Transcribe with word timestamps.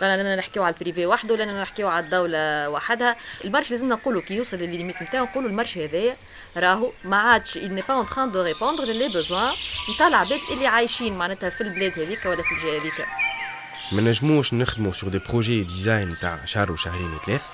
لا 0.00 0.36
نحكيو 0.36 0.62
على 0.62 0.74
ال 0.74 0.79
privé 0.79 1.06
وحده 1.06 1.34
ولا 1.34 1.62
نحكيو 1.62 1.88
على 1.88 2.04
الدولة 2.04 2.68
وحدها. 2.68 3.16
ال 3.44 3.48
marché 3.48 3.70
لازم 3.70 3.88
نقولوا 3.88 4.22
كي 4.22 4.34
يوصل 4.34 4.56
لل 4.56 4.67
limite 4.67 5.02
نتاعو 5.02 5.24
نقولوا 5.24 5.50
ال 5.50 5.54
marché 5.54 5.78
هذايا 5.78 6.16
راهو 6.56 6.92
ما 7.04 7.16
عادش 7.16 7.58
il 7.58 7.70
n'est 7.70 7.86
pas 7.88 7.94
en 7.94 8.04
train 8.12 8.26
de 8.26 8.38
répondre 8.38 8.84
les 8.84 9.08
besoins 9.08 9.52
نتاع 9.94 10.08
العباد 10.08 10.40
اللي 10.50 10.66
عايشين 10.66 11.18
معناتها 11.18 11.50
في 11.50 11.60
البلاد 11.60 11.98
هذيك 11.98 12.26
ولا 12.26 12.42
في 12.42 12.52
الجهة 12.54 12.80
هذيك 12.80 13.06
ما 13.92 14.02
نجموش 14.02 14.54
نخدموا 14.54 14.92
sur 14.92 15.10
des 15.10 15.18
projets 15.18 15.62
design 15.62 16.16
تاع 16.18 16.44
شهر 16.44 16.72
وشهرين 16.72 17.14
وثلاث. 17.14 17.44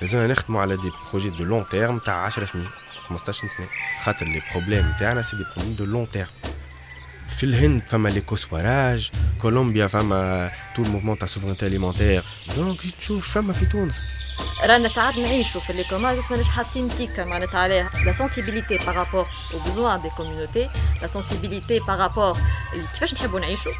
لازمنا 0.00 0.26
نخدموا 0.26 0.60
على 0.60 0.76
des 0.76 0.92
projets 1.10 1.30
de 1.30 1.44
long 1.44 1.66
terme 1.66 1.98
تاع 1.98 2.24
10 2.24 2.44
سنين 2.44 2.68
15 3.08 3.48
سنة. 3.48 3.66
خاطر 4.04 4.26
les 4.26 4.42
problèmes 4.52 4.92
تاعنا 4.98 5.22
c'est 5.22 5.36
des 5.36 5.44
problèmes 5.44 5.74
de 5.74 5.84
long 5.84 6.08
terme 6.08 6.28
في 7.30 7.44
الهند 7.46 7.82
فما 7.86 8.08
l'eco-swaraj 8.08 9.10
كولومبيا 9.42 9.86
فما 9.86 10.52
tout 10.74 10.82
le 10.82 10.89
mouvement 10.89 11.18
تاع 11.18 11.26
souveraineté 11.28 11.66
alimentaire 11.66 12.24
donc 12.56 12.80
تشوف 12.98 13.28
فما 13.30 13.52
في 13.52 13.66
تونس 13.66 14.00
رانا 14.64 14.88
ساعات 14.88 15.14
نعيشوا 15.14 15.60
في 15.60 15.72
les 15.72 15.84
communs 15.84 16.14
juste 16.14 16.30
ماناش 16.30 16.48
حاطين 16.48 16.88
étiquette 16.88 17.24
معناتها 17.24 17.60
عليها؟ 17.60 17.90
la 18.06 18.12
sensibilité 18.12 18.78
par 18.78 18.92
rapport 18.92 19.26
aux 19.54 19.58
besoins 19.58 20.02
des 20.02 20.10
communautés 20.10 20.68
la 21.02 21.06
sensibilité 21.06 21.78
par 21.80 21.97
rapport 21.97 22.38
كيفاش 22.92 23.14
نحبوا 23.14 23.40
نعيشوا 23.40 23.72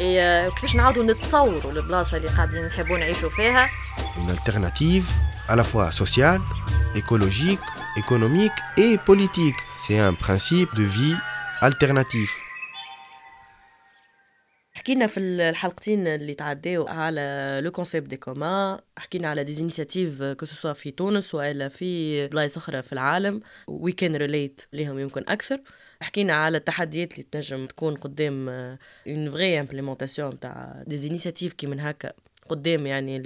وكيفاش 0.00 0.76
نعاودوا 0.76 1.02
نتصوروا 1.04 1.72
البلاصة 1.72 2.16
اللي 2.16 2.28
قاعدين 2.28 2.64
نحبوا 2.66 2.98
نعيشوا 2.98 3.30
فيها؟ 3.30 3.70
Une 4.16 4.30
alternative 4.30 5.06
à 5.48 5.56
la 5.56 5.64
fois 5.64 5.90
sociale, 5.90 6.42
écologique, 6.94 7.66
économique 8.02 8.58
et 8.76 8.92
politique. 9.10 9.60
C'est 9.82 9.98
un 9.98 10.14
principe 10.14 10.70
de 10.74 10.82
vie 10.96 11.16
alternatif. 11.60 12.30
حكينا 14.74 15.06
في 15.06 15.20
الحلقتين 15.20 16.06
اللي 16.06 16.34
تعداو 16.34 16.86
على 16.86 17.60
le 17.64 17.70
concept 17.70 18.08
des 18.08 18.16
communs 18.16 18.78
حكينا 18.98 19.28
على 19.28 19.44
des 19.44 19.60
initiatives 19.60 20.22
que 20.22 20.46
في 20.74 20.90
تونس 20.90 21.34
وإلا 21.34 21.68
في 21.68 22.26
بلايص 22.28 22.56
أخرى 22.56 22.82
في 22.82 22.92
العالم. 22.92 23.40
we 23.68 23.92
can 23.92 24.16
relate 24.16 24.60
ليهم 24.72 24.98
يمكن 24.98 25.22
أكثر. 25.28 25.60
حكينا 26.00 26.32
على 26.32 26.58
التحديات 26.58 27.12
اللي 27.12 27.26
تنجم 27.32 27.66
تكون 27.66 27.94
قدام 27.94 28.48
une 28.48 29.30
vraie 29.30 29.60
implémentation 29.60 30.40
تاع 30.40 30.82
des 30.86 31.08
initiatives 31.08 31.52
كي 31.52 31.66
من 31.66 31.80
هكا 31.80 32.12
قدام 32.48 32.86
يعني 32.86 33.22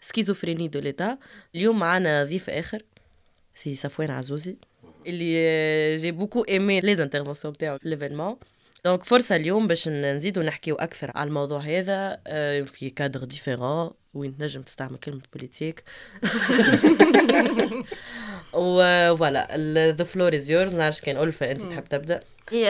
la 0.00 0.09
schizophrénie 0.09 0.68
de 0.68 0.78
l'État 0.78 1.18
اليوم 1.54 1.78
معنا 1.78 2.24
ضيف 2.24 2.50
آخر 2.50 2.82
سي 3.54 3.76
صفوان 3.76 4.10
عزوزي 4.10 4.56
اللي 5.06 5.96
j'ai 5.96 6.10
beaucoup 6.10 6.42
aimé 6.42 6.80
les 6.80 7.02
interventions 7.02 7.56
تاعو 7.56 7.78
في 7.78 7.88
l'événement 7.88 8.36
donc 8.84 9.04
فرصة 9.04 9.36
اليوم 9.36 9.66
باش 9.66 9.88
نزيدو 9.88 10.42
نحكيو 10.42 10.74
أكثر 10.74 11.10
على 11.14 11.28
الموضوع 11.28 11.60
هذا 11.60 12.16
في 12.66 12.90
cadre 12.96 13.24
différent 13.24 13.90
وين 14.14 14.36
تنجم 14.36 14.62
تستعمل 14.62 14.96
كلمة 14.96 15.22
politique 15.32 15.84
و 18.52 18.69
voilà 18.69 19.56
the 19.92 20.04
floor 20.04 20.34
is 20.36 20.50
yours 20.50 20.74
نعرفش 20.74 21.00
كان 21.00 21.16
ألفة 21.16 21.50
أنت 21.50 21.62
تحب 21.62 21.84
تبدأ؟ 21.84 22.20
هي 22.50 22.64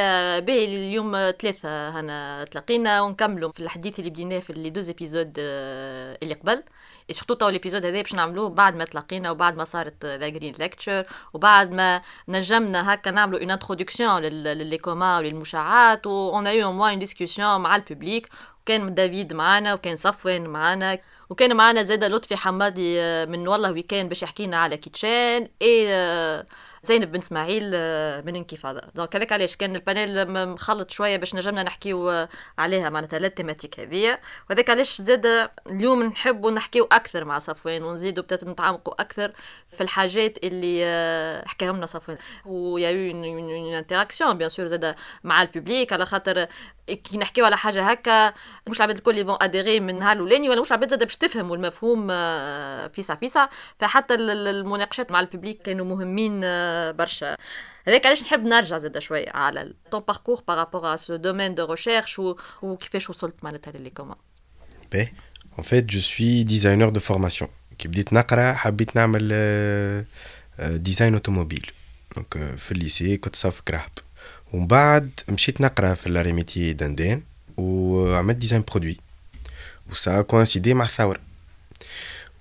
باهي 0.47 0.65
اليوم 0.65 1.33
ثلاثة 1.41 2.01
هنا 2.01 2.45
تلاقينا 2.45 3.03
ونكملوا 3.03 3.53
في 3.53 3.61
الحديث 3.61 3.99
اللي 3.99 4.11
بديناه 4.11 4.39
في 4.39 4.53
les 4.53 4.71
deux 4.71 4.91
épisodes 4.91 5.33
اللي 5.39 6.35
قبل. 6.35 6.63
surtout 7.11 7.35
que 7.35 7.49
l'épisode 7.49 7.85
هذا 7.87 8.03
باش 8.03 8.15
نعملوه 8.15 8.49
بعد 8.49 8.77
ما 8.77 8.85
تلاقينا 8.85 9.31
وبعد 9.31 9.57
ما 9.57 9.65
صارت 9.65 10.05
la 10.05 10.29
Green 10.29 10.55
Lecture 10.59 11.05
وبعد 11.33 11.73
ما 11.73 12.03
نجمنا 12.29 12.95
هكا 12.95 13.11
نعملوا 13.11 13.41
une 13.41 13.51
introduction 13.51 14.23
ل 14.23 14.37
les 14.37 14.79
communs 14.79 15.19
وللمشاعات 15.19 16.07
و 16.07 16.31
on 16.31 16.47
a 16.47 16.73
eu 16.73 16.77
au 16.77 16.81
moins 16.81 16.91
une 16.91 16.99
discussion 16.99 17.61
مع 17.61 17.77
ال 17.77 17.83
public. 17.83 18.29
وكان 18.63 18.95
دافيد 18.95 19.33
معانا 19.33 19.75
وكان 19.75 19.97
صفوان 19.97 20.47
معانا. 20.47 20.99
وكان 21.31 21.57
معانا 21.57 21.83
زاد 21.83 22.05
لطفي 22.05 22.37
حمادي 22.37 23.01
من 23.27 23.49
Wallah 23.49 23.73
We 23.73 23.87
Can 23.87 24.09
باش 24.09 24.23
يحكينا 24.23 24.57
على 24.57 24.77
Kidchen 24.77 25.49
et 25.63 25.89
زينب 26.83 27.13
بن 27.13 27.19
إسماعيل 27.19 27.71
آه، 27.75 28.21
من 28.21 28.37
انكفاضه 28.37 28.81
donc 28.95 29.17
هذاك 29.17 29.33
علاش؟ 29.33 29.57
كان 29.57 29.77
ال 29.77 29.86
panel 29.86 30.31
مخلط 30.49 30.91
شوية 30.91 31.17
باش 31.17 31.35
نجمنا 31.35 31.63
نحكيو 31.63 32.11
آه، 32.11 32.29
عليها 32.59 32.91
معناتها 32.91 33.19
la 33.19 33.29
thématique 33.29 33.81
هذيا 33.81 34.19
وهذاك 34.51 34.71
علاش 34.71 35.03
زاد 35.03 35.51
اليوم 35.67 36.03
نحبوا 36.03 36.51
نحكيو 36.51 36.85
أكثر 36.93 37.25
مع 37.25 37.39
صفوان 37.39 37.83
ونزيدوا 37.83 38.25
peut-être 38.25 38.45
نتعمقوا 38.45 39.01
أكثر 39.03 39.33
في 39.69 39.81
الحاجات 39.81 40.45
اللي 40.45 40.81
آه، 40.85 41.45
حكاهم 41.49 41.77
لنا 41.77 41.87
صفوان. 41.87 42.19
و 42.47 42.91
y 42.91 43.08
a 43.08 43.24
une 43.24 43.75
interaction 43.75 44.39
bien 44.39 44.49
sûr 44.49 44.67
زاد 44.67 44.95
مع 45.25 45.43
ال 45.43 45.50
public 45.50 45.93
على 45.93 46.07
خاطر 46.07 46.47
كي 46.89 47.19
نحكيو 47.19 47.45
على 47.45 47.57
حاجة 47.57 47.83
هكا 47.91 48.33
مش 48.69 48.77
العباد 48.77 48.97
الكل 48.97 49.11
اللي 49.11 49.25
vont 49.25 49.37
adhérer 49.41 49.81
من 49.81 49.99
نهار 49.99 50.17
الأولاني 50.17 50.51
ولا 50.51 50.61
مش 50.61 50.69
العباد 50.69 50.91
زاد 50.91 51.05
باش 51.05 51.17
تفهموا 51.17 51.57
المفهوم 51.57 52.09
فيسع 52.89 53.15
فيسع. 53.15 53.49
فحتى 53.79 54.15
المناقشات 54.15 55.11
مع 55.11 55.21
ال 55.21 55.27
public 55.27 55.63
كانوا 55.63 55.87
مهمين 55.87 56.45
برشا. 56.93 57.37
هذاك 57.87 58.07
علاش 58.07 58.23
نحب 58.23 58.45
نرجع 58.45 58.79
زاد 58.79 58.99
شوية 58.99 59.31
على 59.31 59.73
ton 59.91 60.01
parcours 60.09 60.43
par 60.49 60.62
rapport 60.62 60.95
à 60.95 60.97
ce 60.97 61.17
domaine 61.17 61.55
de 61.55 61.65
recherche 61.65 62.19
وكيفاش 62.63 63.11
وصلت 63.11 63.45
معناتها 63.45 63.71
ل 63.73 63.77
les 63.77 63.91
communs 63.91 64.17
Bah 64.93 65.13
En 65.59 65.63
fait, 65.63 65.85
je 65.91 65.99
suis 65.99 66.45
designer 66.45 66.93
de 66.93 67.01
formation. 67.01 67.47
كي 67.79 67.89
بديت 67.89 68.13
نقرأ 68.13 68.53
حبيت 68.53 68.97
نعمل 68.97 69.29
design 70.59 71.15
automobile 71.15 71.71
donc 72.17 72.57
في 72.59 72.73
ال 72.73 72.80
lycée 72.80 73.17
كنت 73.17 73.37
صف 73.37 73.61
كراهب 73.61 73.91
ومن 74.53 74.67
بعد 74.67 75.11
مشيت 75.29 75.61
نقرأ 75.61 75.95
في 75.95 76.11
l'arts 76.11 76.35
et 76.35 76.44
métiers 76.44 76.73
دندان 76.73 77.23
وعملت 77.57 78.37
design 78.37 78.65
produit 78.71 78.97
و 79.91 80.23
ça 80.23 80.31
coïncidait 80.31 80.75
مع 80.75 80.85
الثورة. 80.85 81.21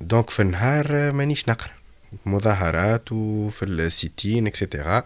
دونك 0.02 0.30
في 0.30 0.42
النهار 0.42 1.12
مانيش 1.12 1.50
نقرأ. 1.50 1.77
مظاهرات 2.27 3.13
وفي 3.13 3.65
السيتين 3.65 4.47
اكسيتيرا 4.47 5.05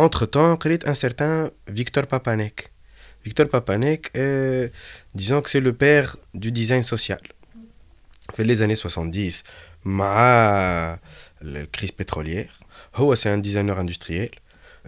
entre 0.00 0.24
temps 0.24 0.56
قريت 0.60 0.88
un 0.88 0.94
certain 0.94 1.50
Victor 1.70 2.06
Papanek 2.06 2.70
Victor 3.24 3.46
Papanek 3.48 4.10
euh, 4.16 4.68
disons 5.14 5.40
que 5.42 5.50
c'est 5.50 5.60
le 5.60 5.72
père 5.72 6.16
du 6.34 6.50
design 6.52 6.82
social 6.82 7.20
في 8.34 8.44
les 8.44 8.62
années 8.62 8.74
70 8.74 9.42
مع 9.84 10.98
la 11.42 11.66
crise 11.66 11.92
pétrolière 11.92 12.60
هو 12.94 13.14
c'est 13.14 13.28
un 13.28 13.38
designer 13.38 13.78
industriel 13.78 14.30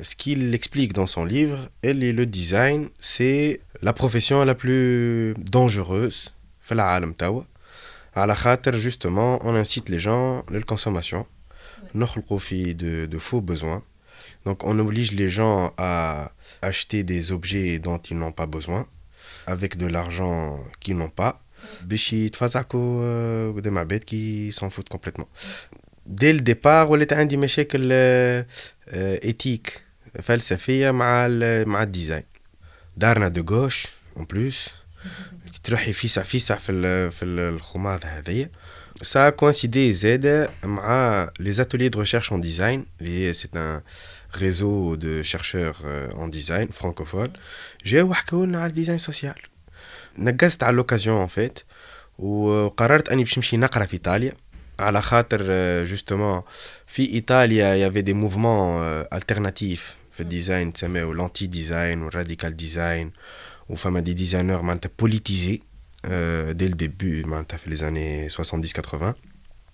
ce 0.02 0.14
qu'il 0.14 0.54
explique 0.54 0.92
dans 0.92 1.06
son 1.06 1.24
livre 1.24 1.68
et 1.82 1.92
le 1.92 2.26
design 2.26 2.88
c'est 2.98 3.60
la 3.82 3.92
profession 3.92 4.44
la 4.44 4.54
plus 4.54 5.34
dangereuse 5.52 6.30
في 6.60 6.72
العالم 6.72 7.12
توا 7.12 7.42
على 8.16 8.34
خاطر 8.34 8.80
justement 8.80 9.42
on 9.42 9.64
incite 9.64 9.88
les 9.88 9.98
gens 9.98 10.44
للconsommation 10.50 11.24
de, 11.94 13.06
de 13.06 13.18
faux 13.18 13.41
besoins. 13.41 13.82
Donc 14.44 14.64
on 14.64 14.78
oblige 14.78 15.12
les 15.12 15.30
gens 15.30 15.72
à 15.78 16.32
acheter 16.62 17.04
des 17.04 17.32
objets 17.32 17.78
dont 17.78 17.98
ils 17.98 18.18
n'ont 18.18 18.32
pas 18.32 18.46
besoin, 18.46 18.86
avec 19.46 19.76
de 19.76 19.86
l'argent 19.86 20.62
qu'ils 20.80 20.96
n'ont 20.96 21.14
pas. 21.22 21.42
Bishi 21.84 22.30
euh, 22.74 23.60
des 23.60 23.70
mabet 23.70 24.00
qui 24.00 24.50
s'en 24.52 24.70
foutent 24.70 24.88
complètement. 24.88 25.28
Dès 26.06 26.32
le 26.32 26.41
départ, 26.41 26.91
on 26.91 26.98
était 27.00 27.14
un 27.14 27.26
des 27.26 27.36
éthique, 29.22 29.70
فلسفية 30.22 30.91
مع 30.91 31.28
مع 31.66 31.82
الديزاين. 31.82 32.24
دارنا 32.96 33.28
de 33.28 33.42
gauche 33.42 33.88
en 34.16 34.24
plus. 34.24 34.70
تروحي 35.62 35.92
فيسع 35.92 36.22
فيسع 36.22 36.56
في 36.56 37.10
في 37.10 37.24
الخماض 37.24 38.00
هذيا 38.04 38.50
ça 39.02 39.26
a 39.26 39.32
coïncidé 39.32 39.92
Z 39.92 40.04
les 41.38 41.60
ateliers 41.60 41.91
de 41.91 41.96
recherche 41.96 42.32
en 42.32 42.38
design. 42.38 42.84
C'est 43.32 43.56
un 43.56 43.82
réseau 44.30 44.96
de 44.96 45.22
chercheurs 45.22 45.80
euh, 45.84 46.08
en 46.16 46.28
design 46.28 46.68
francophones. 46.68 47.32
J'ai 47.84 48.00
eu 48.00 48.06
le 48.06 48.70
design 48.70 48.98
social. 48.98 49.36
نقزت 50.18 50.62
على 50.62 50.76
l'occasion 50.76 51.22
en 51.22 51.28
fait 51.28 51.65
وقررت 52.18 53.09
اني 53.09 53.24
باش 53.24 53.38
نمشي 53.38 53.56
نقرا 53.56 53.84
في 53.84 53.92
ايطاليا 53.92 54.32
على 54.78 55.03
خاطر 55.03 55.38
justement 55.86 56.42
في 56.86 57.10
ايطاليا 57.10 57.77
y 57.77 57.91
avait 57.91 58.03
des 58.03 58.15
mouvements 58.15 58.80
euh, 58.80 59.18
alternatifs 59.18 59.94
في 60.10 60.21
الديزاين 60.21 60.72
تسميو 60.72 61.15
l'anti 61.15 61.48
design 61.48 62.03
ou 62.03 62.10
radical 62.16 62.54
design 62.54 63.10
وفما 63.68 64.00
دي 64.00 64.15
ديزاينر 64.15 64.62
معناتها 64.62 64.91
politisés 65.03 65.59
euh, 66.09 66.53
dès 66.53 66.67
le 66.67 66.75
début, 66.75 67.23
fait 67.49 67.69
les 67.69 67.84
années 67.84 68.28
70-80, 68.28 69.13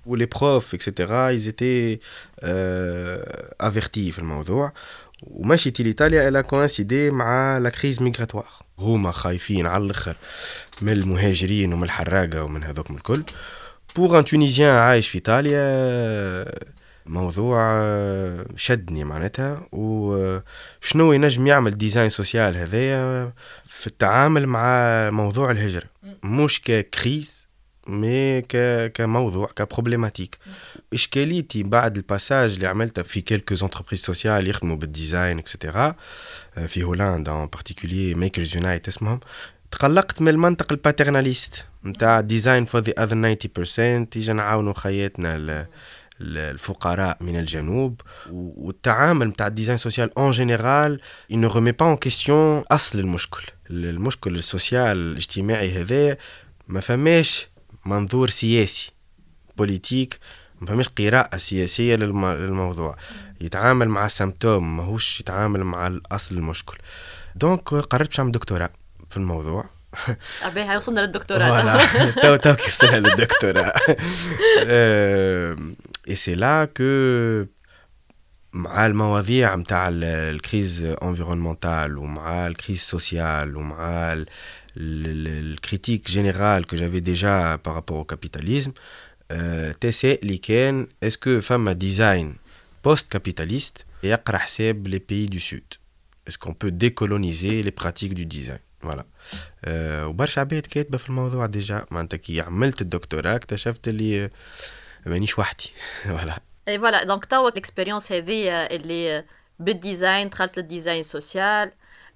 où 0.05 0.15
les 0.15 0.27
profs, 0.27 0.73
etc., 0.73 1.31
ils 1.33 1.47
étaient 1.47 1.99
euh, 2.43 3.23
avertis 3.59 4.11
في 4.11 4.19
الموضوع 4.19 4.73
ومشيت 5.23 5.81
لإيطاليا 5.81 6.29
elle 6.29 6.35
a 6.35 6.43
coïncidé 6.43 7.11
مع 7.11 7.59
la 7.59 7.71
crise 7.71 7.99
migratoire 8.01 8.63
هما 8.79 9.11
خايفين 9.11 9.67
على 9.67 9.85
الآخر 9.85 10.15
من 10.81 10.89
المهاجرين 10.89 11.73
ومن 11.73 11.83
الحراقة 11.83 12.43
ومن 12.43 12.63
هذوك 12.63 12.91
الكل 12.91 13.23
pour 13.95 14.19
un 14.19 14.25
Tunisien 14.25 14.75
عايش 14.75 15.07
في 15.07 15.15
ايطاليا 15.15 15.61
موضوع 17.05 17.83
شدني 18.55 19.03
معناتها 19.03 19.67
وشنو 19.71 21.13
ينجم 21.13 21.47
يعمل 21.47 21.77
design 21.77 22.09
social 22.09 22.57
هذايا 22.57 23.33
في 23.65 23.87
التعامل 23.87 24.47
مع 24.47 25.09
موضوع 25.09 25.51
الهجرة. 25.51 25.83
مش 26.23 26.61
ك 26.61 26.76
crise 26.76 27.47
mais 27.87 28.41
كموضوع 28.93 29.47
ك 29.55 29.61
problématique 29.61 30.37
إشكاليتي 30.93 31.63
بعد 31.63 31.97
ال 31.97 32.04
passage 32.04 32.53
اللي 32.53 32.67
عملته 32.67 33.01
في 33.01 33.21
quelques 33.21 33.55
entreprises 33.65 33.99
sociales 33.99 34.47
يخدموا 34.47 34.75
بال 34.75 34.91
design 34.91 35.39
et 35.39 35.53
cetera 35.53 35.95
في 36.67 36.83
هولندا 36.83 37.31
en 37.31 37.47
particulier 37.47 38.15
Makers 38.15 38.55
Unite 38.55 38.87
اسمهم. 38.87 39.19
تقلقت 39.71 40.21
من 40.21 40.27
المنطق 40.27 40.71
ال 40.71 40.79
paternaliste 40.79 41.65
نتاع 41.85 42.21
design 42.21 42.65
for 42.65 42.81
the 42.81 43.03
other 43.03 43.35
90% 43.35 43.79
يجي 44.15 44.33
نعاونوا 44.33 44.73
خياتنا 44.73 45.67
الفقراء 46.21 47.17
من 47.21 47.39
الجنوب 47.39 48.01
والتعامل 48.31 49.27
نتاع 49.27 49.47
ال 49.47 49.52
design 49.52 49.77
social 49.77 50.17
en 50.17 50.31
général 50.31 51.01
ne 51.31 51.47
remet 51.47 51.75
pas 51.81 51.95
en 51.95 52.07
question 52.07 52.65
أصل 52.71 52.99
المشكل. 52.99 53.43
المشكل 53.69 54.35
ال 54.35 54.44
social 54.44 54.97
الاجتماعي 54.97 55.81
هذا 55.81 56.17
ما 56.67 56.79
فماش 56.79 57.47
منظور 57.85 58.29
سياسي. 58.29 58.91
politique 59.57 60.19
ما 60.61 60.67
فماش 60.67 60.89
قراءة 60.89 61.37
سياسية 61.37 61.95
للموضوع. 61.95 62.97
يتعامل 63.41 63.89
مع 63.89 64.07
symptôme 64.07 64.77
ماهوش 64.77 65.19
يتعامل 65.19 65.63
مع 65.63 65.87
الأصل 65.87 66.37
المشكل. 66.37 66.77
donc 67.35 67.69
قررت 67.69 68.07
باش 68.07 68.19
نعمل 68.19 68.31
دكتوراه 68.31 68.69
في 69.09 69.17
الموضوع. 69.17 69.65
أبي 70.41 70.77
وصلنا 70.77 70.99
للدكتوراه. 70.99 71.85
تو 72.21 72.35
تو 72.35 72.55
وصلنا 72.67 73.07
للدكتوراه. 73.07 73.73
et 76.11 76.15
c'est 76.15 76.35
là 76.35 76.65
que 76.65 76.83
مع 78.53 78.85
المواضيع 78.85 79.55
متاع 79.55 79.89
ال 79.91 80.07
crise 80.07 80.83
environnementale 80.83 81.97
ومع 81.97 82.47
ال 82.47 82.53
crise 82.53 82.79
sociale 82.79 83.57
ومع 83.57 84.15
le, 84.75 85.55
critique 85.67 86.07
générale 86.11 86.65
que 86.65 86.75
j'avais 86.77 87.01
déjà 87.01 87.57
par 87.63 87.73
rapport 87.73 87.97
au 87.97 88.03
capitalisme, 88.13 88.73
euh, 89.31 89.73
اللي 90.21 90.54
كان, 90.54 90.87
est-ce 91.01 91.17
que 91.17 91.41
فما 91.41 91.57
un 91.57 91.73
design 91.75 92.33
post-capitaliste 92.81 93.85
et 94.03 94.13
les 94.93 94.99
pays 94.99 95.27
du 95.35 95.39
Sud 95.39 95.63
Est-ce 96.25 96.37
qu'on 96.37 96.53
peut 96.53 96.71
décoloniser 96.71 97.63
les 97.63 97.71
pratiques 97.71 98.15
du 98.15 98.25
design 98.25 98.63
Voilà. 98.83 99.05
وبرشا 100.07 100.41
عباد 100.41 100.61
كاتبه 100.61 100.97
في 100.97 101.09
الموضوع 101.09 101.45
déjà 101.45 101.85
معناتها 101.91 102.17
كي 102.17 102.41
عملت 102.41 102.81
الدكتوراه 102.81 103.35
اكتشفت 103.35 103.87
اللي 103.87 104.29
مانيش 105.05 105.39
وحدي 105.39 105.71
فوالا 106.03 106.39
اي 106.67 106.79
فوالا 106.79 107.03
دونك 107.03 107.25
توا 107.25 107.49
ال 107.49 107.55
expérience 107.55 108.11
هذه 108.11 108.49
اللي 108.49 109.25
بال 109.59 109.77
design 109.77 110.29
دخلت 110.29 110.59
لل 110.59 110.70
design 110.70 111.03
social 111.03 111.71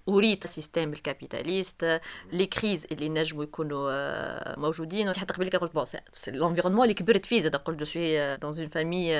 وريت 0.07 0.45
ال 0.45 0.51
système 0.51 0.93
ال 0.93 1.02
capitaliste 1.02 2.01
les 2.31 2.45
crises 2.45 2.87
اللي 2.91 3.09
نجموا 3.09 3.43
يكونوا 3.43 4.59
موجودين 4.59 5.15
حتى 5.15 5.33
قبل 5.33 5.49
قلت 5.49 5.73
bon 5.73 5.85
c'est 5.85 5.99
l'environnement 6.27 6.83
اللي 6.83 6.93
كبرت 6.93 7.25
فيه 7.25 7.41
زاد 7.41 7.55
قلت 7.55 7.79
je 7.79 7.85
suis 7.85 8.37
dans 8.37 8.55
une 8.57 8.69
famille 8.69 9.11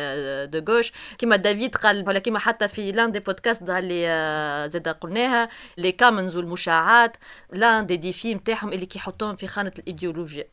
de 0.46 0.74
gauche 0.74 0.92
كيما 1.18 1.36
دافيد 1.36 1.76
قال 1.76 2.08
ولا 2.08 2.20
كيما 2.20 2.40
حتى 2.40 2.68
في 2.68 2.92
l'un 2.92 3.12
des 3.12 3.20
podcasts 3.20 3.62
اللي 3.62 4.70
زاد 4.70 4.88
قلناها 4.88 5.50
les 5.78 5.92
commons 5.92 6.38
والمشاعات 6.38 7.18
l'un 7.54 7.86
des 7.86 7.98
défis 7.98 8.34
نتاعهم 8.34 8.74
اللي 8.74 8.86
كيحطوهم 8.86 9.36
في 9.36 9.48
خانه 9.48 9.72
الايديولوجيا 9.80 10.48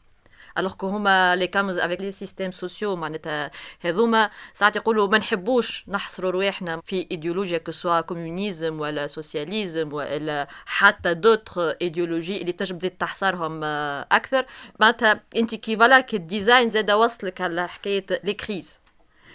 alors 0.59 0.75
que 0.75 0.87
هما 0.87 1.37
les 1.37 1.47
commons 1.47 1.79
avec 1.79 2.00
les 2.00 2.11
systèmes 2.11 2.50
sociaux 2.50 2.97
معناتها 2.97 3.51
هذوما 3.81 4.31
ساعات 4.55 4.77
يقولوا 4.77 5.09
ما 5.09 5.19
نحبوش 5.19 5.85
نحصروا 5.89 6.31
رواحنا 6.31 6.81
في 6.85 7.07
ايديولوجيا 7.11 7.59
que 7.59 7.73
ce 7.73 7.82
soit 7.82 8.00
communisme 8.00 8.81
ولا 8.81 9.07
socialisme 9.06 9.93
ولا 9.93 10.49
حتى 10.67 11.15
d'autres 11.15 11.71
idéologies 11.71 12.41
اللي 12.41 12.53
تجب 12.53 12.79
تزيد 12.79 12.91
تحصرهم 12.91 13.65
أكثر. 14.13 14.45
معناتها 14.81 15.21
أنت 15.37 15.55
كي 15.55 15.77
voilà 15.77 16.00
كي 16.01 16.17
ال 16.17 16.24
design 16.24 16.71
زاد 16.71 16.91
وصلك 16.91 17.41
على 17.41 17.69
حكاية 17.69 18.07
les 18.25 18.35
crises 18.35 18.81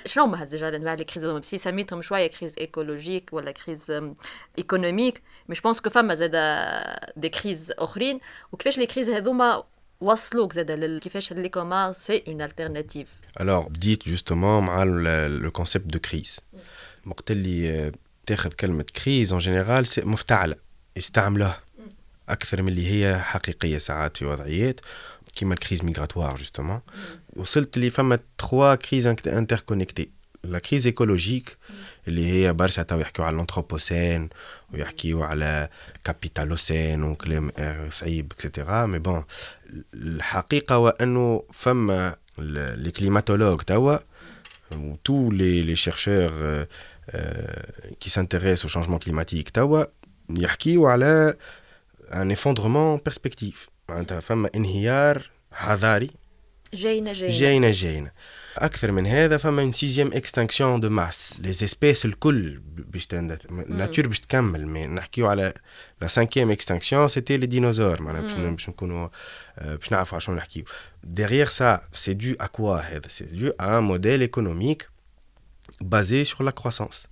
شنو 0.05 0.23
هما 0.23 0.43
déjà 0.45 0.69
الانواع 0.69 0.93
les 0.93 1.03
crises 1.03 1.25
هذوما 1.25 1.41
سميتهم 1.41 2.01
شوية 2.01 2.27
crise 2.27 2.55
écologique 2.57 3.29
ولا 3.31 3.51
crise 3.51 4.11
économique 4.57 5.21
mais 5.49 5.55
je 5.55 5.61
pense 5.63 5.81
que 5.81 5.89
فما 5.89 6.15
زاد 6.15 6.35
des 7.17 7.29
crises 7.29 7.71
أخرين. 7.77 8.19
وكيفاش 8.51 8.77
les 8.77 8.85
crises 8.85 9.09
هذوما 9.09 9.63
وصلوك 10.01 10.53
زاد 10.53 10.99
كيفاش 10.99 11.33
لي 11.33 11.49
كومون 11.49 11.93
سي 11.93 12.23
اون 12.27 12.41
التيرناتيف 12.41 13.07
الوغ 13.39 13.67
بديت 13.67 14.09
جوستومون 14.09 14.63
مع 14.63 14.83
لو 14.83 15.51
كونسيبت 15.51 15.85
دو 15.85 15.99
كريز 15.99 16.39
وقت 17.05 17.31
اللي 17.31 17.91
تاخذ 18.25 18.49
كلمة 18.49 18.85
crise 19.03 19.31
en 19.31 19.41
général 19.41 19.85
مفتعلة 19.97 20.55
يستعملوها 20.95 21.59
أكثر 22.29 22.61
من 22.61 22.69
اللي 22.69 22.91
هي 22.91 23.19
حقيقية 23.19 23.77
ساعات 23.77 24.17
في 24.17 24.25
وضعيات 24.25 24.79
كيما 25.35 25.53
ال 25.53 25.58
crise 25.58 25.83
migratoire 25.83 26.35
justement 26.35 26.81
وصلت 27.35 27.77
لي 27.77 27.89
فما 27.89 28.19
trois 28.37 28.75
crises 28.75 29.07
interconnectées 29.07 30.09
la 30.43 30.59
crise 30.59 30.87
écologique 30.87 31.57
اللي 32.07 32.31
هي 32.31 32.53
برشا 32.53 32.83
تو 32.83 32.99
يحكيو 32.99 33.25
على 33.25 33.35
ال 33.35 33.42
anthropocène 33.42 34.29
ويحكيو 34.73 35.23
على 35.23 35.69
capitalocène 36.03 37.03
وكلام 37.03 37.51
صعيب 37.89 38.31
et 38.31 38.45
cetera 38.45 38.85
mais 38.85 38.99
bon 38.99 39.25
الحقيقة 39.93 40.75
هو 40.75 40.87
إنه 40.89 41.43
فما 41.53 42.15
les 42.37 42.91
climatologues 42.91 43.61
توا 43.61 43.97
و 44.75 44.95
tous 45.03 45.31
les 45.31 45.61
les 45.61 45.75
chercheurs 45.75 46.65
qui 47.99 48.09
s'intéressent 48.09 48.65
au 48.65 48.69
changement 48.69 48.99
climatique 49.07 49.51
توا 49.53 49.83
يحكيو 50.29 50.87
على 50.87 51.35
un 52.13 52.35
effondrement 52.35 53.01
perspective 53.09 53.57
معناتها 53.89 54.19
فما 54.19 54.49
انهيار 54.55 55.29
حضاري. 55.51 56.09
جاينا 56.73 57.13
جاينا 57.13 57.37
جاينا 57.37 57.71
جاينا 57.71 58.11
أكثر 58.65 58.91
من 58.91 59.07
هذا 59.07 59.37
فما 59.37 59.61
une 59.61 59.71
sixième 59.71 60.13
extinction 60.13 60.79
de 60.79 60.89
masse 60.89 61.39
les 61.39 61.53
espèces 61.53 62.05
الكل 62.05 62.59
باش 62.59 63.07
ال 63.13 63.27
nature 63.27 64.07
باش 64.07 64.19
تكمل. 64.19 64.67
mais 64.67 64.87
نحكيو 64.87 65.27
على 65.27 65.53
la 66.01 66.07
cinquième 66.07 66.51
extinction 66.51 67.07
c'était 67.07 67.37
les 67.37 67.45
dinosaures 67.45 68.01
معناها 68.01 68.51
باش 68.51 68.69
نكونوا 68.69 69.07
باش 69.61 69.91
نعرفوا 69.91 70.13
على 70.13 70.21
شنو 70.21 70.35
نحكيو. 70.35 70.63
derrière 71.03 71.49
ça 71.49 71.81
c'est 71.93 72.13
dû 72.13 72.35
à 72.41 72.45
quoi 72.45 72.75
هذا؟ 72.75 73.07
c'est 73.07 73.25
dû 73.25 73.51
à 73.59 73.79
modèle 73.79 74.21
économique 74.21 74.89
basé 75.81 76.23
sur 76.23 76.43
la 76.43 76.51
croissance 76.51 77.07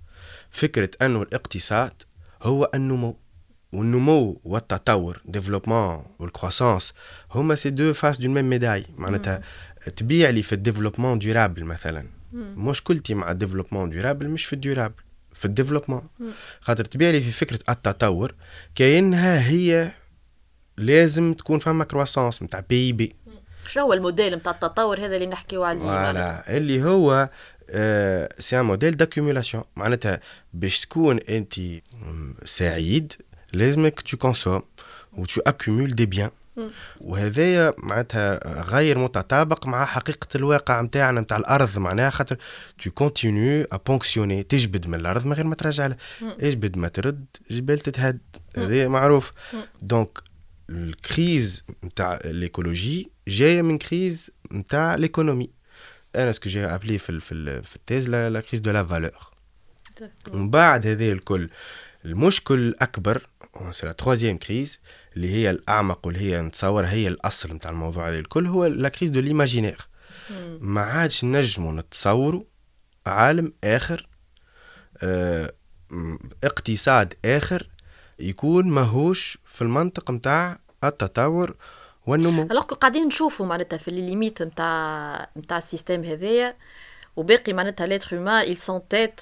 فكرة 0.51 0.89
أنه 1.01 1.21
الاقتصاد 1.21 2.01
هو 2.42 2.71
النمو. 2.75 3.18
والنمو 3.74 4.42
والتطور 4.44 5.21
développement 5.25 6.06
وال 6.19 6.32
croissance 6.32 6.94
هما 7.31 7.56
c'est 7.56 7.69
deux 7.69 7.94
faces 7.94 8.18
d'une 8.18 8.33
même 8.33 8.50
médaille 8.50 8.86
معناتها 8.97 9.42
تبيع 9.95 10.30
لي 10.30 10.42
في 10.44 10.54
ال 10.54 10.58
développement 10.58 11.19
durable 11.19 11.66
مثلا. 11.65 12.07
مشكلتي 12.33 13.13
مع 13.13 13.31
ال 13.31 13.36
développement 13.36 13.90
durable 13.90 14.30
مش 14.30 14.45
في 14.45 14.54
ال 14.54 14.60
durable 14.60 15.04
في 15.33 15.45
ال 15.45 15.50
développement. 15.50 16.07
خاطر 16.61 16.85
تبيع 16.85 17.09
لي 17.09 17.21
في 17.21 17.31
فكرة 17.31 17.59
التطور 17.69 18.35
كأنها 18.75 19.49
هي 19.49 19.92
لازم 20.77 21.33
تكون 21.33 21.59
فما 21.59 21.83
croissance 21.83 22.44
نتاع 22.44 22.59
PIB 22.69 23.16
شنو 23.68 23.83
هو 23.83 23.94
الموديل 23.94 24.35
نتاع 24.35 24.51
التطور 24.51 24.99
هذا 24.99 25.15
اللي 25.15 25.27
نحكيو 25.27 25.63
عليه؟ 25.63 25.80
voilà. 25.80 26.57
اللي 26.57 26.83
هو 26.83 27.30
c'est 28.40 28.59
un 28.59 28.66
modèle 28.66 28.97
d'accumulation 28.97 29.64
معناتها 29.75 30.19
باش 30.54 30.80
تكون 30.80 31.19
أنت 31.19 31.54
سعيد 32.45 33.13
لازمك 33.54 34.01
tu 34.02 34.18
consommes 34.18 34.61
و 35.13 35.25
tu 35.25 35.42
accumules 35.42 35.95
des 35.95 36.06
biens 36.06 36.30
وهذايا 37.02 37.74
معناتها 37.78 38.62
غير 38.62 38.97
متطابق 38.97 39.68
مع 39.68 39.85
حقيقة 39.85 40.28
الواقع 40.35 40.81
نتاعنا 40.81 41.21
نتاع 41.21 41.38
الأرض. 41.38 41.78
معناها 41.78 42.09
خاطر 42.09 42.38
tu 42.83 42.92
continues 42.92 43.68
à 43.71 43.78
ponctionner 43.78 44.44
تجبد 44.44 44.88
من 44.88 44.95
الأرض 45.00 45.26
من 45.26 45.33
غير 45.33 45.45
ما 45.45 45.56
ترجع 45.56 45.88
لها. 45.88 45.97
اجبد 46.21 46.78
ما 46.78 46.88
ترد 46.88 47.26
جبال 47.52 47.80
تتهد. 47.80 48.19
هذا 48.57 48.88
معروف. 48.88 49.33
donc 49.81 50.23
ال 50.69 50.85
crise 50.85 51.64
نتاع 51.83 52.19
l'écologie 52.25 53.11
جاية 53.28 53.62
من 53.62 53.78
crise 53.78 54.31
نتاع 54.52 54.95
l'économie 54.95 55.49
أنا 56.16 56.31
ce 56.31 56.39
que 56.39 56.49
j'ai 56.49 56.66
appelé 56.66 56.97
في 56.97 57.19
في, 57.19 57.62
في 57.64 57.76
ال 57.75 57.81
thèse 57.81 58.09
la 58.09 58.42
crise 58.42 58.61
de 58.61 58.71
la 58.71 58.85
valeur 58.85 59.30
ومن 60.31 60.50
بعد 60.50 60.88
هذه 60.88 61.12
الكل 61.12 61.50
المشكل 62.06 62.54
الأكبر 62.54 63.28
c'est 63.69 63.85
la 63.85 63.92
troisième 63.92 64.37
crise 64.37 64.80
اللي 65.16 65.34
هي 65.34 65.50
الأعمق 65.50 66.07
واللي 66.07 66.19
هي 66.19 66.42
نتصور 66.42 66.86
هي 66.86 67.07
الأصل 67.07 67.54
نتاع 67.54 67.72
الموضوع 67.72 68.10
هذا 68.10 68.19
الكل 68.19 68.48
هو 68.48 68.66
la 68.66 68.90
crise 68.90 69.11
de 69.11 69.19
l'imaginaire 69.19 69.78
ما 70.60 70.81
عادش 70.81 71.26
نجموا 71.26 71.74
نتصوروا 71.74 72.44
عالم 73.06 73.54
آخر 73.64 74.07
آه 75.04 75.54
اقتصاد 76.44 77.14
آخر 77.26 77.69
يكون 78.19 78.69
ماهوش 78.69 79.38
في 79.48 79.62
المنطق 79.62 80.12
نتاع 80.12 80.57
التطور 80.84 81.56
والنمو. 82.07 82.44
الوغ 82.52 82.64
قاعدين 82.64 83.07
نشوفوا 83.07 83.45
معناتها 83.45 83.78
في 83.78 83.88
الليميت 83.88 84.42
نتاع 84.42 85.30
نتاع 85.38 85.57
السيستم 85.57 86.04
هذايا 86.04 86.54
وباقي 87.16 87.54
معناتها 87.54 87.88
لاتر 87.88 88.16
هيومان 88.16 88.56
ils 88.56 88.57
سون 88.57 88.88
تيت 88.88 89.22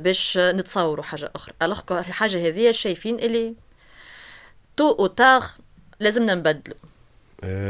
باش 0.00 0.38
نتصوروا 0.38 1.04
حاجة 1.04 1.30
أخرى. 1.34 1.54
الوغ 1.62 1.80
الحاجة 1.90 2.48
هذه 2.48 2.70
شايفين 2.70 3.14
اللي 3.18 3.54
تو 4.78 4.90
أو 4.90 5.06
تار 5.06 5.42
لازمنا 6.00 6.34
نبدلوا 6.34 6.76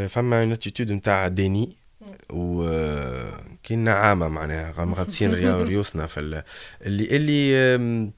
فما 0.06 0.42
une 0.42 0.52
attitude 0.52 0.92
نتاع 0.92 1.28
déni 1.28 1.76
و 2.30 2.70
كي 3.62 3.76
نعامه 3.76 4.28
معناها 4.28 4.84
مغطسين 4.84 5.34
ريوسنا 5.64 6.06
في 6.06 6.20
اللي 6.82 7.16
اللي 7.16 8.12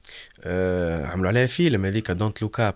عملوا 1.05 1.27
عليها 1.27 1.45
فيلم 1.45 1.85
هذيك 1.85 2.11
Don't 2.11 2.41
Look 2.41 2.59
Up 2.59 2.75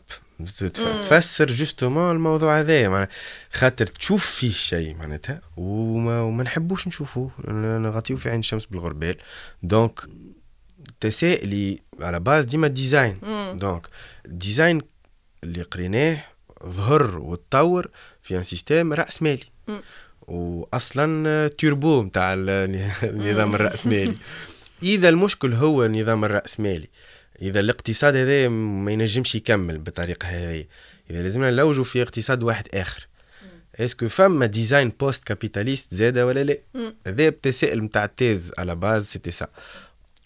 تفسر 0.74 1.48
justement 1.52 2.12
الموضوع 2.12 2.60
هذايا 2.60 2.90
معناها 2.90 3.08
خاطر 3.52 3.86
تشوف 3.86 4.26
فيه 4.26 4.52
شيء 4.52 4.96
معناتها 4.96 5.42
وما, 5.58 6.22
وما 6.22 6.44
نحبوش 6.44 6.88
نشوفوه 6.88 7.32
نغطيو 7.78 8.18
في 8.18 8.30
عين 8.30 8.40
الشمس 8.40 8.66
بالغربال 8.66 9.16
donc 9.64 10.00
تسائلي 11.00 11.80
à 12.02 12.08
la 12.08 12.20
base 12.20 12.46
ديما 12.46 12.68
design 12.68 13.18
donc 13.58 13.88
design 14.26 14.82
اللي 15.46 15.62
قريناه 15.62 16.24
ظهر 16.66 17.20
وتطور 17.20 17.90
في 18.24 18.38
un 18.38 18.44
système 18.44 18.94
رأس 18.94 19.22
مالي. 19.22 19.46
واصلا 20.28 21.48
توربو 21.48 22.04
نتاع 22.04 22.34
النظام 22.34 23.56
الراسمالي 23.56 24.16
إذا 24.84 25.10
المشكل 25.10 25.54
هو 25.54 25.86
النظام 25.86 26.26
الراسمالي 26.26 26.88
إذا 27.42 27.60
الاقتصاد 27.60 28.16
هذا 28.16 28.48
ما 28.48 28.92
ينجمش 28.92 29.36
يكمل 29.36 29.78
بالطريقة 29.78 30.28
هذه. 30.28 30.66
إذا 31.10 31.22
لازمنا 31.22 31.52
نلوجوا 31.52 31.84
في 31.84 32.02
اقتصاد 32.02 32.44
واحد 32.44 32.68
آخر. 32.74 33.08
est-ce 33.80 33.99
que 33.99 34.08
فما 34.08 34.46
design 34.46 34.90
post-capitaliste 35.00 35.96
زادة 35.96 36.26
ولا 36.26 36.44
لا؟ 36.44 36.58
هذا 37.08 37.28
التساؤل 37.28 37.82
نتاع 37.84 38.06
ال 38.06 38.13
thèse 38.13 38.52
à 38.58 38.64
la 38.64 38.76
base 38.76 39.06
c'était 39.06 39.32
ça 39.32 39.48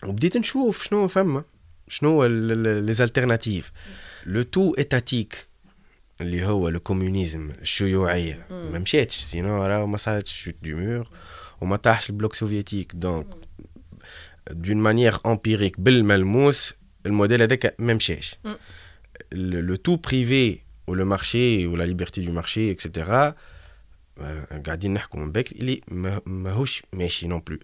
وبديت 0.03 0.37
نشوف 0.37 0.83
شنو 0.83 1.07
فما 1.07 1.43
شنو 1.87 2.25
les 2.25 2.93
alternatives 2.93 3.71
le 4.25 4.41
tout 4.41 4.75
étatique 4.77 5.45
اللي 6.21 6.45
هو 6.45 6.67
ال 6.69 6.77
communisme 6.77 7.51
الشيوعيه 7.61 8.45
ما 8.51 8.79
مشاتش 8.79 9.15
sinon 9.15 9.65
راه 9.65 9.85
ما 9.85 9.97
صارتش 9.97 10.43
chute 10.43 10.55
du 10.63 10.77
mur 10.77 11.07
وما 11.61 11.75
طاحش 11.75 12.09
ال 12.09 12.14
bloc 12.14 12.33
soviétique 12.33 12.91
donc 12.95 13.27
d'une 14.51 14.77
manière 14.77 15.17
empirique 15.25 15.79
بالملموس 15.79 16.73
الموديل 17.05 17.41
هذاك 17.41 17.75
ما 17.79 17.93
مشاش 17.93 18.35
le 19.31 19.75
tout 19.75 19.95
privé 19.95 20.59
و 20.87 20.93
le 20.93 21.05
marché 21.05 21.67
و 21.67 21.73
la 21.73 21.83
liberté 21.83 22.21
de 22.25 22.31
marché 22.31 22.71
et 22.71 22.87
cetera 22.87 23.35
قاعدين 24.65 24.93
نحكوا 24.93 25.19
من 25.19 25.31
بكري 25.31 25.59
اللي 25.59 25.81
ماهوش 26.25 26.81
ماشي 26.93 27.27
non 27.27 27.41
plus 27.47 27.57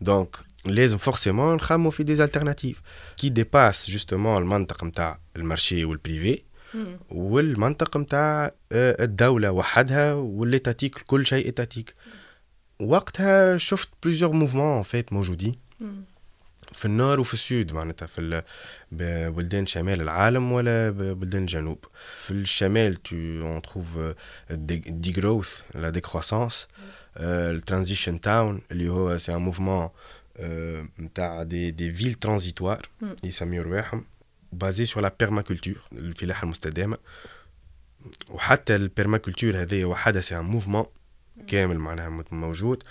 donc 0.00 0.36
لازم 0.66 0.98
forcément 0.98 1.54
نخمو 1.54 1.90
في 1.90 2.02
des 2.02 2.24
alternatives 2.24 2.80
qui 3.16 3.28
dépassent 3.28 3.90
justement 3.90 4.42
المنطق 4.42 4.84
نتاع 4.84 5.18
ال 5.36 5.43
marché 5.43 5.84
وال 5.84 6.01
privé 6.01 6.42
والمنطق 7.10 7.96
نتاع 7.96 8.50
الدولة 8.72 9.50
وحدها 9.50 10.12
وال 10.14 10.30
étatique 10.30 10.94
كل 10.98 11.26
شيء 11.26 11.48
étatique 11.48 11.94
وقتها 12.80 13.58
شفت 13.58 13.88
plusieurs 14.02 14.32
mouvements 14.32 14.82
فات 14.82 15.12
موجودين 15.12 15.54
في 16.72 16.84
ال 16.84 16.91
Nord 16.91 17.20
وفي 17.20 17.34
ال 17.34 17.43
Sud 17.43 17.72
معناتها 17.72 18.06
في 18.06 18.42
بلدان 19.36 19.66
شمال 19.66 20.00
العالم 20.00 20.52
ولا 20.52 20.90
بلدان 20.90 21.42
الجنوب 21.42 21.84
في 22.26 22.30
الشمال 22.30 23.02
tu 23.02 23.16
en 23.16 23.62
trouves 23.62 23.86
degrowth 24.50 25.10
la 25.12 25.60
décroissance 25.74 25.90
ال 25.90 26.68
transition 27.16 28.20
town 28.20 28.60
اللي 28.70 28.88
هو 28.88 29.16
c'est 29.16 29.34
un 29.34 29.40
mouvement 29.40 29.88
نتاع 31.00 31.42
des 31.42 31.70
des 31.70 31.92
villes 31.92 32.14
transitoires 32.14 32.88
يسميو 33.24 33.62
رواحهم 33.62 34.04
basés 34.52 34.86
sur 34.86 35.02
la 35.02 35.14
permaculture 35.20 35.74
الفلاحه 35.92 36.44
المستدامه 36.44 36.98
وحتى 38.30 38.76
ال 38.76 38.83
permaculture 38.83 39.62
هذه 39.62 39.84
وحدها 39.84 40.20
c'est 40.20 40.38
un 40.38 40.44
mouvement 40.44 40.86
كامل 41.46 41.78
معناها 41.78 42.24
موجود 42.32 42.82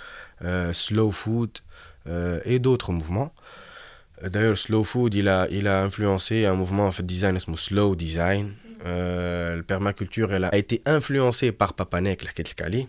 Slow 0.71 1.09
Food 1.09 1.57
et 2.07 2.57
d'autres 2.57 2.91
mouvements 2.91 3.29
D'ailleurs, 4.23 4.57
Slow 4.57 4.83
Food, 4.83 5.15
il 5.15 5.27
a, 5.27 5.47
il 5.49 5.67
a 5.67 5.81
influencé 5.81 6.45
un 6.45 6.53
mouvement 6.53 6.89
de 6.89 7.01
design 7.01 7.35
اسمه 7.35 7.55
Slow 7.55 7.95
Design. 7.95 8.53
Euh, 8.85 9.55
la 9.55 9.63
permaculture, 9.63 10.33
elle 10.33 10.45
a 10.45 10.55
été 10.55 10.81
influencée 10.85 11.51
par 11.51 11.73
Papanek, 11.73 12.19
اللي 12.19 12.29
حكيت 12.29 12.49
لك 12.49 12.61
عليه. 12.61 12.87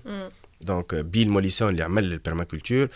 Donc, 0.65 0.95
Bill 0.95 1.29
Mollison 1.29 1.63
اللي 1.63 1.83
عمل 1.83 2.13
البرماكولتور 2.13 2.89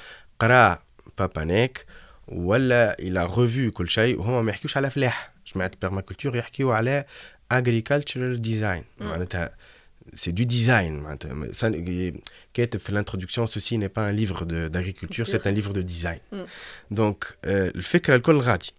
قرا 1.15 1.27
بابانيك 1.27 1.85
ولا 2.27 2.97
il 3.01 3.17
a 3.17 3.27
revu 3.31 3.71
كل 3.73 3.89
شيء 3.89 4.19
وهما 4.19 4.41
ما 4.41 4.51
يحكيوش 4.51 4.77
على 4.77 4.89
فلاح 4.89 5.33
جماعة 5.55 5.71
البرماكولتور 5.73 6.35
يحكيو 6.35 6.71
على 6.71 7.05
agricultural 7.53 8.39
design 8.41 8.83
معناتها 8.99 9.55
c'est 10.13 10.31
du 10.31 10.45
design. 10.45 10.93
L'introduction, 12.89 13.45
ceci 13.45 13.77
n'est 13.77 13.89
pas 13.89 14.05
un 14.07 14.11
livre 14.11 14.45
d'agriculture, 14.45 15.27
c'est 15.27 15.45
un 15.47 15.51
livre 15.51 15.73
de 15.73 15.81
design. 15.81 16.19
Mm. 16.31 16.43
Donc, 16.91 17.37
le 17.43 17.81
fait 17.81 17.99
que 17.99 18.11
l'alcool 18.11 18.39
radi, 18.39 18.73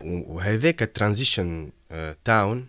وهذاك 0.00 0.92
transition 0.98 1.70
town 2.24 2.66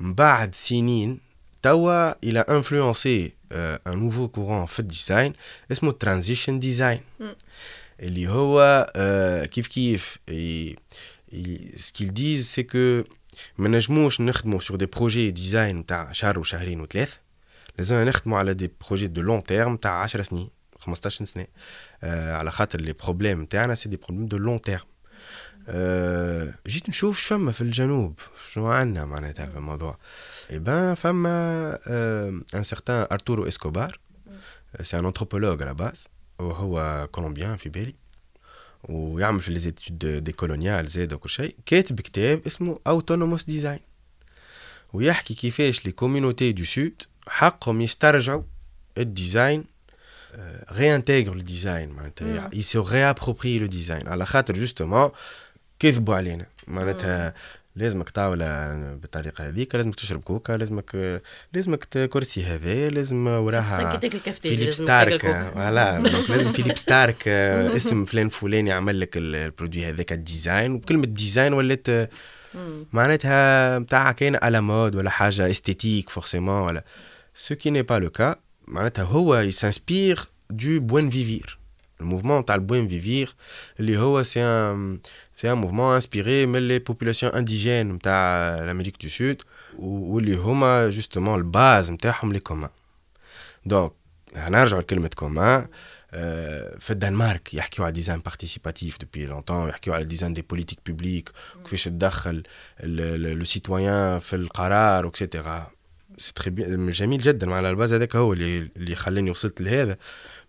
بعد 0.00 0.54
سنين 0.54 1.18
توا 1.62 2.12
il 2.22 2.38
a 2.38 2.44
influencé 2.48 3.34
un 3.86 3.96
nouveau 3.96 4.28
courant 4.28 4.64
في 4.64 4.78
الديزاين 4.80 5.32
اسمه 5.72 5.94
transition 6.04 6.60
design 6.60 7.00
اللي 8.03 8.27
هو 8.27 8.87
كيف 9.51 9.67
كيف. 9.67 10.19
ce 11.75 11.91
qu'ils 11.91 12.13
disent 12.13 12.47
c'est 12.55 12.67
que 12.73 13.03
ما 13.57 13.69
نجموش 13.69 14.21
نخدموا 14.21 14.59
sur 14.59 14.73
des 14.77 14.87
projets 14.97 15.31
design 15.39 15.85
تاع 15.87 16.11
شهر 16.11 16.39
وشهرين 16.39 16.81
وثلاث. 16.81 17.13
لازم 17.77 17.95
نخدموا 17.95 18.37
على 18.37 18.53
des 18.53 18.71
projets 18.87 19.07
de 19.07 19.21
long 19.21 19.43
terme 19.43 19.77
تاع 19.77 20.01
10 20.01 20.23
سنين 20.23 20.49
15 20.79 21.25
سنة. 21.25 21.47
آه 22.03 22.37
على 22.37 22.51
خاطر 22.51 22.81
les 22.81 22.93
problèmes 22.93 23.41
نتاعنا 23.41 23.75
c'est 23.75 23.89
des 23.89 23.97
problèmes 23.97 24.27
de 24.27 24.37
long 24.37 24.61
terme 24.61 24.85
آه 25.67 26.53
جيت 26.67 26.89
نشوف 26.89 27.27
فما 27.27 27.51
في 27.51 27.61
الجنوب 27.61 28.19
شنو 28.51 28.67
عندنا 28.67 29.05
معناتها 29.05 29.45
في 29.45 29.57
الموضوع. 29.57 29.97
eh 30.51 30.59
ben 30.59 30.95
فما 30.95 31.29
آه 31.87 32.41
un 32.55 32.63
certain 32.63 33.07
Arturo 33.11 33.47
Escobar 33.47 33.99
c'est 34.81 34.99
un 34.99 35.05
anthropologue 35.05 35.61
à 35.61 35.65
la 35.65 35.73
base 35.73 36.07
وهو 36.39 37.07
colombien 37.11 37.57
في 37.57 37.69
بالي 37.69 37.95
ويعمل 38.83 39.39
في 39.39 39.51
les 39.51 40.23
études 40.23 40.31
décoloniales 40.31 40.87
زادة 40.87 41.13
وكل 41.13 41.29
شيء 41.29 41.55
كاتب 41.65 42.01
كتاب 42.01 42.41
اسمه 42.47 42.79
Autonomous 42.87 43.43
Design 43.43 43.79
ويحكي 44.93 45.33
كيفاش 45.33 45.85
les 45.85 45.91
communities 45.91 46.51
du 46.51 46.63
Sud 46.63 47.03
حقهم 47.27 47.81
يسترجعوا 47.81 48.43
ال 48.97 49.07
design 49.07 49.65
le 51.35 51.43
design 51.43 51.89
معناتها 51.89 52.49
se 52.49 52.77
réapproprient 52.77 53.59
le 53.59 53.67
design 53.67 54.07
على 54.07 54.25
خاطر 54.25 54.53
justement 54.53 55.11
كذبوا 55.79 56.15
علينا 56.15 56.45
معناتها 56.67 57.33
لازمك 57.75 58.09
طاولة 58.09 58.75
بالطريقة 58.95 59.47
هذيك 59.47 59.75
لازمك 59.75 59.95
تشرب 59.95 60.21
كوكا 60.21 60.53
لازمك 60.53 61.21
لازمك 61.53 61.85
كرسي 61.85 62.43
هذا 62.43 62.89
لازم 62.89 63.27
وراها 63.27 63.99
فيليب 64.31 64.71
ستارك. 64.71 65.21
voilà 65.21 65.99
لازم 66.29 66.51
فيليب 66.51 66.77
ستارك 66.77 67.27
اسم 67.77 68.05
فلان 68.05 68.29
فلاني 68.29 68.71
عمل 68.71 68.99
لك 68.99 69.17
ال 69.17 69.25
produit 69.25 69.85
هذاك 69.85 70.11
ال 70.11 70.19
design. 70.19 70.71
وكلمة 70.71 71.05
design 71.05 71.53
ولات 71.53 71.87
معناتها 72.93 73.79
نتاع 73.79 74.11
كاين 74.11 74.35
à 74.35 74.44
la 74.44 74.61
mode 74.61 74.95
ولا 74.95 75.09
حاجة 75.09 75.49
esthétique 75.49 76.09
forcément 76.09 76.61
ولا. 76.61 76.83
Ce 77.35 77.53
qui 77.55 77.71
n'est 77.71 77.83
pas 77.83 77.99
le 77.99 78.09
cas, 78.09 78.37
il 79.47 79.53
s'inspire 79.53 80.27
du 80.51 80.79
buen 80.79 81.09
vivir. 81.09 81.62
Le 81.99 82.05
mouvement 82.05 82.41
tal 82.43 82.59
buen 82.59 82.85
vivir, 82.85 83.35
c'est 84.23 84.41
un, 84.41 84.97
c'est 85.31 85.47
un 85.47 85.55
mouvement 85.55 85.93
inspiré 85.93 86.45
mais 86.47 86.59
les 86.59 86.79
populations 86.79 87.31
indigènes 87.33 87.97
de 87.97 88.65
l'Amérique 88.65 88.99
du 88.99 89.09
Sud, 89.09 89.39
où 89.77 90.19
les 90.19 90.35
homa 90.35 90.89
justement 90.89 91.37
le 91.37 91.43
base 91.43 91.91
les 92.31 92.39
communs. 92.41 92.71
Donc, 93.65 93.93
هنرجع 94.35 94.79
لكلمة 94.79 95.07
كومان 95.15 95.67
في 96.79 96.91
الدنمارك 96.91 97.53
يحكيوا 97.53 97.85
على 97.85 97.93
ديزاين 97.93 98.19
بارتيسيباتيف 98.19 98.97
دوبي 98.99 99.25
لونتون 99.25 99.69
يحكيوا 99.69 99.95
على 99.95 100.05
ديزاين 100.05 100.33
دي 100.33 100.41
بوليتيك 100.41 100.79
بوبليك 100.85 101.31
وكيفاش 101.59 101.83
تدخل 101.83 102.43
le 102.83 103.45
citoyen 103.45 104.19
في 104.19 104.35
القرار 104.35 105.05
et 105.05 105.21
cetera 105.21 105.67
c'est 106.17 106.33
très 106.33 106.51
bien 106.51 106.89
جميل 106.89 107.21
جدا 107.21 107.53
على 107.53 107.69
ال 107.69 107.74
base 107.74 107.93
هذاك 107.93 108.15
هو 108.15 108.33
اللي 108.33 108.57
اللي 108.77 108.95
خلاني 108.95 109.31
وصلت 109.31 109.61
لهذا 109.61 109.97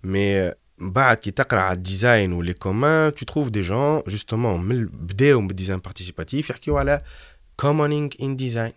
mais 0.02 0.52
بعد 0.78 1.16
كي 1.16 1.30
تقرا 1.30 1.60
على 1.60 1.76
ال 1.76 1.84
design 1.84 2.32
ولي 2.32 2.52
comment 2.52 3.14
tu 3.14 3.24
trouves 3.24 3.48
des 3.48 3.60
gens 3.62 4.02
justement 4.08 4.60
من 4.62 4.86
بداو 4.86 5.46
بال 5.46 5.54
design 5.54 5.78
participatif 5.78 6.50
يحكيو 6.50 6.76
على 6.78 7.02
commoning 7.56 8.08
in 8.22 8.36
design 8.36 8.72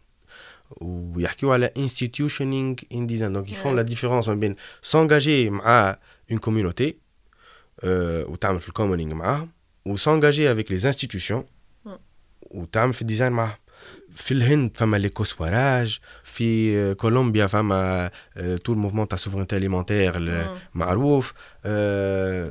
ويحكيو 0.82 1.54
على 1.54 1.72
institutioning 1.78 2.76
in 2.94 3.08
design 3.08 3.34
donc 3.34 3.52
ils 3.52 3.62
font 3.62 3.76
la 3.76 3.82
différence 3.82 4.28
ما 4.30 4.36
بين 4.36 4.56
s'engager 4.82 5.50
مع 5.50 5.98
une 6.32 6.40
community 6.40 6.96
وتعمل 7.84 8.60
في 8.60 8.70
ال 8.70 8.75
commoning 8.75 9.16
معاهم 9.16 9.50
و 9.86 9.93
s'engager 9.93 10.52
avec 10.52 10.72
les 10.72 10.76
institutions 10.86 11.44
وتعمل 12.52 12.94
في 12.94 13.02
ال 13.02 13.06
design 13.06 13.32
معاهم 13.32 13.56
في 14.18 14.32
الهند 14.34 14.72
فما 14.76 15.00
l'eco-swaraj 15.00 16.00
في 16.24 16.94
كولومبيا 16.94 17.48
فما 17.48 18.12
tout 18.64 18.74
ال 18.74 18.77
mouvement 18.77 19.08
تاع 19.08 19.18
souveraineté 19.18 19.58
alimentaire 19.58 20.14
معروف 20.74 21.34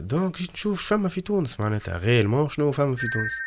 donc 0.01 0.37
نشوف 0.55 0.87
فما 0.87 1.09
في 1.09 1.21
تونس 1.21 1.61
معناتها 1.61 1.97
vraiment 1.97 2.49
شنو 2.49 2.73
فما 2.73 2.97
في 2.97 3.09
تونس. 3.09 3.46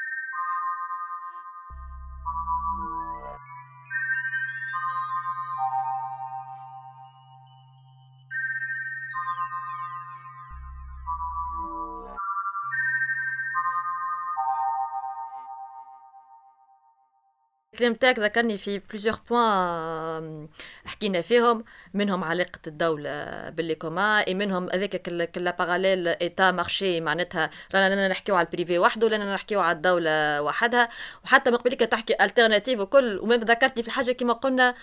الكلام 17.80 17.94
تاعك 17.94 18.20
ذكرني 18.20 18.58
في 18.58 18.82
plusieurs 18.90 19.16
points 19.30 20.48
حكينا 20.86 21.22
فيهم 21.22 21.64
منهم 21.94 22.24
علاقة 22.24 22.60
الدولة 22.68 23.50
باللي 23.50 23.76
commun 23.76 24.34
منهم 24.34 24.70
هذاك 24.74 25.02
كل 25.32 25.52
parallèle 25.52 26.08
État 26.08 26.52
marché 26.52 27.02
معناتها 27.02 27.50
رانا 27.76 28.08
نحكيو 28.08 28.36
على 28.36 28.46
ال 28.46 28.52
privé 28.52 28.80
وحده 28.80 29.08
ولا 29.08 29.34
نحكيو 29.34 29.60
على 29.60 29.76
الدولة 29.76 30.42
وحدها. 30.42 30.90
وحتى 31.26 31.52
من 31.52 31.58
قبلك 31.58 31.80
تحكي 31.80 32.24
alternative 32.24 32.80
وكل 32.80 33.20
وما 33.24 33.38
ذكرتني 33.38 33.84
في 33.84 33.90
الحاجة 33.90 34.12
كما 34.12 34.34
قلنا 34.34 34.76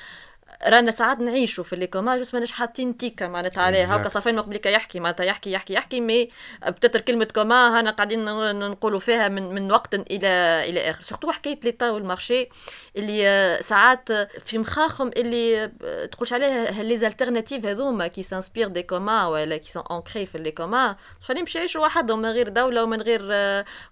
رانا 0.69 0.91
ساعات 0.91 1.19
نعيشوا 1.19 1.65
في 1.65 1.77
les 1.77 1.87
communs 1.87 2.21
بس 2.21 2.35
ماناش 2.35 2.53
حاطين 2.53 2.97
étiquette 2.97 3.29
معناتها 3.29 3.63
عليها. 3.63 3.97
هكا 3.97 4.09
صافي 4.09 4.33
مقبلك 4.33 4.67
يحكي 4.67 5.01
معناتها 5.01 5.25
يحكي 5.25 5.53
يحكي 5.53 5.73
يحكي 5.73 6.01
mais 6.01 6.31
peut-être 6.69 7.01
كلمة 7.01 7.25
commun 7.25 7.81
هنا 7.81 7.91
قاعدين 7.91 8.25
نقولوا 8.59 9.01
فيها 9.01 9.29
من 9.29 9.55
من 9.55 9.73
وقت 9.73 9.95
إلى 9.95 10.29
إلى 10.69 10.91
آخر. 10.91 11.03
surtout 11.03 11.33
حكاية 11.33 11.61
l'État 11.65 11.91
وال 11.91 12.05
marché 12.05 12.49
اللي 12.97 13.59
ساعات 13.63 14.13
في 14.45 14.59
مخاخهم 14.59 15.11
اللي 15.17 15.71
تقولش 16.13 16.33
عليها 16.33 16.83
les 16.83 16.97
alternatives 16.97 17.67
هذوما 17.67 18.07
qui 18.07 18.23
s'inspirent 18.23 18.69
des 18.69 18.83
communs 18.83 19.27
ولا 19.27 19.57
qui 19.57 19.71
sont 19.71 19.83
ancrées 19.91 20.27
في 20.27 20.39
les 20.39 20.51
communs 20.51 20.97
خليهم 21.21 21.45
باش 21.45 21.57
يعيشوا 21.57 21.83
وحدهم 21.83 22.23
من 22.23 22.29
غير 22.31 22.49
دولة 22.49 22.83
ومن 22.83 23.03
غير 23.03 23.23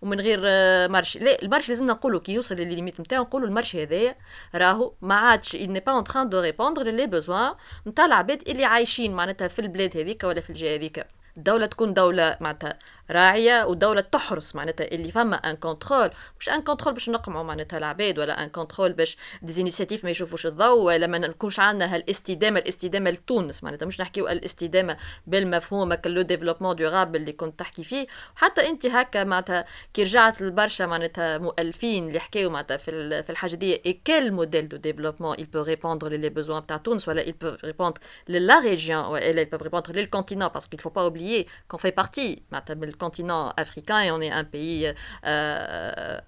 ومن 0.03 0.21
غير 0.21 0.41
marché. 0.89 1.19
لا 1.19 1.43
ال 1.43 1.47
marché 1.47 1.73
لازمنا 1.73 1.93
نقولوا 1.93 2.21
كي 2.21 2.33
يوصل 2.33 2.55
للل 2.55 2.70
limite 2.70 3.01
نتاعو 3.01 3.23
نقولوا 3.23 3.49
ال 3.49 3.54
marché 3.54 3.83
هذايا 3.83 4.17
راهو 4.55 4.93
ما 5.03 5.15
عادش 5.15 5.57
il 5.57 5.71
n'est 5.71 5.85
pas 5.89 5.93
en 5.93 6.03
train 6.03 6.25
de 6.25 6.44
répondre 6.45 6.83
les 6.83 7.07
besoins 7.07 7.55
نتاع 7.87 8.05
العباد 8.05 8.49
اللي 8.49 8.65
عايشين 8.65 9.13
معناتها 9.13 9.49
في 9.49 9.59
البلاد 9.59 9.97
هذيك 9.97 10.25
ولا 10.25 10.41
في 10.41 10.51
الجهة 10.51 10.77
هذيك 10.77 11.07
الدولة 11.37 11.67
تكون 11.67 11.95
دولة 11.95 12.37
معناتها 12.41 12.79
راعية 13.11 13.65
ودوله 13.65 14.01
تحرس 14.01 14.55
معناتها 14.55 14.85
اللي 14.85 15.11
فما 15.11 15.37
un 15.37 15.57
contrôle 15.57 16.11
مش 16.41 16.49
un 16.49 16.63
contrôle 16.63 16.95
باش 16.95 17.09
نقمعوا 17.09 17.45
معناتها 17.45 17.79
العباد 17.79 18.19
ولا 18.19 18.45
un 18.45 18.49
contrôle 18.49 18.93
باش 18.93 19.17
des 19.43 19.56
initiatives 19.56 20.05
ما 20.05 20.11
يشوفوش 20.11 20.47
الضوء 20.47 20.83
ولا 20.83 21.07
ما 21.07 21.19
نكونش 21.19 21.61
عندنا 21.61 21.95
هالاستدامة. 21.95 22.59
الاستدامة 22.61 23.11
لتونس 23.11 23.65
معناتها 23.65 23.87
مش 23.87 24.01
نحكيو 24.01 24.29
الاستدامة 24.29 24.97
بالمفهوم 25.27 25.97
le 26.07 26.23
développement 26.23 26.77
durable 26.77 27.21
اللي 27.21 27.33
كنت 27.33 27.59
تحكي 27.59 27.85
فيه. 27.85 28.07
وحتى 28.37 28.69
انت 28.69 28.87
هكا 28.87 29.25
معناتها 29.25 29.65
كي 29.95 30.03
رجعت 30.03 30.43
لبرشا 30.43 30.85
معناتها 30.85 31.39
مؤلفين 31.39 32.09
اللي 32.09 32.21
حكاو 32.21 32.51
معناتها 32.51 32.77
في 32.77 33.23
في 33.23 33.31
الحاجة 33.31 33.55
des 33.55 33.83
et 33.87 33.93
quel 34.05 34.33
modèle 34.33 34.69
de 34.69 34.77
développement 34.77 35.37
il 35.37 35.47
peut 35.47 35.67
répondre 35.67 36.09
les 36.09 36.31
besoins 36.31 36.67
تاع 36.67 36.77
تونس 36.77 37.09
ولا 37.09 37.25
il 37.25 37.33
peut 37.33 37.67
répondre 37.67 37.99
la 38.29 38.61
région 38.61 39.11
ولا 39.11 39.45
il 39.45 39.49
peut 39.49 39.63
répondre 39.63 39.93
les 39.93 40.07
continents 40.07 40.51
parce 40.51 40.67
qu'il 40.67 40.81
faut 40.81 40.95
pas 40.99 41.07
oublier 41.07 41.47
qu'on 41.69 41.79
fait 41.79 41.93
partie 42.03 42.43
معناتها 42.53 42.75
continent 42.97 43.53
africain 43.57 44.01
et 44.03 44.11
on 44.11 44.21
est 44.21 44.31
un 44.31 44.45
pays 44.45 44.87
euh, 44.87 44.95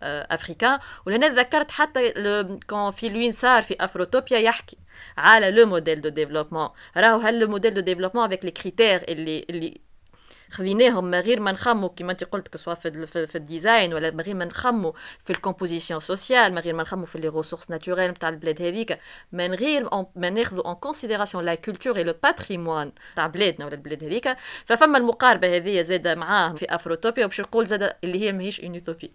euh, 0.02 0.24
africain 0.30 0.78
ولهنا 1.06 1.28
ذكرت 1.28 1.70
حتى 1.70 2.12
كون 2.66 2.90
فلوين 2.90 3.32
صار 3.32 3.62
في 3.62 3.76
افروتوبيا 3.80 4.38
يحكي 4.38 4.76
على 5.18 5.50
le 5.50 5.66
modèle 5.66 6.00
de 6.00 6.08
développement 6.08 6.68
راهو 6.96 7.18
هال 7.18 7.40
le 7.40 7.48
modèle 7.48 7.74
de 7.74 7.80
développement 7.80 8.24
avec 8.24 8.44
les 8.44 8.50
critères 8.50 9.02
اللي 9.08 9.46
اللي 9.50 9.80
خذيناهم 10.50 11.04
من 11.04 11.20
غير 11.20 11.40
ما 11.40 11.52
نخمو 11.52 11.88
كيما 11.88 12.12
انت 12.12 12.24
قلت 12.24 12.48
que 12.48 12.57
ce 12.57 12.62
soit 12.62 12.74
في, 12.74 13.06
في, 13.06 13.26
في 13.26 13.38
ال 13.38 13.46
design 13.46 13.94
ولا 13.94 14.10
من 14.10 14.20
غير 14.20 14.34
ما 14.34 14.44
نخمو 14.44 14.94
في 15.24 15.30
ال 15.30 15.36
composition 15.36 16.00
sociale 16.00 16.52
من 16.52 16.58
غير 16.58 16.74
ما 16.74 16.82
نخمو 16.82 17.06
في 17.06 17.18
les 17.18 17.28
ressources 17.28 17.70
naturelles 17.70 18.10
نتاع 18.10 18.28
البلاد 18.28 18.62
هذيك 18.62 18.98
من 19.32 19.54
غير 19.54 19.88
ما 20.16 20.30
ناخذوا 20.30 20.66
en 20.66 20.74
considération 20.74 21.44
la 21.44 21.54
culture 21.54 21.96
et 21.96 22.04
le 22.04 22.14
patrimoine 22.22 22.92
تاع 23.16 23.26
بلادنا 23.26 23.66
ولا 23.66 23.74
البلاد 23.74 24.04
هذيك. 24.04 24.36
ففما 24.64 24.98
المقاربة 24.98 25.56
هذه 25.56 25.80
زاده 25.80 26.14
معاه 26.14 26.52
في 26.54 26.74
افروتوبيا 26.74 27.24
وباش 27.24 27.40
نقول 27.40 27.66
زاده 27.66 27.96
اللي 28.04 28.20
هي 28.20 28.32
ماهيش 28.32 28.60
une 28.60 28.74
utopie 28.74 29.10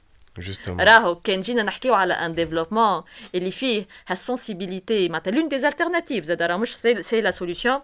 راهو 0.79 1.15
كان 1.15 1.41
جينا 1.41 1.63
نحكيو 1.63 1.93
على 1.93 2.13
un 2.13 2.33
développement 2.33 3.03
اللي 3.35 3.51
فيه 3.51 3.85
هال 4.07 4.23
sensibilité 4.23 5.09
معناتها 5.09 5.31
l'une 5.31 5.47
des 5.47 5.67
alternatives 5.67 6.25
زاد 6.25 6.41
راه 6.41 6.57
مش 6.57 6.75
c'est 6.75 7.21
la 7.21 7.31
solution 7.31 7.81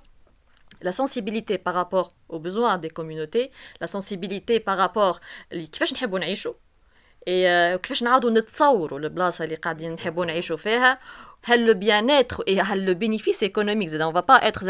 la 0.82 0.92
sensibilité 0.92 1.58
par 1.58 1.74
rapport 1.74 2.12
aux 2.28 2.38
besoins 2.38 2.78
des 2.78 2.90
communautés 2.90 3.50
la 3.80 3.86
sensibilité 3.86 4.60
par 4.60 4.76
rapport 4.78 5.20
كيفاش 5.50 5.92
نحبوا 5.92 6.18
نعيشوا 6.18 6.54
وكيفاش 7.28 8.02
نعاودوا 8.02 8.30
نتصوروا 8.30 8.98
البلاصه 8.98 9.44
اللي 9.44 9.54
قاعدين 9.54 9.92
نحبوا 9.92 10.24
نعيشوا 10.24 10.56
فيها 10.56 10.98
le 11.55 11.73
bien-être 11.73 12.43
et 12.47 12.55
le 12.55 12.93
bénéfice 12.93 13.43
économique. 13.43 13.89
On 14.01 14.11
va 14.11 14.23
pas 14.23 14.39
être 14.43 14.63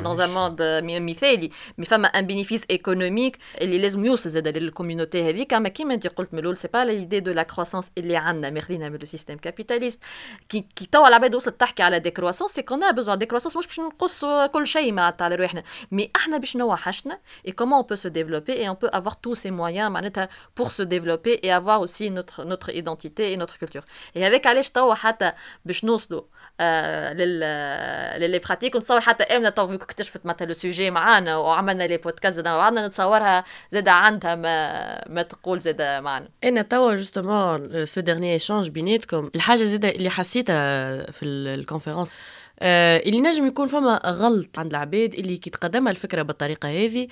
dans 0.00 0.20
un 0.20 0.26
monde 0.26 0.62
مثالي 0.82 1.50
mais 1.78 1.84
فما 1.84 2.08
un 2.08 2.22
bénéfice 2.22 2.64
économique 2.72 3.38
اللي 3.60 3.78
لازم 3.78 4.04
يوصل 4.04 4.30
زاد 4.30 4.48
لل 4.48 4.62
community 4.62 5.28
هذيك 5.28 5.54
اما 5.54 5.68
كيما 5.68 5.94
انت 5.94 6.06
قلت 6.06 6.34
ملول 6.34 6.56
c'est 6.56 6.68
pas 6.68 6.84
l'idée 6.84 7.20
de 7.20 7.32
la 7.32 7.42
croissance 7.42 7.90
اللي 7.98 8.16
عندنا 8.16 8.50
ماخذينها 8.50 8.88
من 8.88 8.98
le 8.98 9.06
système 9.06 9.38
capitaliste 9.38 10.02
كي 10.48 10.66
كي 10.76 10.86
توا 10.86 11.08
العباد 11.08 11.34
وصلت 11.34 11.60
تحكي 11.60 11.82
على 11.82 11.98
décroissance 12.00 12.50
c'est 12.50 12.62
qu'on 12.62 12.92
besoin 12.92 13.18
décroissance 13.18 13.56
مش 13.56 13.66
باش 13.66 13.80
نقصوا 13.80 14.46
كل 14.46 14.66
شيء 14.66 14.92
معناتها 14.92 15.24
على 15.24 15.34
رواحنا 15.34 15.62
mais 15.92 16.10
إحنا 16.16 16.38
باش 16.38 16.56
نوحشنا 16.56 17.18
et 17.48 17.52
comment 17.52 17.80
on 17.80 17.84
peut 17.84 17.96
se 17.96 18.08
développer 18.08 18.54
et 18.62 18.68
on 18.68 18.76
peut 18.76 18.90
avoir 18.92 19.20
tous 19.20 19.34
ces 19.34 19.50
moyens 19.50 19.90
معناتها 19.90 20.28
pour 20.60 20.72
se 20.72 20.82
développer 20.82 21.38
et 21.42 21.52
avoir 21.52 21.80
aussi 21.80 22.10
notre 22.10 22.44
notre 22.44 22.70
identité 22.70 23.32
et 23.32 23.36
notre 23.36 23.58
culture. 23.58 23.84
Et 24.16 24.24
avec 24.26 24.46
علاش 24.46 24.70
توا 24.70 24.94
حتى 24.94 25.32
باش 25.64 25.84
نوصلوا 25.84 26.22
آه 26.60 27.12
لل 27.12 28.30
les 28.30 28.38
pratiques 28.38 28.74
ونتصور 28.74 29.00
حتى 29.00 29.24
امنا 29.24 29.50
تو 29.50 29.74
اكتشفت 29.74 30.26
مثلا 30.26 30.46
le 30.46 30.52
sujet 30.52 30.90
معانا 30.90 31.36
وعملنا 31.36 31.84
les 31.84 31.96
podcasts 31.96 32.36
زاد 32.36 32.48
وعدنا 32.48 32.86
نتصورها 32.86 33.44
زاد 33.72 33.88
عندها 33.88 34.34
ما 34.34 35.08
ما 35.08 35.22
تقول 35.22 35.60
زاد 35.60 35.82
معنا 35.82 36.28
إنا 36.44 36.62
توا 36.62 36.94
justement 36.94 37.86
ce 37.86 38.00
dernier 38.00 38.32
échange 38.32 38.68
بيناتكم. 38.68 39.30
الحاجة 39.34 39.62
زاد 39.62 39.84
اللي 39.84 40.10
حسيتها 40.10 41.10
في 41.10 41.24
ال 41.24 41.32
conférence 41.32 42.14
آه 42.60 42.96
اللي 42.96 43.20
نجم 43.20 43.46
يكون 43.46 43.66
فما 43.68 44.00
غلط 44.06 44.58
عند 44.58 44.70
العباد 44.70 45.14
اللي 45.14 45.36
كي 45.36 45.50
تقدمها 45.50 45.90
الفكرة 45.90 46.22
بالطريقة 46.22 46.68
هذه 46.68 47.08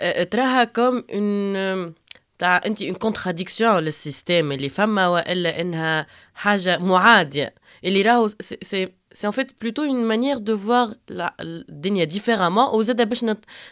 آه 0.00 0.22
تراها 0.22 0.64
comme 0.64 1.04
un 1.14 1.94
تاع 2.38 2.60
انت 2.66 2.82
une 2.82 2.94
contradiction 2.94 3.78
لل 3.78 3.94
système 3.94 4.52
اللي 4.52 4.68
فما 4.68 5.08
وإلا 5.08 5.60
إنها 5.60 6.06
حاجة 6.34 6.78
معادية. 6.78 7.54
اللي 7.84 8.02
راهو 8.02 8.28
c'est 8.28 8.58
c'est 8.62 8.88
en 9.24 9.30
fait 9.30 9.52
plutôt 9.60 9.82
une 9.82 10.04
manière 10.04 10.38
de 10.38 10.58
voir 10.58 10.94
الدنيا 11.40 12.04
différemment 12.04 12.64
وزاد 12.64 13.08
باش 13.08 13.24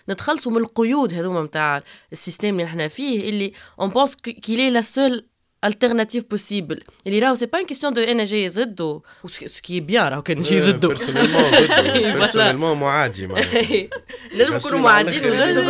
نتخلصوا 0.08 0.52
من 0.52 0.58
القيود 0.58 1.14
هذوما 1.14 1.42
نتاع 1.42 1.82
ال 2.12 2.17
système 2.18 2.54
اللي 2.54 2.64
نحنا 2.64 2.88
فيه 2.88 3.28
اللي 3.28 3.52
on 3.80 3.88
pense 3.90 4.16
qu'elle 4.16 4.70
est 4.70 4.76
la 4.76 4.80
seule 4.80 5.26
alternative 5.66 6.22
possible. 6.34 6.80
اللي 7.06 7.18
راهو 7.18 7.34
c'est 7.34 7.46
pas 7.46 7.60
une 7.60 7.66
question 7.66 7.92
de 7.92 8.02
أنا 8.02 8.24
جاي 8.24 8.48
ضده 8.48 9.00
ce 9.46 9.60
qui 9.60 9.80
est 9.80 9.92
bien 9.92 10.08
راهو 10.08 10.22
كان 10.22 10.38
نجي 10.38 10.60
ضده 10.60 10.88
personnellement 10.88 12.80
معادي 12.80 13.26
نجم 13.26 14.54
نكونوا 14.54 14.78
معادين 14.78 15.24
وضده 15.24 15.62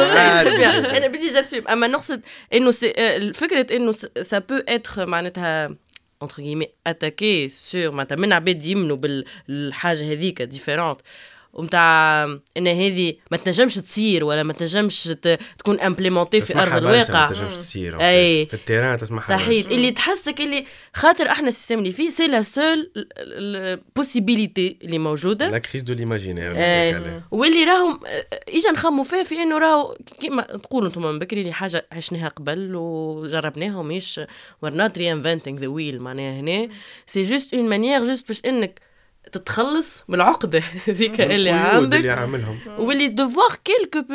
كل 0.43 0.57
شيء 0.57 0.97
أنا 0.97 1.07
بدي 1.07 1.33
j'assume 1.33 1.69
اما 1.69 1.87
نقصد 1.87 2.21
انه 2.55 2.71
فكره 3.33 3.77
انه 3.77 3.93
ça 4.23 4.39
peut 4.39 4.55
être 4.69 5.07
معناتها 5.07 5.77
entre 6.23 6.43
guillemets 6.43 6.75
attaqué 6.85 7.49
sur 7.49 7.93
معناتها 7.93 8.17
من 8.17 8.33
عباد 8.33 8.65
يمنوا 8.65 8.97
بالحاجة 8.97 10.13
هذيك 10.13 10.43
différente 10.43 11.01
ومتاع 11.53 12.25
إن 12.57 12.69
هذه 12.69 13.15
ما 13.31 13.37
تنجمش 13.37 13.75
تصير 13.75 14.25
ولا 14.25 14.43
ما 14.43 14.53
تنجمش 14.53 15.11
تكون 15.59 15.81
implémentée 15.81 16.41
في 16.41 16.63
أرض 16.63 16.77
الواقع. 16.77 17.21
ما 17.21 17.27
تنجمش 17.27 17.55
تصير 17.55 18.01
أي. 18.01 18.47
في 18.47 18.55
ال 18.55 18.60
terrain 18.60 18.99
تسمعها 18.99 19.39
صحيح. 19.39 19.67
اللي 19.67 19.91
تحسك 19.91 20.41
اللي 20.41 20.65
خاطر 20.95 21.29
إحنا 21.29 21.49
ال 21.49 21.53
système 21.53 21.79
اللي 21.79 21.93
فيه 21.93 22.11
c'est 22.11 22.27
la 22.27 22.41
seule 22.41 22.91
possibilité 23.97 24.79
اللي 24.83 24.99
موجودة. 24.99 25.49
لا 25.49 25.59
crise 25.59 25.83
de 25.83 25.95
l'imaginaire 25.95 26.51
واللي 27.31 27.65
راهم 27.65 28.01
إجا 28.49 28.71
نخموا 28.73 29.05
فيها 29.05 29.23
في 29.23 29.35
إنه 29.35 29.59
راهو 29.59 29.97
كيما 30.21 30.43
تقولوا 30.43 30.89
أنتم 30.89 31.03
من 31.03 31.19
بكري 31.19 31.41
اللي 31.41 31.53
حاجة 31.53 31.87
عشناها 31.93 32.29
قبل 32.29 32.73
وجربناها 32.75 33.83
مش 33.83 34.21
we're 34.63 34.75
not 34.75 34.99
reinventing 34.99 35.59
the 35.59 35.67
wheel 35.67 36.03
معناها 36.03 36.41
هنا. 36.41 36.69
c'est 37.07 37.23
juste 37.23 37.55
une 37.55 37.69
manière 37.69 38.05
juste 38.05 38.29
باش 38.29 38.41
إنك 38.45 38.81
تتخلص 39.32 40.04
من 40.08 40.16
العقدة 40.16 40.64
ذيك 40.90 41.22
اللي 41.22 41.50
عندك 41.50 41.98
اللي 41.98 42.12
عاملهم 42.12 42.60
واللي 42.80 43.16
devoir 43.16 43.54
quelques 43.54 44.06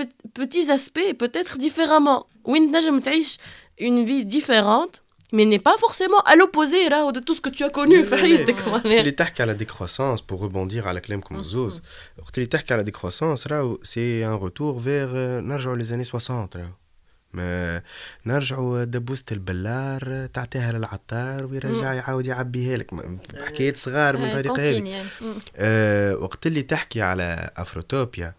petits 0.41 0.71
aspects 0.71 1.15
peut-être 1.23 1.59
différemment 1.59 2.27
وين 2.45 2.73
تنجم 2.73 3.01
تعيش 3.01 3.39
une 3.81 4.05
vie 4.05 4.25
différente 4.25 5.03
mais 5.33 5.45
n'est 5.45 5.65
pas 5.71 5.79
forcément 5.79 6.21
à 6.31 6.35
l'opposé 6.35 6.89
de 6.89 7.21
tout 7.21 7.35
ce 7.35 7.41
que 7.41 7.51
tu 7.51 7.65
as 7.65 7.71
connu 7.71 8.03
في 8.05 8.17
حياتك 8.17 8.57
اللي 8.85 9.11
تحكي 9.11 9.43
على 9.43 9.59
décroissance 9.59 10.21
pour 10.21 10.41
rebondir 10.41 10.87
على 10.87 11.01
كلامكم 11.01 11.37
الزوز 11.37 11.83
وقت 12.19 12.39
اللي 12.39 12.47
تحكي 12.47 12.75
على 12.75 12.85
décroissance 12.85 13.47
راهو 13.47 13.79
سي 13.83 14.27
ان 14.27 14.39
retour 14.39 14.83
vers 14.83 15.15
نرجعوا 15.45 15.77
les 15.77 15.89
années 15.89 16.11
60 16.11 16.49
راهو 16.57 16.65
ما 16.65 16.84
نرجعوا 18.26 18.84
دبوسة 18.84 19.24
البلار 19.32 20.26
تعطيها 20.26 20.72
للعطار 20.72 21.46
ويرجع 21.46 21.94
يعاود 21.94 22.26
يعبيها 22.26 22.78
لك 22.78 22.94
حكاية 23.42 23.74
صغار 23.74 24.18
من 24.18 24.32
طريقة 24.32 24.70
هذه 24.70 25.06
أه 25.56 26.16
وقت 26.16 26.48
اللي 26.48 26.64
تحكي 26.64 27.02
على 27.02 27.50
أفروتوبيا 27.58 28.34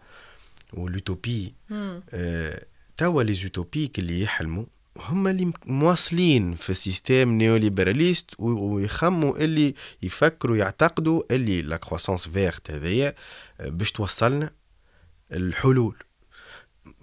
و 0.73 0.82
l'utopie 0.82 1.53
أه 1.71 2.63
توا 2.97 3.23
les 3.23 3.33
utopiques 3.33 3.99
اللي 3.99 4.21
يحلموا 4.21 4.65
هم 4.99 5.27
اللي 5.27 5.51
مواصلين 5.65 6.55
في 6.55 6.69
ال 6.69 6.76
système 6.76 7.29
néolibéraliste 7.31 8.25
ويخموا 8.39 9.37
اللي 9.37 9.75
يفكروا 10.01 10.57
يعتقدوا 10.57 11.23
اللي 11.31 11.61
la 11.61 11.77
croissance 11.77 12.29
verte 12.29 12.71
هذيا 12.71 13.13
آه، 13.59 13.69
باش 13.69 13.91
توصلنا 13.91 14.51
الحلول. 15.31 15.95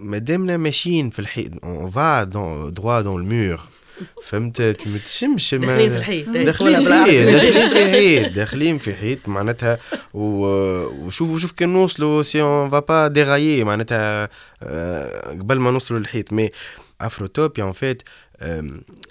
مادامنا 0.05 0.57
ماشيين 0.57 1.11
في 1.11 1.19
الحيط 1.19 1.65
on 1.65 1.91
va 1.91 2.25
droit 2.25 3.01
dans 3.01 3.21
le 3.23 3.38
mur 3.38 3.61
فهمت؟ 4.25 4.61
ما 4.87 4.99
تشمش 4.99 5.55
داخلين 5.55 5.91
في 5.91 5.97
الحيط. 5.97 6.29
داخلين 6.29 6.81
في 6.81 6.89
الحيط 6.89 7.29
داخلين 7.29 7.69
في 7.69 7.85
حيط 7.91 8.33
داخلين 8.33 8.79
في 8.79 8.95
حيط 8.95 9.29
معناتها. 9.29 9.79
وشوفوا 10.15 11.39
شوف 11.39 11.53
كان 11.53 11.69
نوصلوا 11.69 12.23
si 12.23 12.43
on 12.43 12.71
va 12.71 12.79
pas 12.79 13.09
dérailler 13.09 13.65
معناتها 13.65 14.29
آه، 14.63 15.31
قبل 15.31 15.59
ما 15.59 15.71
نوصلوا 15.71 16.01
للحيط. 16.01 16.33
mais 16.33 16.51
Afrotopia, 17.03 17.65
en 17.65 17.73
fait, 17.73 17.99
euh, 18.42 18.62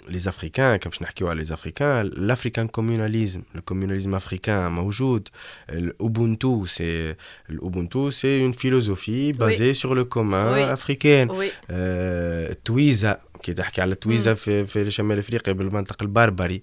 les 0.07 0.27
Africains, 0.27 0.79
comme 0.79 0.91
je 0.93 1.03
n'ai 1.03 1.35
les 1.35 1.51
Africains, 1.51 2.03
l'African 2.15 2.67
communalisme, 2.67 3.43
le 3.53 3.61
communalisme 3.61 4.13
africain, 4.15 4.69
موجود, 4.69 5.29
l'Ubuntu, 5.71 6.65
c'est 6.65 7.15
l'Ubuntu, 7.47 8.11
c'est 8.11 8.39
une 8.39 8.55
philosophie 8.55 9.33
basée 9.33 9.69
oui. 9.69 9.75
sur 9.75 9.93
le 9.93 10.05
commun 10.05 10.53
oui. 10.53 10.61
africain. 10.61 11.27
Oui. 11.29 11.51
Euh, 11.71 12.53
Twiza, 12.63 13.19
كي 13.43 13.53
تحكي 13.53 13.81
على 13.81 13.95
تويزا 13.95 14.33
في 14.33 14.65
في 14.65 14.91
شمال 14.91 15.19
افريقيا 15.19 15.53
بالمنطقه 15.53 16.03
البربري 16.03 16.61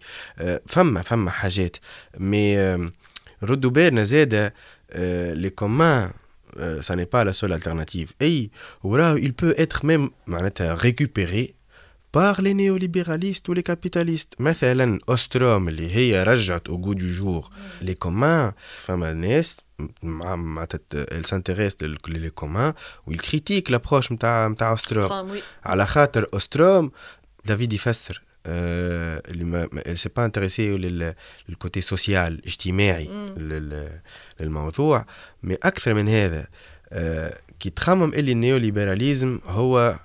فما 0.67 1.03
فما 1.03 1.31
حاجات 1.31 1.77
مي 2.19 2.57
ردوا 3.43 3.71
بالنا 3.71 4.05
زاده 4.05 4.55
لي 5.35 5.51
كومان 5.51 6.11
euh, 6.59 6.81
ça 6.81 6.97
n'est 6.97 7.07
pas 7.07 7.25
la 7.25 7.33
seule 7.33 7.53
alternative. 7.53 8.13
Et 8.21 8.51
voilà, 8.83 9.15
il 9.21 9.35
peut 9.35 9.55
être 9.59 9.85
même 9.85 10.09
récupéré 10.59 11.55
par 12.14 12.42
les 12.42 12.54
néolibéralistes 12.54 13.50
و 13.50 13.53
les 13.53 13.62
capitalistes 13.62 14.34
مثلا 14.40 15.00
اوستروم 15.10 15.68
اللي 15.68 15.96
هي 15.96 16.24
رجعت 16.24 16.68
au 16.68 16.78
jour 16.78 16.94
de 16.94 17.44
les 17.82 17.94
communs 17.94 18.52
فما 18.84 19.14
ناس 19.14 19.58
مع 20.04 20.36
مع 20.36 20.68
ال 20.94 21.26
s'intéressent 21.26 21.78
les 22.08 22.30
communs 22.30 22.74
وي 23.08 23.16
critique 23.16 23.72
l'approche 23.72 24.12
نتاع 24.12 24.48
نتاع 24.48 24.70
اوستروم 24.70 25.40
على 25.64 25.88
خاطر 25.88 26.28
اوستروم 26.34 26.92
دافيد 27.46 27.74
يفسر 27.74 28.22
اللي 28.46 29.96
s'est 29.96 30.10
pas 30.10 30.26
intéressé 30.26 30.78
لل 31.50 31.60
côté 31.60 31.82
social 31.82 32.46
اجتماعي 32.46 33.10
للموضوع 34.40 35.06
mais 35.44 35.56
أكثر 35.56 35.94
من 35.94 36.10
هذا 36.10 36.48
كي 37.60 37.70
تخمم 37.70 38.14
اللي 38.14 38.32
ال 38.32 38.39
néolibéralisme 38.39 39.40
هو 39.46 40.00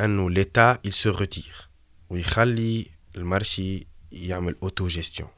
انه 0.00 0.30
l'État 0.30 0.78
il 0.86 0.92
se 0.92 1.18
retire. 1.18 1.68
ويخلي 2.10 2.86
ال 3.16 3.26
marché 3.26 3.86
يعمل 4.12 4.56
اوتو 4.62 4.86
جيستيون 4.86 5.28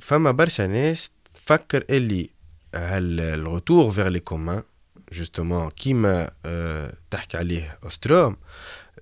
فما 0.00 0.30
برشا 0.30 0.62
ناس 0.62 1.10
تفكر 1.34 1.84
اللي 1.90 2.30
هال 2.74 3.03
retour 3.03 3.90
vers 3.90 4.08
les 4.08 4.20
communs 4.20 4.62
justement 5.12 5.70
كيما 5.70 6.30
أه 6.46 6.94
تحكي 7.10 7.36
عليه 7.36 7.78
اوستروم 7.84 8.36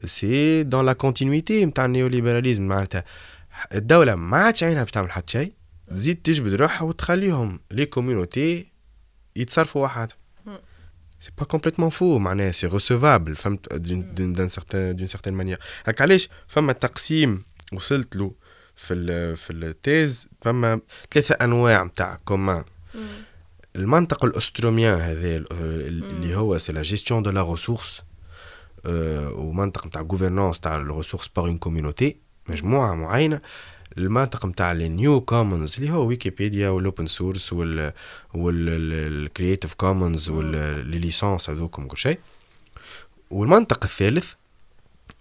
c'est 0.05 0.62
dans 0.62 0.87
la 0.87 0.93
continuité 0.93 1.64
نتاع 1.65 1.85
ال 1.85 1.90
néolibéralisme. 1.90 2.69
معناتها 2.69 3.05
الدولة 3.75 4.15
ما 4.15 4.37
عادش 4.37 4.65
عينها 4.65 4.83
باش 4.83 4.91
تعمل 4.91 5.11
حتى 5.11 5.33
شيء. 5.33 5.53
تزيد 5.91 6.23
تجبد 6.23 6.55
روحها 6.55 6.83
وتخليهم 6.83 7.61
les 7.71 7.87
community 7.87 8.73
يتصرفوا 9.37 9.85
وحدهم 9.85 10.19
c'est 11.21 11.31
pas 11.38 11.45
complètement 11.45 11.88
faux 11.88 12.19
معناها 12.19 12.53
c'est 12.53 12.67
recevable 12.67 13.37
فهمت 13.37 13.73
d'une 13.75 14.49
certaine 14.49 14.97
d'une 14.97 15.07
certaine 15.07 15.35
manière 15.35 15.59
هاك 15.87 16.03
علاش 16.03 16.29
فما 16.47 16.73
تقسيم 16.73 17.45
وصلت 17.73 18.17
له 18.17 18.33
في 18.77 18.95
ال 18.95 19.37
في 19.37 19.53
ال 19.53 19.65
thèse 19.65 20.29
فما 20.43 20.81
ثلاثة 21.11 21.35
انواع 21.35 21.85
نتاع 21.85 22.19
communs 22.25 22.64
المنطق 23.77 24.25
ال 24.25 24.32
ostromien 24.32 25.01
هذا 25.01 25.37
اللي 25.37 26.37
هو 26.37 26.59
c'est 26.59 26.73
la 26.73 26.83
gestion 26.83 27.23
de 27.23 27.31
la 27.31 27.51
ressource 27.51 28.03
ومنطق 28.85 29.87
نتاع 29.87 30.03
gouvernance 30.03 30.61
تاع 30.61 30.77
ال 30.77 30.82
ressource 30.82 31.29
par 31.37 31.45
une 31.45 31.59
community 31.59 32.17
مجموعه 32.49 32.95
معينه 32.95 33.41
المنطق 33.99 34.47
نتاع 34.47 34.73
ال 34.73 34.85
new 34.85 35.21
commons 35.21 35.77
اللي 35.79 35.91
هو 35.91 36.07
ويكيبيديا 36.07 36.69
وال 36.69 36.81
open 36.81 37.07
source 37.07 37.53
وال 37.53 37.93
وال 38.35 38.62
creative 38.62 39.75
commons 39.75 40.31
واللي 40.31 40.99
licence 40.99 41.51
هذوكم 41.51 41.87
كل 41.87 41.99
شيء. 41.99 42.19
والمنطق 43.31 43.85
الثالث 43.85 44.33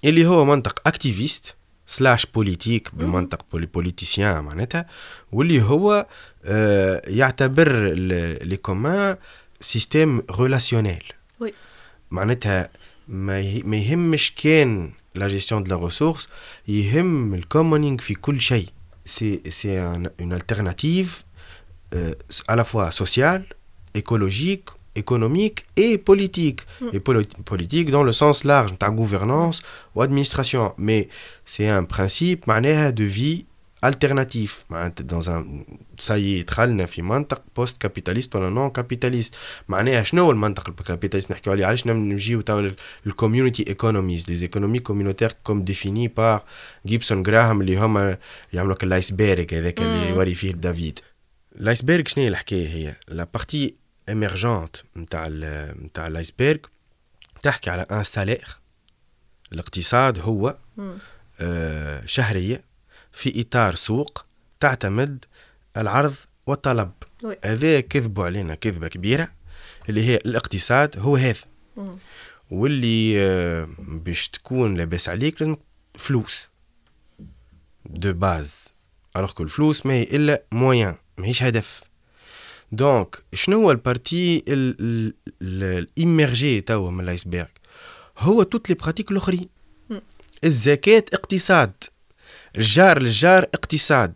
اللي 0.05 0.25
هو 0.25 0.45
منطق 0.45 0.87
activiste 0.87 1.55
slash 1.87 2.25
politique 2.25 2.95
بمنطق 2.95 3.45
politicien 3.51 4.43
معناتها 4.43 4.85
واللي 5.31 5.61
هو 5.61 6.07
آه 6.45 7.01
يعتبر 7.07 7.93
les 8.43 8.57
communs 8.57 9.17
سيستيم 9.61 10.21
ريلاسيونيل 10.39 11.03
معناتها 12.11 12.69
ما 13.07 13.39
يهمش 13.77 14.31
كان 14.31 14.91
لا 15.16 15.28
جيستيون 15.28 15.64
دو 15.64 15.76
لا 15.76 15.84
ريسورس 15.84 16.28
يهم 16.68 17.34
الكومونينغ 17.34 17.98
في 17.98 18.14
كل 18.14 18.40
شيء 18.40 18.68
سي 19.04 19.42
سي 19.48 19.80
اون 19.80 20.32
التيرناتيف 20.32 21.24
à 22.48 22.56
la 22.56 22.64
fois 22.64 22.90
sociale, 22.90 23.44
écologique, 23.94 24.68
économique 24.94 25.66
et 25.76 25.98
politique. 25.98 26.60
Mm. 26.80 26.86
Et 26.92 27.00
politique 27.00 27.90
dans 27.90 28.02
le 28.02 28.12
sens 28.12 28.44
large, 28.44 28.78
ta 28.78 28.90
gouvernance 28.90 29.62
ou 29.94 30.02
administration. 30.02 30.74
Mais 30.78 31.08
c'est 31.44 31.68
un 31.68 31.84
principe 31.84 32.46
de 32.46 33.04
vie 33.04 33.46
alternatif. 33.81 34.65
Dans 35.03 35.29
un 35.29 35.43
ça 35.99 36.17
y 36.17 36.43
دخلنا 36.43 36.85
في 36.85 37.01
منطق 37.01 37.43
post-capitaliste 37.55 38.35
ولا 38.35 38.49
non-capitaliste 38.49 39.35
معناها 39.67 40.03
شنو 40.03 40.31
المنطق 40.31 40.69
ال 40.69 40.75
capitaliste 40.75 41.31
نحكيو 41.31 41.53
عليه 41.53 41.65
علاش 41.65 41.87
نجيو 41.87 42.41
توا 42.41 42.69
ال 43.07 43.13
community 43.13 43.67
economies 43.67 44.31
les 44.31 44.41
économies 44.41 44.79
communautaires 44.79 45.31
comme 45.43 45.63
définies 45.63 46.07
par 46.07 46.43
جيبسون 46.85 47.23
جراهام 47.23 47.61
اللي 47.61 47.77
هما 47.77 48.17
يعملوا 48.53 48.75
ال 48.83 48.91
iceberg 48.91 49.45
هذاك 49.53 49.81
اللي 49.81 50.09
يوري 50.09 50.35
فيه 50.35 50.51
دافيد 50.51 50.99
ال 51.55 51.61
iceberg 51.61 52.03
شنو 52.07 52.23
هي 52.23 52.29
الحكاية 52.29 52.67
هي 52.67 52.95
la 53.07 53.27
partie 53.33 53.73
émergente 54.09 54.75
نتاع 54.97 55.27
نتاع 55.81 56.07
ال 56.07 56.14
iceberg 56.14 56.59
تحكي 57.43 57.69
على 57.69 57.81
ان 57.81 58.03
salaire 58.03 58.47
الاقتصاد 59.53 60.19
هو 60.19 60.55
شهريه 62.05 62.66
في 63.17 63.41
إطار 63.41 63.75
سوق 63.75 64.25
تعتمد 64.59 65.25
العرض 65.77 66.15
والطلب. 66.47 66.91
هذا 67.45 67.79
كذبوا 67.79 68.25
علينا 68.25 68.55
كذبة 68.55 68.87
كبيرة 68.87 69.31
اللي 69.89 70.03
هي 70.03 70.15
الاقتصاد 70.15 70.99
هو 70.99 71.15
هذا. 71.15 71.39
واللي 72.51 73.21
آه، 73.21 73.69
باش 73.79 74.27
تكون 74.27 74.77
لاباس 74.77 75.09
عليك 75.09 75.41
لازم 75.41 75.57
فلوس. 75.97 76.49
de 77.85 78.13
base 78.13 78.73
alors 79.15 79.31
que 79.31 79.43
الفلوس 79.43 79.85
ما 79.85 79.93
هي 79.93 80.03
الا 80.03 80.43
moyen 80.51 80.95
ماهيش 81.17 81.43
هدف 81.43 81.81
donc 82.71 83.23
شنو 83.33 83.61
هو 83.61 83.71
ال 83.71 83.82
partie 83.82 84.43
émergée 85.41 86.61
توا 86.61 86.91
من 86.91 87.03
ال 87.03 87.09
iceberg 87.09 87.45
هو 88.17 88.43
toutes 88.43 88.69
les 88.69 88.75
pratiques 88.75 89.11
الأخرين. 89.11 89.49
الزكاة 90.43 91.03
اقتصاد. 91.13 91.73
الجار 92.57 92.99
للجار 93.01 93.43
اقتصاد. 93.43 94.13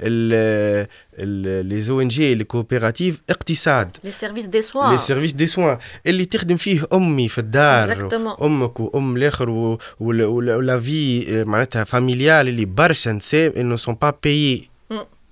les 0.00 2.00
ONG 2.00 2.34
les 2.34 2.44
coopératives 2.44 3.22
اقتصاد. 3.30 3.96
les 4.04 4.12
services 4.12 4.46
des 4.46 4.62
soins 4.62 4.90
les 4.90 4.98
services 4.98 5.32
des 5.32 5.46
soins 5.46 5.78
اللي 6.06 6.24
تخدم 6.24 6.56
فيه 6.56 6.86
أمي 6.92 7.28
في 7.28 7.38
الدار. 7.38 7.94
Exactement. 7.94 8.42
أمك 8.42 8.80
وأم 8.80 9.16
الآخر 9.16 9.78
ولا 10.00 10.80
في 10.80 11.24
معناتها 11.44 11.84
familial 11.84 12.48
اللي 12.48 12.64
برشا 12.64 13.10
نساء 13.10 13.62
ne 13.62 13.76
sont 13.76 13.94
pas 13.94 14.14
payées 14.24 14.68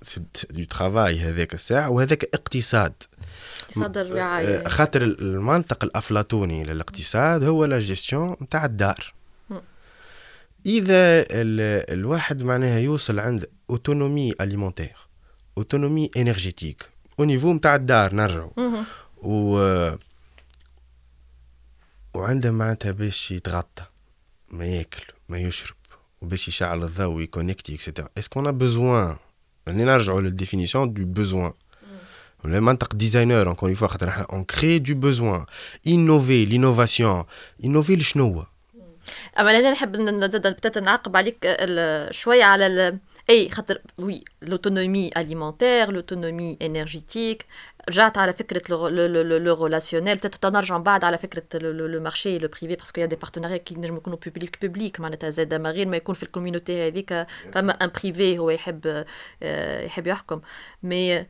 c'est 0.01 0.21
du 0.49 0.63
travail 0.63 1.19
هذاك 1.19 1.53
الساعة 1.53 1.89
وهذاك 1.89 2.29
اقتصاد. 2.33 2.93
اقتصاد 3.61 3.97
الرعاية. 3.97 4.67
خاطر 4.67 5.01
المنطق 5.03 5.83
الأفلاطوني 5.83 6.63
للاقتصاد 6.63 7.43
هو 7.43 7.65
لا 7.65 7.79
جيستيون 7.79 8.35
نتاع 8.41 8.65
الدار. 8.65 9.13
إذا 10.67 11.25
الواحد 11.93 12.43
معناها 12.43 12.79
يوصل 12.79 13.19
عند 13.19 13.49
autonomie 13.69 14.33
alimentaire 14.41 14.97
autonomie 15.57 16.11
énergétique 16.17 16.89
au 17.19 17.23
niveau 17.23 17.53
نتاع 17.53 17.75
الدار 17.75 18.15
نرجعوا 18.15 18.83
و 19.17 19.57
وعنده 22.13 22.51
معناتها 22.51 22.91
باش 22.91 23.31
يتغطى 23.31 23.83
ما 24.51 24.65
ياكل 24.65 25.03
ما 25.29 25.39
يشرب 25.39 25.75
وباش 26.21 26.47
يشعل 26.47 26.83
الضوء 26.83 27.15
وي 27.15 27.27
connecté 27.27 27.75
et 27.75 27.84
cetera 27.84 28.09
est-ce 28.17 28.32
que 28.32 28.39
a 28.39 28.51
besoin 28.51 29.15
اللي 29.67 29.83
نرجعوا 29.83 30.21
لل 30.21 30.33
définition 30.33 30.93
de 30.93 31.05
besoin 31.05 31.53
ولا 32.45 32.59
منطق 32.59 32.95
designer 32.95 33.47
encore 33.47 33.75
une 33.75 33.80
fois 33.80 33.87
خاطر 33.87 34.09
إحنا 34.09 34.23
on 34.23 34.43
crée 34.43 34.79
de 34.79 34.95
besoins 34.95 35.45
innover 35.87 36.45
l'innovation 36.45 37.23
innover 37.65 37.95
لشنو 37.95 38.45
أما 39.39 39.59
أنا 39.59 39.71
نحب 39.71 39.95
نزيد 39.95 40.77
نعقب 40.77 41.17
عليك 41.17 41.57
شوية 42.11 42.43
على 42.43 42.99
اي 43.29 43.49
خاطر 43.49 43.81
oui 43.97 44.23
l'autonomie 44.41 45.11
alimentaire 45.17 45.91
l'autonomie 45.91 46.57
énergétique 46.61 47.45
رجعت 47.89 48.17
على 48.17 48.33
فكرة 48.33 48.61
le 48.69 49.63
relationnel 49.63 50.15
بتات 50.15 50.45
نرجع 50.45 50.77
من 50.77 50.83
بعد 50.83 51.03
على 51.03 51.17
فكرة 51.17 51.43
le 51.59 52.01
marché 52.01 52.39
le 52.39 52.47
privé 52.47 52.75
parce 52.75 52.91
que 52.91 53.01
y 53.01 53.05
a 53.05 53.08
des 53.08 53.15
partenariats 53.15 53.57
كي 53.57 53.75
نجم 53.75 53.95
يكونوا 53.97 54.17
public 54.25 54.57
public 54.61 54.99
معناتها 54.99 55.29
زاد 55.29 55.53
ما 55.53 55.71
غير 55.71 55.87
ما 55.87 55.97
يكون 55.97 56.15
في 56.15 56.23
الكوميونيتي 56.23 56.87
هذيك 56.87 57.27
فما 57.51 57.71
un 57.71 57.91
privé 58.03 58.39
هو 58.39 58.49
يحب 58.49 59.05
يحب 59.85 60.07
يحكم. 60.07 60.41
mais 60.83 61.25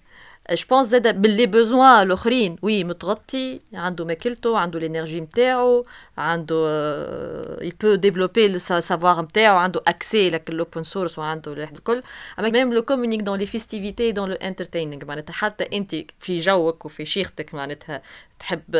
je 0.51 0.65
pense 0.69 0.87
زاد 0.87 1.21
باللي 1.21 1.45
besoins 1.45 2.01
الاخرين 2.07 2.55
oui 2.61 2.83
متغطي 2.83 3.61
عنده 3.73 4.05
ماكلته 4.05 4.57
عنده 4.57 4.79
ال 4.79 4.85
énergie 4.85 5.21
نتاعو 5.21 5.85
عنده 6.17 6.57
il 7.61 7.71
peut 7.71 7.97
développer 7.97 8.47
le 8.55 8.59
savoir 8.81 9.19
نتاعو 9.19 9.57
عنده 9.57 9.81
accès 9.87 10.29
لك 10.29 10.49
ال 10.49 10.56
open 10.56 10.83
source 10.83 11.19
وعنده 11.19 11.53
الكل 11.53 12.03
اما 12.39 12.49
même 12.49 12.73
le 12.73 12.81
commun 12.81 13.03
nique 13.03 13.21
dans 13.21 13.39
les 13.39 13.45
festivités 13.45 14.11
dans 14.11 14.29
le 14.29 14.35
entertaining 14.35 15.05
معناتها 15.05 15.33
حتى 15.33 15.77
انت 15.77 15.95
في 16.19 16.37
جوك 16.37 16.85
وفي 16.85 17.05
شيختك 17.05 17.53
معناتها 17.53 18.01
تحب 18.39 18.71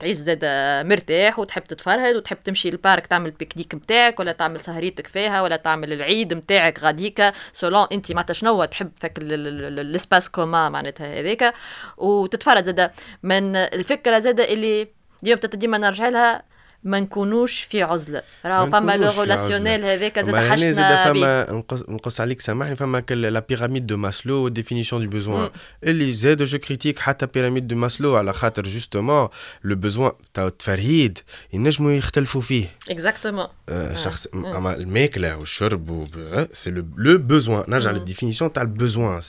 تعيش 0.00 0.16
زاد 0.16 0.44
مرتاح 0.86 1.38
وتحب 1.38 1.64
تتفرهد 1.64 2.16
وتحب 2.16 2.36
تمشي 2.44 2.68
ال 2.68 2.76
parc 2.76 3.06
تعمل 3.06 3.30
pique-nique 3.30 3.74
نتاعك 3.74 4.20
ولا 4.20 4.32
تعمل 4.32 4.60
سهريتك 4.60 5.06
فيها 5.06 5.42
ولا 5.42 5.56
تعمل 5.56 5.92
العيد 5.92 6.34
نتاعك 6.34 6.80
غاديكا 6.80 7.32
selon 7.52 7.86
انت 7.92 8.12
معناتها 8.12 8.34
شنو 8.34 8.64
تحب 8.64 8.90
فك 8.96 9.12
ال 9.18 9.34
espace 9.34 10.28
commun 10.28 10.68
معناتها 10.68 11.09
هذاك 11.10 11.54
وتتفرج 11.96 12.62
زاد 12.64 12.90
من 13.22 13.56
الفكرة 13.56 14.18
زاد 14.18 14.40
اللي 14.40 14.88
ديما 15.22 15.56
ديما 15.56 15.78
نرجع 15.78 16.08
لها 16.08 16.42
ما 16.84 17.00
نكونوش 17.00 17.62
في 17.62 17.82
عزلة. 17.82 18.22
راهو 18.44 18.70
فما 18.70 18.96
le 18.96 19.20
relationnel 19.20 19.84
هذاك 19.84 20.18
زاد 20.18 20.34
حشنا 20.34 20.72
زاد 20.72 21.08
فما 21.08 21.62
نقص 21.88 22.20
عليك 22.20 22.40
سامحني 22.40 22.76
فما 22.76 23.02
la 23.10 23.44
pyramide 23.48 23.86
de 23.86 23.96
ماسلو 23.96 24.48
définition 24.48 25.02
de 25.02 25.10
besoin 25.10 25.50
اللي 25.84 26.12
زاد 26.12 26.42
je 26.42 26.58
critique 26.58 26.98
حتى 26.98 27.26
pyramide 27.26 27.68
de 27.68 27.76
ماسلو 27.76 28.16
على 28.16 28.32
خاطر 28.32 28.62
justement 28.62 29.28
le 29.64 29.76
besoin 29.76 30.12
تاع 30.34 30.46
التفرهيد 30.46 31.18
ينجموا 31.52 31.92
يختلفوا 31.92 32.40
فيه. 32.40 32.66
exactement 32.90 33.46
شخص 33.94 34.26
أما 34.34 34.74
الماكلة 34.76 35.36
والشرب 35.36 36.08
c'est 36.52 36.70
le 36.70 37.18
besoin 37.18 37.64
نرجع 37.68 37.90
لل 37.90 38.00
définition 38.00 38.52
تاع 38.52 38.62
ال 38.62 38.70
besoin 38.70 39.20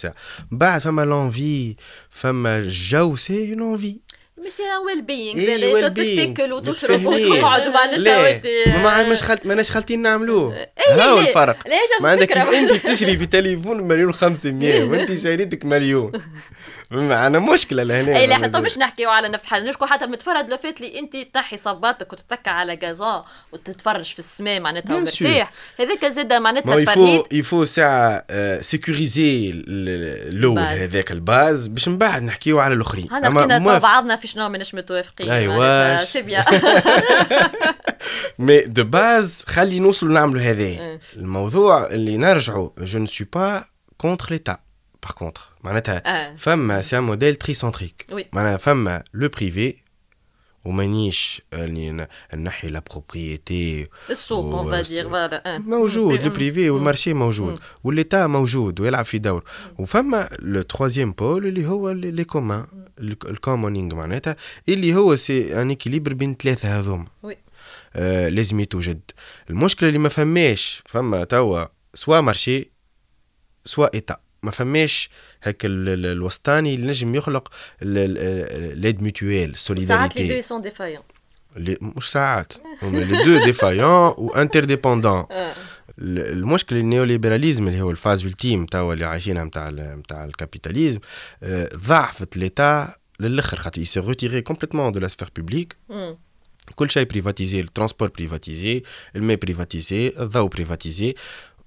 بعد 0.51 0.81
فما 0.81 1.01
لونفي 1.01 1.75
فما 2.09 2.57
الجو 2.57 3.15
سي 3.15 3.53
اون 3.53 3.71
انفي 3.71 3.97
ان 4.41 4.77
ويل 4.85 5.01
بينغ 5.01 5.81
زاد 5.81 6.35
تاكل 6.35 6.53
وتشرب 6.53 7.05
وتقعد 7.05 7.67
معناتها 7.69 8.41
ما 8.83 9.03
مش 9.03 9.21
خلت 9.23 9.45
ماناش 9.45 9.71
خالتين 9.71 10.01
نعملوه. 10.01 10.67
هاو 10.89 11.19
الفرق. 11.19 11.57
ما 12.01 12.09
عندك 12.09 12.31
أنت 12.37 12.71
تشري 12.87 13.17
في 13.17 13.25
تليفون 13.25 13.81
مليون 13.81 14.13
500 14.13 14.83
وأنت 14.83 15.13
شريتك 15.13 15.65
مليون. 15.65 16.11
معنا 16.91 17.39
مشكلة 17.39 17.83
لهنا 17.83 18.17
اي 18.17 18.27
لا 18.27 18.35
حتى 18.35 18.59
مش 18.61 18.77
نحكيو 18.77 19.09
على 19.09 19.29
نفس 19.29 19.43
الحاجة 19.43 19.63
نشكو 19.63 19.85
حتى 19.85 20.05
متفرد 20.05 20.49
لو 20.49 20.57
فات 20.57 20.81
لي 20.81 20.99
انت 20.99 21.17
تنحي 21.33 21.57
صباتك 21.57 22.13
وتتكى 22.13 22.49
على 22.49 22.79
غازون 22.83 23.21
وتتفرج 23.51 24.05
في 24.05 24.19
السماء 24.19 24.59
معناتها 24.59 24.95
ومرتاح 24.95 25.51
هذاك 25.79 26.05
زاد 26.05 26.33
معناتها 26.33 26.75
يفو 26.75 27.23
يفو 27.31 27.65
ساعه 27.65 28.25
sécuriser 28.61 29.49
الأول 29.49 30.59
هذاك 30.59 31.11
ال 31.11 31.22
base 31.22 31.67
باش 31.67 31.87
من 31.87 31.97
بعد 31.97 32.23
نحكيو 32.23 32.59
على 32.59 32.73
الأخرين. 32.73 33.13
أما 33.13 33.77
بعضنا 33.77 34.15
في 34.15 34.27
شنو 34.27 34.49
ماناش 34.49 34.75
متوافقين 34.75 35.29
ايوا 35.29 35.97
c'est 35.97 36.21
bien 36.21 36.45
mais 38.39 38.61
de 38.61 38.83
base 38.83 39.43
خلي 39.47 39.79
نوصلوا 39.79 40.13
نعملوا 40.13 40.41
هذا. 40.41 40.99
الموضوع 41.15 41.87
اللي 41.87 42.17
نرجعوا 42.17 42.69
je 42.81 42.99
ne 42.99 43.05
suis 43.05 43.27
pas 43.33 43.65
contre 43.97 44.25
l'État 44.31 44.57
par 45.05 45.15
contre. 45.15 45.41
معناتها 45.63 46.03
آه. 46.05 46.35
فما 46.35 46.81
c'est 46.81 46.97
un 46.97 47.03
modèle 47.03 47.35
tricentrique 47.35 48.05
معناتها 48.33 48.57
فما 48.57 49.03
le 49.13 49.29
privé 49.29 49.75
ومانيش 50.65 51.41
نحي 52.35 52.67
la 52.67 52.83
propriété 52.91 53.87
السوق 54.09 54.55
on 54.55 54.71
va 54.71 54.84
dire 54.84 55.09
voilà 55.09 55.57
موجود 55.57 56.23
le 56.23 56.29
privé 56.29 56.69
وال 56.69 56.80
marché 56.80 57.13
موجود 57.13 57.59
و 57.83 57.89
l'État 57.89 58.27
موجود 58.27 58.79
ويلعب 58.79 59.05
في 59.05 59.17
دور 59.19 59.43
وفما 59.79 60.29
le 60.39 60.61
troisième 60.61 61.11
pôle 61.11 61.45
اللي 61.45 61.67
هو 61.67 61.91
les 61.91 62.23
communs 62.23 62.65
ال 62.99 63.09
commoning 63.09 63.95
معناتها 63.95 64.35
اللي 64.69 64.95
هو 64.95 65.15
c'est 65.15 65.61
un 65.61 65.71
équilibre 65.71 66.13
بين 66.13 66.35
ثلاثة 66.35 66.79
هذوما 66.79 67.07
آه 67.95 68.29
لازم 68.29 68.59
يتوجد 68.59 69.01
المشكلة 69.49 69.89
اللي 69.89 69.99
ما 69.99 70.09
فماش 70.09 70.83
فما 70.85 71.23
توا 71.23 71.65
soit 71.93 72.21
marché 72.21 72.71
soit 73.65 73.93
État 73.93 74.17
ما 74.43 74.51
فماش 74.51 75.09
هيك 75.43 75.57
الوسطاني 75.65 76.75
اللي 76.75 76.87
نجم 76.87 77.15
يخلق 77.15 77.51
l'aide 77.81 79.01
mutuelle 79.01 79.55
solidarité 79.55 80.13
ساعات 80.15 80.29
les 80.29 80.35
deux 80.35 80.41
sont 80.41 80.61
défaillants 80.61 81.01
مش 81.81 82.11
ساعات. 82.11 82.53
هما 82.81 82.97
les 82.99 83.23
deux 83.25 83.45
défaillants 83.45 84.13
و 84.17 84.63
interdépendants 84.65 85.25
المشكل 85.99 86.75
ال 86.75 86.81
néolibéralisme 86.81 87.67
اللي 87.67 87.81
هو 87.81 87.91
ال 87.91 87.97
phase 87.97 88.25
ultime 88.25 88.65
توا 88.65 88.93
اللي 88.93 89.05
عايشينها 89.05 89.43
نتاع 89.43 89.69
نتاع 89.69 90.25
ال 90.25 90.31
capitalisme 90.31 90.99
ضعفت 91.87 92.37
l'État 92.37 92.95
للآخر 93.19 93.57
خاطر 93.57 93.81
il 93.81 93.86
s'est 93.86 93.99
retiré 93.99 94.41
complètement 94.41 94.91
de 94.91 94.99
la 94.99 95.07
sphère 95.07 95.29
publique 95.35 95.77
كل 96.75 96.91
شيء 96.91 97.03
privatisé 97.03 97.59
ال 97.59 97.64
transport 97.64 98.07
privatisé 98.09 98.83
الماء 99.15 99.37
privatisé 99.37 100.07
الضوء 100.19 100.49
privatisé 100.49 101.15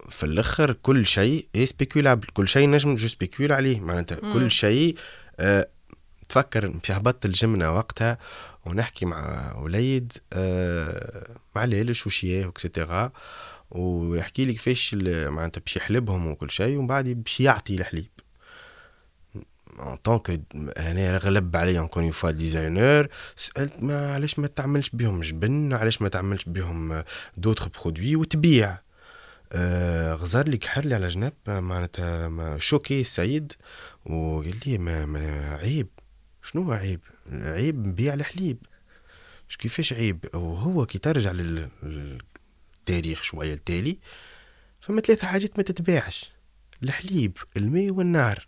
في 0.09 0.27
الآخر 0.27 0.73
كل 0.73 1.07
شيء 1.07 1.47
est 1.55 1.67
spéculable 1.67 2.27
كل 2.27 2.49
شيء 2.49 2.71
نجم 2.71 2.95
je 2.95 3.09
spécule 3.09 3.53
عليه. 3.53 3.81
معناتها 3.81 4.33
كل 4.33 4.51
شيء 4.51 4.97
أه 5.41 5.69
تفكر 6.29 6.79
في 6.83 6.93
هبط 6.93 7.25
الجمنة 7.25 7.75
وقتها 7.75 8.19
ونحكي 8.67 9.07
مع 9.07 9.53
وليد 9.59 10.13
أه 10.33 11.27
مع 11.57 11.65
ليلش 11.65 12.07
وشياه 12.07 12.47
وكسيتيرا 12.47 13.13
ويحكي 13.71 14.45
لي 14.45 14.53
كيفاش 14.53 14.95
معناتها 15.05 15.61
باش 15.61 15.77
يحلبهم 15.77 16.27
وكل 16.27 16.51
شيء 16.51 16.77
ومن 16.77 16.87
بعد 16.87 17.09
باش 17.09 17.41
يعطي 17.41 17.75
الحليب. 17.75 18.07
ان 19.81 19.97
طونك 19.97 20.41
هنا 20.77 21.17
غلب 21.17 21.57
علي 21.57 21.79
اونكور 21.79 22.13
فوا 22.13 22.31
ديزاينر 22.31 23.09
سألت 23.37 23.73
ما 23.83 24.15
علاش 24.15 24.39
ما 24.39 24.47
تعملش 24.47 24.91
بهم 24.93 25.21
جبن؟ 25.21 25.73
علاش 25.73 26.03
ما 26.03 26.09
تعملش 26.09 26.45
بهم 26.47 27.05
دوتر 27.37 27.69
برودوي 27.81 28.17
وتبيع؟ 28.17 28.71
آه 28.71 28.79
غزار 30.15 30.49
لي 30.49 30.57
كحر 30.57 30.85
لي 30.85 30.95
على 30.95 31.09
جنب 31.09 31.33
معناتها 31.49 32.59
شوكي 32.59 33.01
السعيد 33.01 33.53
وقال 34.07 34.55
لي 34.67 34.79
ما, 34.79 35.07
ما 35.07 35.57
عيب. 35.57 35.89
شنو 36.43 36.73
عيب؟ 36.73 37.01
عيب 37.33 37.87
نبيع 37.87 38.15
الحليب. 38.15 38.59
مش 39.49 39.57
كيفاش 39.57 39.93
عيب؟ 39.93 40.25
وهو 40.35 40.87
كي 40.87 40.99
ترجع 40.99 41.33
للتاريخ 41.33 43.23
شوية 43.23 43.55
التالي 43.55 43.99
فما 44.81 45.01
ثلاثة 45.01 45.27
حاجات 45.27 45.57
ما 45.57 45.63
تتباعش. 45.63 46.33
الحليب 46.83 47.39
الماء 47.57 47.91
والنار. 47.91 48.47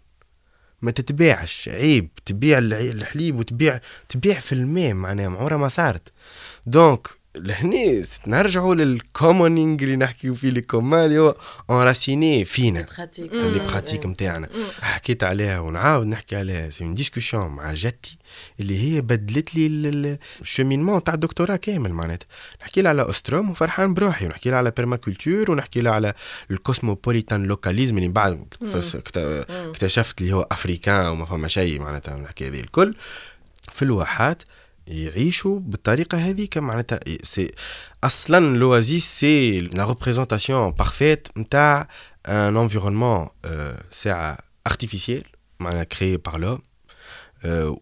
ما 0.82 0.90
تتباعش. 0.90 1.68
عيب 1.68 2.08
تبيع 2.26 2.58
الحليب 2.58 3.38
وتبيع 3.38 3.80
تبيع 4.08 4.40
في 4.40 4.52
الماء 4.52 4.94
معناها 4.94 5.26
عمرها 5.26 5.56
ما 5.56 5.68
صارت. 5.68 6.12
donc 6.66 7.08
لهني 7.36 8.02
نرجعوا 8.26 8.74
لل 8.74 8.94
commoning 8.94 9.82
اللي 9.82 9.96
نحكيو 9.96 10.34
فيه 10.34 10.50
les 10.50 10.60
communs 10.60 11.04
اللي 11.04 11.18
هو 11.18 11.36
enraciné 11.70 12.44
فينا. 12.44 12.86
les 13.18 13.58
pratiques 13.58 14.06
نتاعنا 14.06 14.48
حكيت 14.80 15.24
عليها 15.24 15.60
ونعاود 15.60 16.06
نحكي 16.06 16.36
عليها. 16.36 16.70
c'est 16.70 16.84
une 16.84 16.94
discussion 16.94 17.46
مع 17.46 17.74
جدتي 17.74 18.18
اللي 18.60 18.78
هي 18.78 19.00
بدلت 19.00 19.54
لي 19.54 20.18
ال 20.40 20.46
cheminement 20.46 21.04
تاع 21.04 21.14
الدكتوراه 21.14 21.56
كامل 21.56 21.92
معناتها. 21.92 22.26
نحكي 22.62 22.82
لها 22.82 22.88
على 22.90 23.10
أستروم 23.10 23.50
وفرحان 23.50 23.94
بروحي 23.94 24.26
ونحكي 24.26 24.50
لها 24.50 24.58
على 24.58 24.70
permaculture 24.70 25.50
ونحكي 25.50 25.80
لها 25.80 25.92
على 25.92 26.14
ال 26.50 26.58
cosmopolitan 26.58 27.42
localism 27.42 27.98
اللي 27.98 28.08
بعد 28.08 28.54
اكتشفت 29.50 30.20
اللي 30.20 30.32
هو 30.32 30.48
africain 30.50 31.06
وما 31.06 31.24
فما 31.24 31.48
شيء 31.48 31.80
معناتها 31.80 32.16
نحكي 32.16 32.48
هذه 32.48 32.60
الكل. 32.60 32.94
في 33.72 33.82
الواحات 33.82 34.42
يعيشوا 34.86 35.58
بالطريقة 35.58 36.18
هذيك 36.18 36.58
معناتها 36.58 37.00
c'est 37.22 37.52
أصلا 38.04 38.56
l'oasis 38.56 39.04
c'est 39.04 39.60
la 39.60 39.84
représentation 39.84 40.70
parfaite 40.70 41.28
نتاع 41.38 41.88
un 42.28 42.56
environnement 42.56 43.28
ساعة 43.90 44.38
artificiel 44.66 45.22
معناها 45.60 45.84
créé 45.84 46.16
par 46.16 46.38
l'homme 46.38 46.58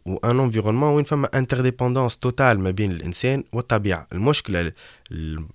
و 0.04 0.16
un 0.16 0.40
environnement 0.40 0.88
وين 0.88 1.04
فما 1.04 1.28
interdépendance 1.34 2.16
totale 2.16 2.60
ما 2.60 2.70
بين 2.70 2.92
الإنسان 2.92 3.44
والطبيعة. 3.52 4.06
المشكلة 4.12 4.72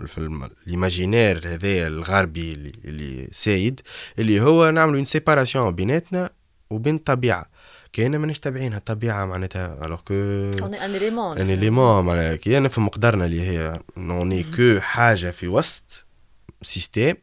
في 0.06 0.18
ال 0.66 0.72
imaginaire 0.72 1.42
هذايا 1.48 1.88
الغربي 1.88 2.72
اللي 2.86 3.28
سايد 3.32 3.82
اللي 4.20 4.42
هو 4.42 4.70
نعملوا 4.70 4.96
une 4.96 5.06
séparation 5.06 5.72
بيناتنا 5.72 6.30
وبين 6.70 6.96
الطبيعة. 6.96 7.50
كاين 7.94 8.18
مانيش 8.18 8.40
تابعينها 8.40 8.78
الطبيعه 8.78 9.26
معناتها 9.26 9.86
alors 9.86 10.00
que 10.02 10.14
ان 10.14 11.50
اليمون 11.50 12.02
ان 12.02 12.06
معناتها 12.06 12.36
كي 12.36 12.60
نفهم 12.60 12.86
مقدارنا 12.86 13.26
اللي 13.26 13.42
هي 13.42 13.80
نوني 13.98 14.44
كو 14.44 14.80
حاجة 14.80 15.32
في 15.32 15.48
وسط 15.48 16.06
سيستيم 16.62 17.16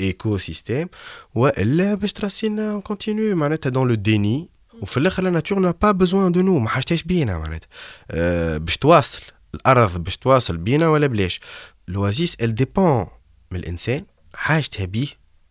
ايكو 0.00 0.38
سيستيم 0.38 0.88
وإلا 1.34 1.94
باش 1.94 2.12
ترسينا 2.12 2.80
كونتينيو 2.80 3.36
معناتها 3.36 3.70
دون 3.70 3.88
لو 3.88 3.94
ديني 3.94 4.48
وفي 4.82 4.96
الآخر 4.96 5.22
لا 5.22 5.30
ناتور 5.30 5.58
نا 5.58 5.70
با 5.82 5.92
بوزوان 5.92 6.32
دو 6.32 6.40
نو 6.40 6.58
ما 6.58 6.68
حاجتهاش 6.68 7.02
بينا 7.02 7.38
معناتها. 7.38 7.68
أه 8.10 8.58
باش 8.58 8.76
تواصل 8.78 9.20
الأرض 9.54 10.04
باش 10.04 10.16
تواصل 10.16 10.56
بينا 10.56 10.88
ولا 10.88 11.06
بلاش. 11.06 11.40
لوازيس 11.88 12.34
ال 12.34 12.54
ديبون 12.54 13.06
من 13.50 13.58
الإنسان 13.58 14.04
حاجتها 14.34 14.86
بيه 14.86 15.06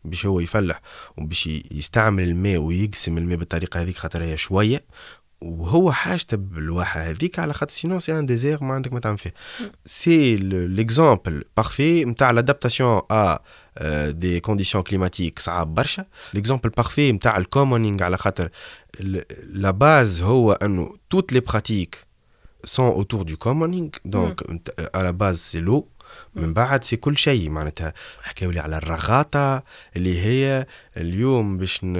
باش 0.05 0.25
هو 0.25 0.39
يفلح 0.39 0.81
وباش 1.17 1.47
يستعمل 1.71 2.23
الماء 2.23 2.57
ويقسم 2.57 3.17
الماء 3.17 3.37
بالطريقة 3.37 3.81
هذيك 3.81 3.97
خاطر 3.97 4.23
هي 4.23 4.37
شوية. 4.37 4.83
وهو 5.41 5.91
حاجته 5.91 6.37
بالواحة 6.37 7.01
هذيك 7.01 7.39
على 7.39 7.53
خاطر 7.53 7.71
sinon 7.71 7.99
c'est 7.99 8.19
un 8.19 8.25
désert 8.25 8.63
ما 8.63 8.73
عندك 8.73 8.93
ما 8.93 8.99
تعمل 8.99 9.17
فيه. 9.17 9.33
c'est 9.86 10.36
l'exemple 10.36 11.43
parfait 11.58 12.06
نتاع 12.05 12.31
l'adaptation 12.32 13.01
à 13.12 13.39
des 14.10 14.39
conditions 14.39 14.84
climatiques 14.84 15.39
صعاب 15.39 15.75
برشا. 15.75 16.05
l'exemple 16.34 16.69
parfait 16.69 17.12
نتاع 17.11 17.37
ال 17.38 17.44
commoning 17.44 18.03
على 18.03 18.17
خاطر 18.17 18.49
la 19.49 19.71
base 19.71 20.21
هو 20.21 20.51
إنه 20.51 20.95
toutes 21.10 21.34
les 21.34 21.39
pratiques 21.39 21.97
sont 22.65 22.86
autour 22.86 23.23
du 23.23 23.38
commoning 23.38 23.89
donc 24.06 24.41
على 24.95 25.11
base 25.12 25.38
c'est 25.38 25.60
l'eau 25.60 25.88
من 26.36 26.54
بعد 26.54 26.84
c'est 26.84 26.95
كل 26.96 27.17
شيء. 27.17 27.50
معناتها 27.50 27.93
حكاو 28.22 28.52
لي 28.52 28.60
على 28.60 28.78
الرغاطة 28.78 29.63
اللي 29.96 30.22
هي 30.22 30.67
اليوم 30.98 31.58
باش 31.58 31.80
ن... 31.84 31.93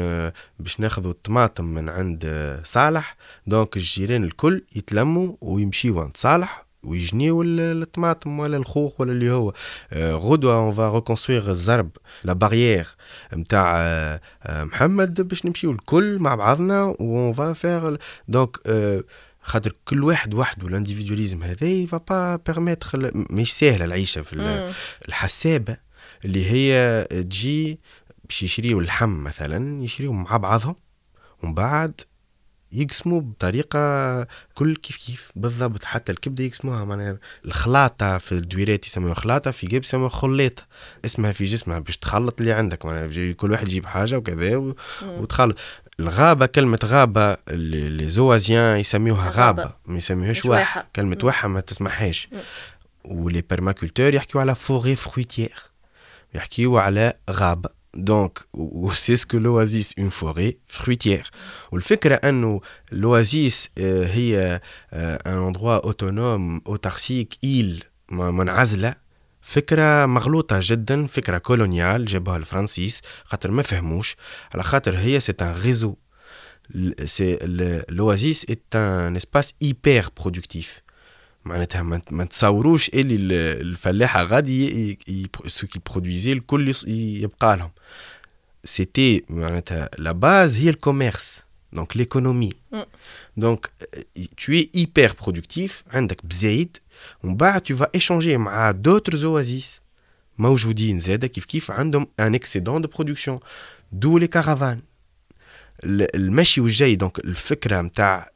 باش 0.60 0.80
ناخذوا 0.80 1.12
الطماطم 1.12 1.66
من 1.66 1.90
عند 1.90 2.60
صالح. 2.64 3.18
donc 3.48 3.78
الجيران 3.78 4.24
الكل 4.24 4.64
يتلموا 4.76 5.36
ويمشيوا 5.42 6.04
عند 6.04 6.18
صالح 6.18 6.66
ويجنيو 6.84 7.44
الطماطم 7.44 8.40
ولا 8.40 8.58
الخوخ 8.58 9.02
ولا 9.02 9.12
اللي 9.12 9.32
هو. 9.32 9.54
غدوة 9.94 10.56
on 10.56 10.74
va 10.74 10.90
reconstruire 10.90 11.50
الزرب 11.50 11.90
la 12.24 12.34
barrière 12.34 12.88
نتاع 13.34 14.20
محمد 14.50 15.22
باش 15.22 15.46
نمشيو 15.46 15.72
الكل 15.72 16.20
مع 16.20 16.36
بعضنا 16.36 16.96
on 17.00 17.34
va 17.34 17.54
faire 17.54 17.96
donc 18.28 18.58
خاطر 19.44 19.76
كل 19.86 20.04
واحد 20.04 20.34
وحده 20.34 20.68
ال 20.68 20.73
individualisme 20.73 21.44
هذا 21.44 21.86
va 21.86 21.98
pas 21.98 22.36
permettre 22.36 23.12
مش 23.14 23.54
سهله 23.54 23.86
العيشة 23.86 24.22
في 24.22 24.34
الحسابة 25.08 25.78
اللي 26.26 26.52
هي 26.52 27.04
تجي 27.10 27.80
باش 28.24 28.44
يشريو 28.44 28.80
اللحم 28.80 29.24
مثلا 29.24 29.84
يشريو 29.84 30.14
مع 30.14 30.38
بعضهم 30.38 30.76
ومن 31.44 31.54
بعد 31.54 32.02
يقسموا 32.72 33.22
بطريقة 33.22 34.28
كل 34.54 34.76
كيف 34.76 34.98
كيف. 34.98 35.32
بالضبط 35.36 35.84
حتى 35.84 36.12
الكبدة 36.12 36.44
يقسموها 36.44 36.86
معناها 36.86 37.18
الخلاطة 37.46 38.18
في 38.18 38.32
الدويرات 38.32 38.88
يسموها 38.88 39.14
خلاطة 39.14 39.52
في 39.52 39.68
جيب 39.68 39.84
يسموها 39.84 40.10
خليطه 40.10 40.64
اسمها 41.06 41.32
في 41.32 41.44
جسمها 41.44 41.80
باش 41.80 41.98
تخلط 41.98 42.40
اللي 42.40 42.54
عندك 42.54 42.86
معناها 42.86 43.34
كل 43.34 43.52
واحد 43.52 43.68
يجيب 43.68 43.86
حاجة 43.86 44.18
وكذا 44.18 44.74
وتخلط. 45.04 45.58
الغابة 46.00 46.46
كلمة 46.46 46.80
غابة 46.86 47.38
لي 47.52 48.10
زوازيان 48.10 48.80
يسميوها 48.80 49.30
غابة. 49.30 49.72
ما 49.86 49.98
يسميوهاش 49.98 50.46
واحة 50.46 50.88
كلمة 50.96 51.18
واحة 51.24 51.48
ما 51.48 51.60
تسمعهاش. 51.60 52.28
و 53.06 53.15
les 53.15 53.42
permaculteurs 53.42 54.14
يحكيو 54.14 54.42
على 54.42 54.56
forêt 54.56 54.96
fruitière 54.96 55.54
يحكيو 56.36 56.78
على 56.78 57.14
غابة. 57.30 57.70
donc 57.96 58.40
و 58.54 58.64
c'est 58.64 59.16
ce 59.16 59.24
que 59.24 59.38
l'oasis 59.38 60.00
une 60.00 60.10
forêt 60.10 60.58
fruitière 60.66 61.32
والفكرة 61.72 62.16
أنه 62.16 62.62
l'oasis 62.92 63.70
هي 63.78 64.62
un 65.00 65.38
endroit 65.48 65.76
autonome 65.86 66.62
autarcique 66.68 67.34
île 67.44 67.84
منعزلة. 68.12 69.03
فكرة 69.44 70.06
مغلوطة 70.06 70.60
جدا 70.62 71.08
فكرة 71.08 71.38
coloniale 71.38 72.06
جابوها 72.06 72.38
الفرنسيس 72.38 73.02
خاطر 73.26 73.52
ما 73.52 73.62
فهموش. 73.62 74.16
على 74.54 74.64
خاطر 74.64 74.98
هي 74.98 75.20
c'est 75.20 75.34
un 75.42 75.54
réseau 75.64 75.96
c'est 77.06 77.38
l'oasis 77.90 78.46
est 78.50 78.76
un 78.76 79.16
espace 79.16 79.54
hyper 79.62 80.08
productif 80.22 80.82
معناتها 81.46 81.82
ما 82.12 82.26
تصوروش 82.26 82.90
اللي 82.90 83.16
الفلاحة 83.62 84.24
غادي 84.24 85.00
ce 85.48 85.68
qu'ils 85.68 85.80
produisent 85.92 86.32
الكل 86.34 86.74
يبقى 86.88 87.58
لهم. 87.58 87.72
c'était 88.64 89.24
معناتها 89.30 89.90
la 89.98 90.12
base 90.12 90.58
هي 90.58 90.70
ال 90.70 90.77
commerce. 90.77 91.44
donc 91.74 91.98
l'économie 91.98 92.50
donc 93.38 93.70
tu 94.20 94.52
es 94.54 94.80
hyper 94.80 95.10
productif 95.26 95.72
عندك 95.94 96.26
بزايد 96.26 96.78
tu 97.66 97.74
vas 97.74 97.90
échanger 97.94 98.38
مع 98.38 98.72
d'autres 98.72 99.24
oasis. 99.24 99.84
موجودين 100.38 101.00
زاده 101.00 101.28
كيف 101.28 101.46
كيف 101.46 101.72
عندهم 101.72 102.08
un 102.20 102.36
excédent 102.36 102.82
de 102.82 102.88
production 102.88 103.40
de 103.92 104.18
les 104.18 104.28
caravanes 104.28 104.82
المشي 105.84 106.62
والجاي 106.62 106.96
donc 106.96 107.20
الفكرة 107.20 107.82
نتاع 107.82 108.32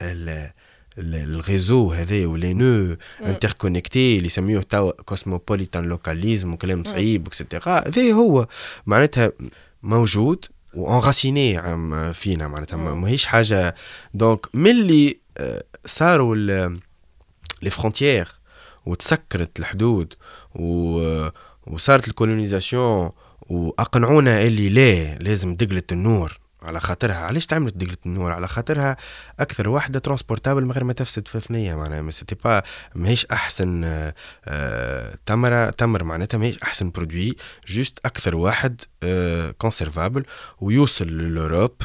ال 0.98 1.11
réseau 1.11 1.92
هذا 1.92 2.26
و 2.26 2.33
les 2.33 2.54
nœuds 2.54 2.96
interconnectés 3.22 4.16
اللي 4.18 4.26
يسميوه 4.26 4.62
توا 4.62 4.92
cosmopolitan 4.92 5.86
localism 5.86 6.54
وكلام 6.54 6.84
صعيب 6.84 7.28
extra 7.28 7.88
هذا 7.88 8.14
هو 8.14 8.48
معناتها 8.86 9.32
موجود 9.84 10.46
و 10.74 10.84
enraciné 10.84 11.62
فينا 12.14 12.48
معناتها 12.48 12.78
ماهيش 12.78 13.26
حاجة 13.26 13.76
donc 14.14 14.56
ملي 14.56 15.18
صاروا 15.86 16.36
les 17.62 17.70
frontières 17.70 18.28
وتسكرت 18.88 19.60
الحدود 19.60 20.14
و 20.56 21.30
وصارت 21.68 22.08
ال 22.08 22.16
colonisation 22.16 23.12
وأقنعونا 23.42 24.42
اللي 24.42 24.70
لا 24.70 25.16
لازم 25.16 25.56
دقلة 25.56 25.84
النور 25.92 26.38
على 26.64 26.80
خاطرها. 26.80 27.16
علاش 27.16 27.46
تعملت 27.46 27.78
دقلة 27.78 27.98
النور؟ 28.06 28.32
على 28.32 28.48
خاطرها 28.48 28.98
أكثر 29.40 29.70
واحدة 29.70 30.00
transportable 30.00 30.66
من 30.66 30.72
غير 30.72 30.84
ما 30.84 30.94
تفسد 30.94 31.28
في 31.28 31.40
ثنيه 31.40 31.76
معناها. 31.76 32.02
ما 32.02 32.12
c'était 32.12 32.36
pas 32.36 32.64
ماهيش 32.96 33.26
أحسن 33.26 33.82
آه 34.46 35.16
تمرة 35.26 35.70
تمر 35.70 36.04
معناتها 36.04 36.38
ماهيش 36.38 36.60
أحسن 36.60 36.92
produit 36.92 37.36
juste 37.68 38.00
أكثر 38.06 38.36
واحد 38.36 38.82
آه 39.04 39.52
conservable 39.52 40.26
ويوصل 40.62 41.08
l'Europe 41.08 41.76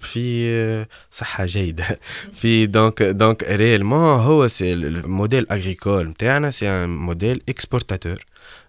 في 0.00 0.86
صحة 1.10 1.46
جيدة. 1.46 2.00
في 2.40 2.66
donc 2.66 3.02
donc 3.02 3.42
réellement 3.42 4.20
هو 4.20 4.48
c'est 4.48 4.72
ال 4.72 4.83
modèle 4.83 5.46
agricole 5.50 6.08
نتاعنا 6.08 6.50
c'est 6.50 6.86
modèle 6.86 7.40
exportateur 7.48 8.24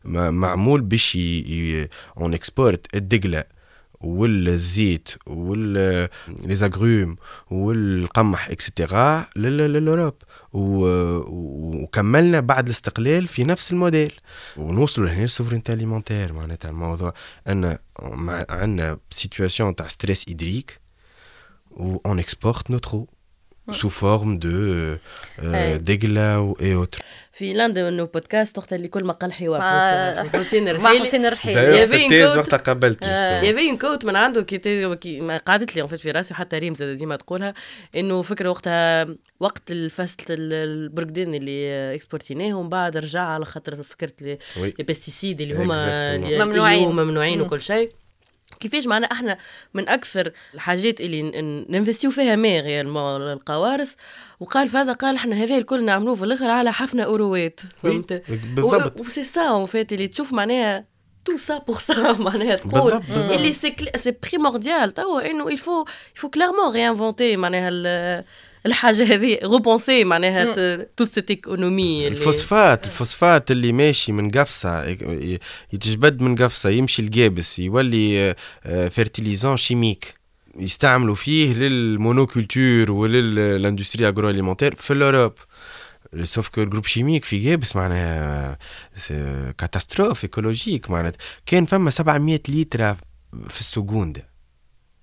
معمول 0.05 0.81
باش 0.81 1.17
on 2.17 2.33
exporte 2.33 2.95
الدقله 2.95 3.56
والزيت 4.01 5.09
وال 5.25 6.09
les 6.43 6.55
agrumes 6.55 7.15
والقمح 7.51 8.49
extra 8.49 9.25
لل 9.35 9.55
Europe 9.55 10.13
وكملنا 10.53 12.39
بعد 12.39 12.65
الاستقلال 12.65 13.27
في 13.27 13.43
نفس 13.43 13.71
الموديل. 13.71 14.13
ونوصلوا 14.57 15.07
لهنا 15.07 15.23
ال 15.23 15.27
souveraineté 15.27 15.73
alimentaire 15.73 16.33
معناتها 16.33 16.69
الموضوع 16.69 17.13
أن 17.47 17.77
عندنا 18.49 18.97
situation 19.09 19.75
تاع 19.75 19.87
stress 19.87 20.29
hydrique 20.29 20.79
و 21.71 21.97
on 22.05 22.19
exporte 22.19 22.71
notre 23.67 23.81
eau 23.81 23.85
sous 23.85 23.89
forme 23.89 24.39
de 24.39 24.95
دقله 25.77 26.55
اي 26.61 26.73
اوتر 26.73 27.01
في 27.33 27.53
لندن 27.53 27.83
انه 27.83 28.03
بودكاست 28.03 28.57
وقت 28.57 28.73
اللي 28.73 28.87
كل 28.87 29.03
ما 29.03 29.13
قال 29.13 29.33
حوار 29.33 29.61
حسين 30.29 30.67
الرحيلي 30.67 31.05
حسين 31.05 31.25
الرحيلي 31.25 31.61
يافي 31.77 32.37
وقت 32.37 32.55
قابلت 32.69 33.05
يافي 33.43 33.77
كوت 33.77 34.05
من 34.05 34.15
عنده 34.15 34.41
كي 34.41 34.57
قعدت 35.47 35.75
لي 35.75 35.87
في 35.87 36.11
راسي 36.11 36.33
وحتى 36.33 36.57
ريم 36.57 36.75
زاد 36.75 36.97
ديما 36.97 37.15
تقولها 37.15 37.53
إنه 37.95 38.21
فكرة 38.21 38.49
وقتها 38.49 39.07
وقت 39.39 39.71
الفصل 39.71 40.17
البرقدين 40.29 41.35
اللي 41.35 41.95
اكسبورتيناه 41.95 42.53
ومن 42.53 42.69
بعد 42.69 42.97
رجع 42.97 43.21
على 43.21 43.45
خاطر 43.45 43.83
فكرة 43.83 44.37
البستيسيد 44.79 45.41
اللي 45.41 45.55
هما 45.55 46.17
ممنوعين. 46.45 46.91
ممنوعين 46.91 47.41
وكل 47.41 47.61
شيء. 47.61 47.91
كيفاش 48.59 48.87
معنا 48.87 49.05
إحنا 49.11 49.37
من 49.73 49.89
أكثر 49.89 50.31
الحاجات 50.53 51.01
اللي 51.01 51.21
ن 51.69 51.74
investiو 51.74 52.11
فيها 52.11 52.35
mais 52.35 52.59
réellement 52.59 53.21
القوارص. 53.21 53.95
وقال 54.39 54.69
فازا 54.69 54.93
قال 54.93 55.15
إحنا 55.15 55.35
هذا 55.35 55.57
الكل 55.57 55.85
نعملوه 55.85 56.15
في 56.15 56.23
الآخر 56.23 56.49
على 56.49 56.73
حفنة 56.73 57.03
أوروات 57.03 57.59
فهمت؟ 57.83 58.23
بالضبط. 58.55 58.99
و 59.01 59.05
c'est 59.05 59.23
ça 59.23 59.65
en 59.65 59.75
fait 59.75 59.93
اللي 59.93 60.07
تشوف 60.07 60.33
معناها 60.33 60.85
tout 61.25 61.37
ça 61.37 61.57
pour 61.57 61.77
ça 61.79 62.11
معناها 62.19 62.55
تقول. 62.55 63.01
إللي 63.09 63.53
c'est 63.53 63.75
c'est 63.95 64.15
primordial 64.23 64.91
توا 64.91 65.31
إنه 65.31 65.51
il 65.51 65.63
faut 65.63 65.85
il 66.15 66.20
faut 66.20 66.29
clairement 66.29 66.73
réinventer 66.73 67.37
معناها 67.37 68.23
الحاجة 68.65 69.13
هذه 69.13 69.39
repenser 69.43 70.03
معناها 70.03 70.83
toute 70.97 71.05
cette 71.05 71.29
économie 71.29 72.07
الفوسفات 72.07 72.85
الفوسفات 72.85 73.51
اللي 73.51 73.71
ماشي 73.71 74.11
من 74.11 74.31
قفصة 74.31 74.85
يتجبد 75.73 76.21
من 76.21 76.35
قفصة 76.35 76.69
يمشي 76.69 77.01
القابس 77.01 77.59
يولي 77.59 78.35
fertilisant 78.63 79.57
chimique 79.57 80.13
يستعملوا 80.59 81.15
فيه 81.15 81.53
لل 81.53 81.75
monoculture 81.75 82.91
ولل 82.91 84.07
industrie 84.07 84.29
agroalimentaire 84.29 84.75
في 84.75 84.93
ال 84.93 84.98
Europe. 84.98 85.33
sauf 86.23 86.49
que 86.49 86.61
ال 86.61 86.65
groupe 86.65 86.85
chimique 86.85 87.25
في 87.25 87.39
جابس 87.39 87.75
معناها 87.75 88.57
catastrophe 89.57 90.23
écologique 90.23 90.89
معناتها 90.89 91.17
كان 91.45 91.65
فما 91.65 91.89
700 91.89 92.39
لتر 92.49 92.95
في 93.49 93.59
ال 93.59 93.67
seconde 93.67 94.23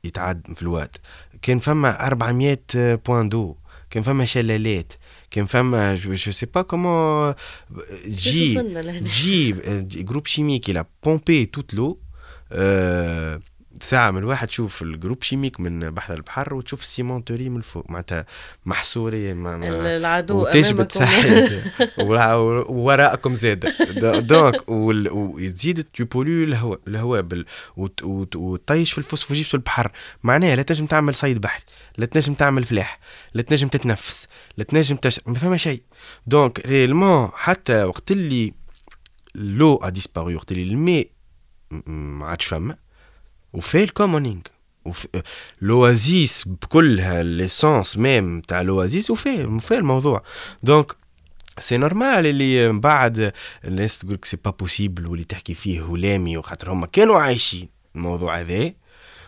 يتعد 0.04 0.42
في 0.56 0.62
الوقت. 0.62 1.00
كان 1.44 1.58
فما 1.58 2.06
400 2.06 2.58
points 2.74 3.28
d'eau 3.28 3.56
كان 3.90 4.02
فما 4.02 4.24
شلالات 4.24 4.92
كان 5.30 5.44
فما 5.44 5.94
je 5.94 6.32
sais 6.32 6.46
pas 6.46 6.62
comment 6.62 7.34
j'ai 8.06 8.62
جي 9.02 9.52
جروب 10.02 10.26
شيميك 10.26 10.70
إلى 10.70 10.84
بومبي 11.04 11.46
توت 11.46 11.74
لو 11.74 12.00
ساعة 13.84 14.10
من 14.10 14.18
الواحد 14.18 14.48
تشوف 14.48 14.82
الجروب 14.82 15.22
شيميك 15.22 15.60
من 15.60 15.90
بحر 15.90 16.14
البحر 16.14 16.54
وتشوف 16.54 16.80
السيمونتوري 16.80 17.48
من 17.48 17.56
الفوق 17.56 17.90
معناتها 17.90 18.26
محصورة 18.66 19.16
العدو 19.16 20.42
وتجبد 20.42 20.92
صحيح 20.92 21.62
وراءكم 22.68 23.34
زاد. 23.34 23.74
دونك 24.26 24.68
وتزيد 24.68 25.84
تبولو 25.84 26.44
الهواء 26.44 26.80
الهواء 26.88 27.44
وتطيش 27.76 28.92
في 28.92 28.98
الفوسفوجيف 28.98 29.48
في 29.48 29.54
البحر. 29.54 29.92
معناها 30.22 30.56
لا 30.56 30.62
تنجم 30.62 30.86
تعمل 30.86 31.14
صيد 31.14 31.40
بحري 31.40 31.62
لا 31.98 32.06
تنجم 32.06 32.34
تعمل 32.34 32.64
فلاح 32.64 32.98
لا 33.34 33.42
تنجم 33.42 33.68
تتنفس 33.68 34.28
لا 34.56 34.64
تنجم 34.64 34.96
تش... 34.96 35.20
ما 35.26 35.34
فما 35.34 35.56
شيء. 35.56 35.82
donc 36.26 36.66
réellement 36.66 37.28
حتى 37.34 37.84
وقت 37.84 38.10
اللي 38.10 38.52
l'eau 39.34 39.76
a 39.76 39.88
disparu 39.88 40.34
وقت 40.34 40.52
اللي 40.52 40.62
الماء 40.62 41.06
ما 41.86 42.26
عادش 42.26 42.46
فما. 42.46 42.83
وفي 43.54 43.84
ال 43.84 43.90
commoning 43.90 44.40
وفي 44.84 45.08
l'oasis 45.60 46.48
بكلها 46.48 47.22
l'essence 47.22 47.96
même 47.98 48.40
تاع 48.40 48.62
l'oasis 48.62 49.10
وفي 49.10 49.44
وفي 49.44 49.74
الموضوع. 49.78 50.22
donc 50.62 50.96
c'est 51.58 51.76
normal 51.76 52.26
اللي 52.26 52.72
من 52.72 52.80
بعد 52.80 53.32
الناس 53.64 53.98
تقول 53.98 54.18
c'est 54.22 54.36
pas 54.44 54.50
possible 54.50 55.06
واللي 55.06 55.24
تحكي 55.24 55.54
فيه 55.54 55.86
هلامي 55.86 56.36
وخاطر 56.36 56.72
هما 56.72 56.86
كانوا 56.86 57.20
عايشين 57.20 57.68
الموضوع 57.96 58.40
هذا. 58.40 58.72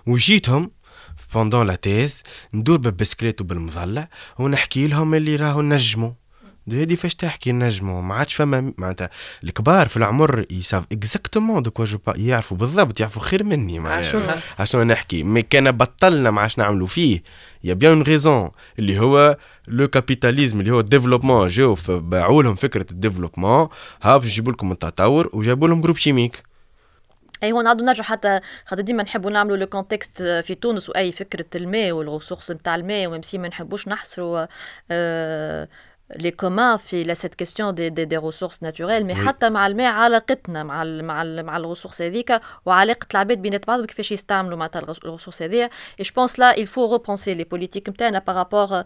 وجيتهم 0.06 0.70
pendant 1.34 1.66
la 1.66 1.74
thèse 1.74 2.22
ندور 2.54 2.76
بالبسكليت 2.76 3.40
وبالمظلة 3.40 4.08
ونحكي 4.38 4.86
لهم 4.86 5.14
اللي 5.14 5.36
راهو 5.36 5.62
نجموا. 5.62 6.12
هادي 6.72 6.96
فاش 6.96 7.14
تحكي 7.14 7.52
نجمو 7.52 8.00
ما 8.00 8.14
عادش 8.14 8.34
فما 8.34 8.72
معناتها 8.78 9.10
الكبار 9.44 9.88
في 9.88 9.96
العمر 9.96 10.44
ils 10.50 10.62
savent 10.62 10.84
exactement 10.92 11.62
de 11.62 11.70
quoi 11.70 11.86
يعرفوا 12.16 12.56
بالضبط 12.56 13.00
يعرفوا 13.00 13.22
خير 13.22 13.44
مني 13.44 13.78
معناها. 13.78 14.42
عشان 14.58 14.86
نحكي. 14.86 15.22
mais 15.22 15.42
كان 15.42 15.70
بطلنا 15.72 16.30
ما 16.30 16.40
عادش 16.40 16.58
نعملوا 16.58 16.86
فيه. 16.86 17.22
il 17.64 17.74
y 17.74 17.77
a 17.77 17.80
bien 17.80 17.92
une 17.92 18.02
raison 18.02 18.50
اللي 18.78 18.98
هو 18.98 19.36
le 19.68 19.88
capitalisme 19.88 20.60
اللي 20.60 20.70
هو 20.70 20.80
ال 20.80 20.85
développement. 20.85 21.48
جاو 21.48 21.76
باعوا 21.88 22.42
لهم 22.42 22.54
فكرة 22.54 22.86
ال 22.90 22.96
développement. 22.96 23.68
ها 24.02 24.16
باش 24.16 24.30
يجيبوا 24.30 24.52
لكم 24.52 24.72
التطور 24.72 25.30
وجابوا 25.32 25.68
لهم 25.68 25.80
groupe 25.80 25.96
chimique 25.96 26.42
أي 27.42 27.52
هو 27.52 27.62
نعاودو 27.62 27.84
نرجع 27.84 28.04
حتى 28.04 28.40
خاطر 28.66 28.82
ديما 28.82 29.02
نحبوا 29.02 29.30
نعملوا 29.30 29.56
le 29.56 29.66
contexte 29.66 30.22
في 30.22 30.54
تونس 30.54 30.88
وأي 30.88 31.12
فكرة 31.12 31.46
الماء 31.54 31.92
والغصوص 31.92 32.50
نتاع 32.50 32.74
الماء 32.74 33.06
و 33.06 33.11
mais 33.11 33.29
si 33.29 33.38
ما 33.38 33.48
نحبوش 33.48 33.88
نحصروا 33.88 34.46
آه 34.90 35.68
les 36.14 36.30
communs 36.30 36.76
في 36.76 37.14
cette 37.14 37.34
question 37.34 37.74
des 37.74 37.88
des, 37.90 38.04
des 38.04 38.16
ressources 38.16 38.62
naturelles 38.62 39.06
mais 39.06 39.14
حتى 39.14 39.50
مع 39.50 39.66
الماء 39.66 39.92
علاقتنا 39.92 40.62
مع 40.62 40.82
ال 40.82 41.04
مع 41.04 41.22
ال 41.22 41.46
مع 41.46 41.56
ال 41.56 41.61
ressource 41.61 42.02
هذيك 42.02 42.40
وعلاقه 42.66 43.06
العباد 43.10 43.38
بينات 43.38 43.66
بعضهم 43.66 43.86
كيفاش 43.86 44.12
يستعملوا 44.12 44.56
معناتها 44.58 44.80
ال 44.80 44.87
ressource 44.87 45.42
هذيا 45.42 45.64
et 45.64 46.04
je 46.04 46.12
pense 46.16 46.38
là 46.38 46.54
il 46.54 46.66
faut 46.66 46.98
repenser 46.98 47.34
les 47.38 47.44
politiques 47.44 47.88
نتاعنا 47.88 48.18
par 48.18 48.38
rapport 48.38 48.82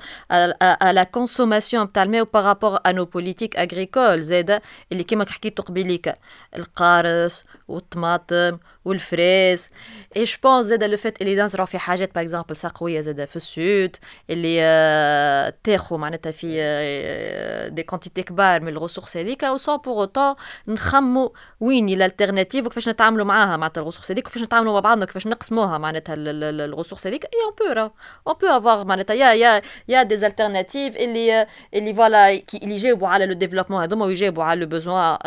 à 0.84 0.92
la 0.92 1.04
consommation 1.04 1.74
نتاع 1.74 2.02
الماء 2.02 2.22
و 2.22 2.27
par 2.27 2.42
rapport 2.42 2.76
à 2.76 2.92
nos 2.92 3.06
politiques 3.06 3.58
agricoles. 3.58 4.20
زاده 4.20 4.62
اللي 4.92 5.04
كيما 5.04 5.26
حكيتو 5.30 5.62
قبيليك 5.62 6.14
القارص 6.56 7.44
والطماطم 7.70 8.58
والفريز. 8.84 9.68
et 10.16 10.24
je 10.24 10.36
pense 10.42 10.66
زاده 10.66 10.86
le 10.86 10.96
fait 10.96 11.22
اللي 11.22 11.36
نزرعوا 11.42 11.66
في 11.66 11.78
حاجات 11.78 12.14
par 12.14 12.22
exemple 12.24 12.56
سقوية 12.56 13.00
زاده 13.00 13.24
في 13.26 13.36
السود 13.36 13.96
اللي 14.30 14.58
آه 14.62 15.54
تاخو 15.64 15.96
معناتها 15.98 16.32
في 16.32 16.56
آه 16.60 17.68
des 17.68 17.82
quantités 17.82 18.22
كبار 18.22 18.60
من 18.60 18.76
ال 18.76 18.80
ressource 18.80 19.16
هذيك 19.16 19.42
و 19.42 19.56
sans 19.56 19.76
pour 19.76 20.00
autant 20.00 20.34
نخممو 20.68 21.32
وين 21.60 21.88
ال 21.88 21.94
alternatives 21.94 22.66
وكيفاش 22.66 22.88
نتعاملوا 22.88 23.24
معاها 23.24 23.56
معناتها 23.56 23.80
ال 23.80 23.83
ressource 23.83 24.10
هذيك 24.10 24.26
وكيفاش 24.26 24.42
نتعاملوا 24.42 24.72
مع 24.72 24.80
بعضنا 24.80 25.04
كيفاش 25.06 25.26
نقسموها 25.26 25.78
معناتها 25.78 26.14
ال 26.18 26.27
ressource 26.27 27.06
هذيك. 27.06 27.24
et 27.24 27.30
on 27.44 27.74
peut 27.74 27.90
on 28.26 28.34
peut 28.40 28.46
avoir 28.46 28.84
معناتها 28.84 29.14
y 29.14 29.32
a 29.32 29.62
y 29.88 30.02
a 30.02 30.06
y 30.06 30.10
a 30.10 30.14
des 30.14 30.26
alternatives 30.26 30.96
اللي 30.96 31.46
اللي 31.74 31.94
voilà 31.94 32.30
اللي 32.30 32.74
يجاوبوا 32.74 33.08
على 33.08 33.26
le 33.26 33.32
développement 33.32 33.82
هذوما 33.82 34.04
ويجاوبوا 34.06 34.44
على 34.44 34.60
le 34.60 34.66
besoin 34.66 35.18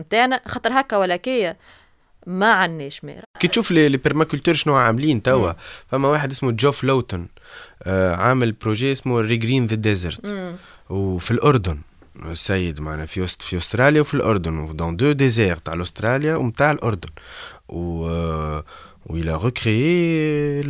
نتاعنا 0.00 0.40
خاطر 0.46 0.80
هكا 0.80 0.96
ولا 0.96 1.16
كي 1.16 1.54
ما 2.26 2.52
عندناش 2.52 3.04
ماء 3.04 3.24
كي 3.40 3.48
تشوف 3.48 3.70
les 3.70 3.88
permaculteurs 3.88 4.54
شنو 4.54 4.74
عاملين 4.74 5.22
توا 5.22 5.52
فما 5.90 6.08
واحد 6.08 6.30
اسمه 6.30 6.50
Geoff 6.50 6.84
Lawton 6.84 7.28
آه 7.82 8.14
عامل 8.14 8.52
projet 8.52 8.92
اسمه 8.92 9.20
regreen 9.20 9.66
the 9.66 9.74
desert 9.74 10.54
وفي 10.90 11.30
الأردن 11.30 11.78
السيد 12.24 12.80
معنا 12.80 13.06
في 13.06 13.20
وسط 13.20 13.42
في 13.42 13.56
أستراليا 13.56 14.00
وفي 14.00 14.14
الأردن 14.14 14.76
dans 14.76 14.96
deux 14.96 15.12
déserts 15.12 15.56
تاع 15.56 15.82
استراليا 15.82 16.36
ومتاع 16.36 16.70
الأردن. 16.70 17.08
و 17.68 18.04
و 19.06 19.18
il 19.18 19.28
a 19.28 19.36
recréé 19.36 20.64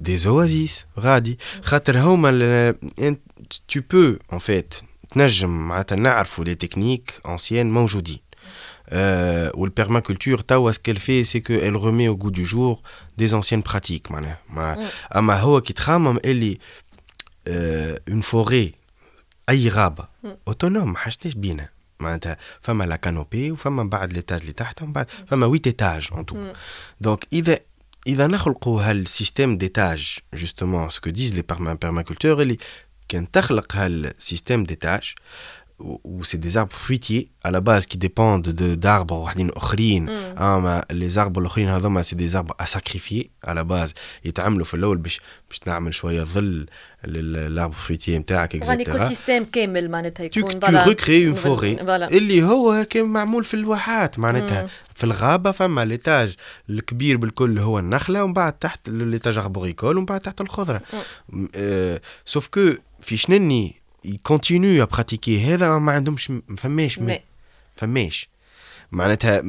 des 0.00 0.26
oasis 0.26 0.84
غادي. 0.98 1.38
خاطر 1.62 1.98
هما 1.98 2.74
tu 3.68 3.82
peux 3.82 4.18
en 4.32 4.38
fait 4.38 4.84
تنجم 5.10 5.68
معناتها 5.68 5.96
نعرفوا 5.96 6.44
les 6.44 6.54
techniques 6.54 7.20
anciennes 7.28 7.70
موجودين. 7.70 8.18
Euh, 8.92 9.50
ou 9.54 9.64
le 9.66 9.70
permaculture, 9.70 10.42
ce 10.48 10.78
qu'elle 10.78 10.98
fait, 10.98 11.22
c'est 11.22 11.42
qu'elle 11.42 11.76
remet 11.76 12.08
au 12.08 12.16
goût 12.16 12.32
du 12.32 12.44
jour 12.44 12.82
des 13.16 13.34
anciennes 13.34 13.62
pratiques. 13.62 14.06
أما 15.16 15.40
هو 15.40 15.60
كي 15.60 15.72
تخمم 15.72 16.18
اللي 16.24 16.58
une 18.10 18.22
forêt 18.22 18.74
أي 19.48 19.68
غابة 19.68 20.08
autonome 20.50 20.64
ما 20.64 20.96
حاجتناش 20.96 21.34
بينا 21.34 21.68
معناتها 22.00 22.36
فما 22.60 22.84
la 22.84 22.96
canopée 22.96 23.50
وفما 23.50 23.84
بعد 23.84 24.12
l'étage 24.12 24.40
اللي 24.40 24.52
تحت 24.52 24.82
ومن 24.82 24.92
بعد 24.92 25.10
فما 25.10 25.46
8 25.46 25.60
étages 25.66 26.08
en 26.12 26.26
tout 26.26 26.52
donc 27.00 27.26
اذا 27.32 27.58
اذا 28.06 28.26
نخلقوا 28.26 28.82
ه 28.82 28.90
ال 28.90 28.99
système 28.99 29.58
d'étages 29.58 30.18
justement 30.34 30.88
ce 30.88 30.97
que 30.97 31.10
disent 31.10 31.34
les 31.34 31.44
permaculteurs 31.52 32.24
اللي 32.24 32.56
كان 33.08 33.30
تخلق 33.30 33.76
ه 33.76 33.86
ال 33.86 33.96
système 33.96 34.64
d'étages 34.64 35.02
où 35.10 35.59
c'est 36.22 36.40
des 36.46 36.56
arbres 36.56 36.76
fruitiers 36.86 37.28
à 37.42 37.50
la 37.50 37.60
base 37.60 37.86
qui 37.86 37.98
dépendent 37.98 38.48
de 38.48 38.74
d'arbres 38.74 39.12
وحدين 39.12 39.50
اخرين 39.50 40.06
mm. 40.06 40.40
اما 40.40 40.84
les 40.92 41.18
arbres 41.18 41.38
الاخرين 41.38 41.68
هذوما 41.68 42.02
c'est 42.02 42.16
des 42.16 42.36
arbres 42.36 42.54
à 42.58 42.66
sacrifier 42.66 43.30
à 43.46 43.54
la 43.54 43.64
base. 43.64 43.94
يتعملوا 44.24 44.64
في 44.64 44.74
الأول 44.74 44.98
باش 44.98 45.20
باش 45.50 45.60
نعمل 45.66 45.94
شوية 45.94 46.22
ظل 46.22 46.66
لل 47.04 47.24
arbre 47.24 47.74
fruitier 47.74 48.18
نتاعك 48.18 48.54
et 48.54 48.64
cetera 48.64 48.94
éco 48.94 49.08
système 49.08 49.44
كامل 49.44 49.90
معناتها 49.90 50.24
يكون 50.24 50.60
tu 50.60 50.66
recrées 50.66 51.26
une 51.26 51.34
forêt 51.34 51.80
اللي 51.90 52.42
هو 52.42 52.86
كان 52.90 53.04
معمول 53.04 53.44
في 53.44 53.54
الواحات 53.54 54.18
معناتها. 54.18 54.66
في 54.94 55.04
الغابه 55.04 55.50
فما 55.52 55.84
l'étage 55.84 56.34
الكبير 56.70 57.16
بالكل 57.16 57.58
هو 57.58 57.78
النخله 57.78 58.24
ومن 58.24 58.32
بعد 58.32 58.52
تحت 58.52 58.88
l'étage 58.88 59.38
arboricole 59.38 59.96
ومن 59.96 60.06
بعد 60.06 60.20
تحت 60.20 60.40
الخضره 60.40 60.82
sauf. 62.24 62.48
que 62.48 62.72
في 63.00 63.16
شنني 63.16 63.79
ils 64.04 64.22
continuent 64.22 64.82
à 64.82 64.86
pratiquer. 64.86 65.40
هذا 65.54 65.78
ما 65.78 65.92
عندهمش 65.92 66.30
ما 66.30 66.56
فماش 66.56 66.98
ما 66.98 67.18
فماش. 67.74 68.28
معناتها 68.92 69.42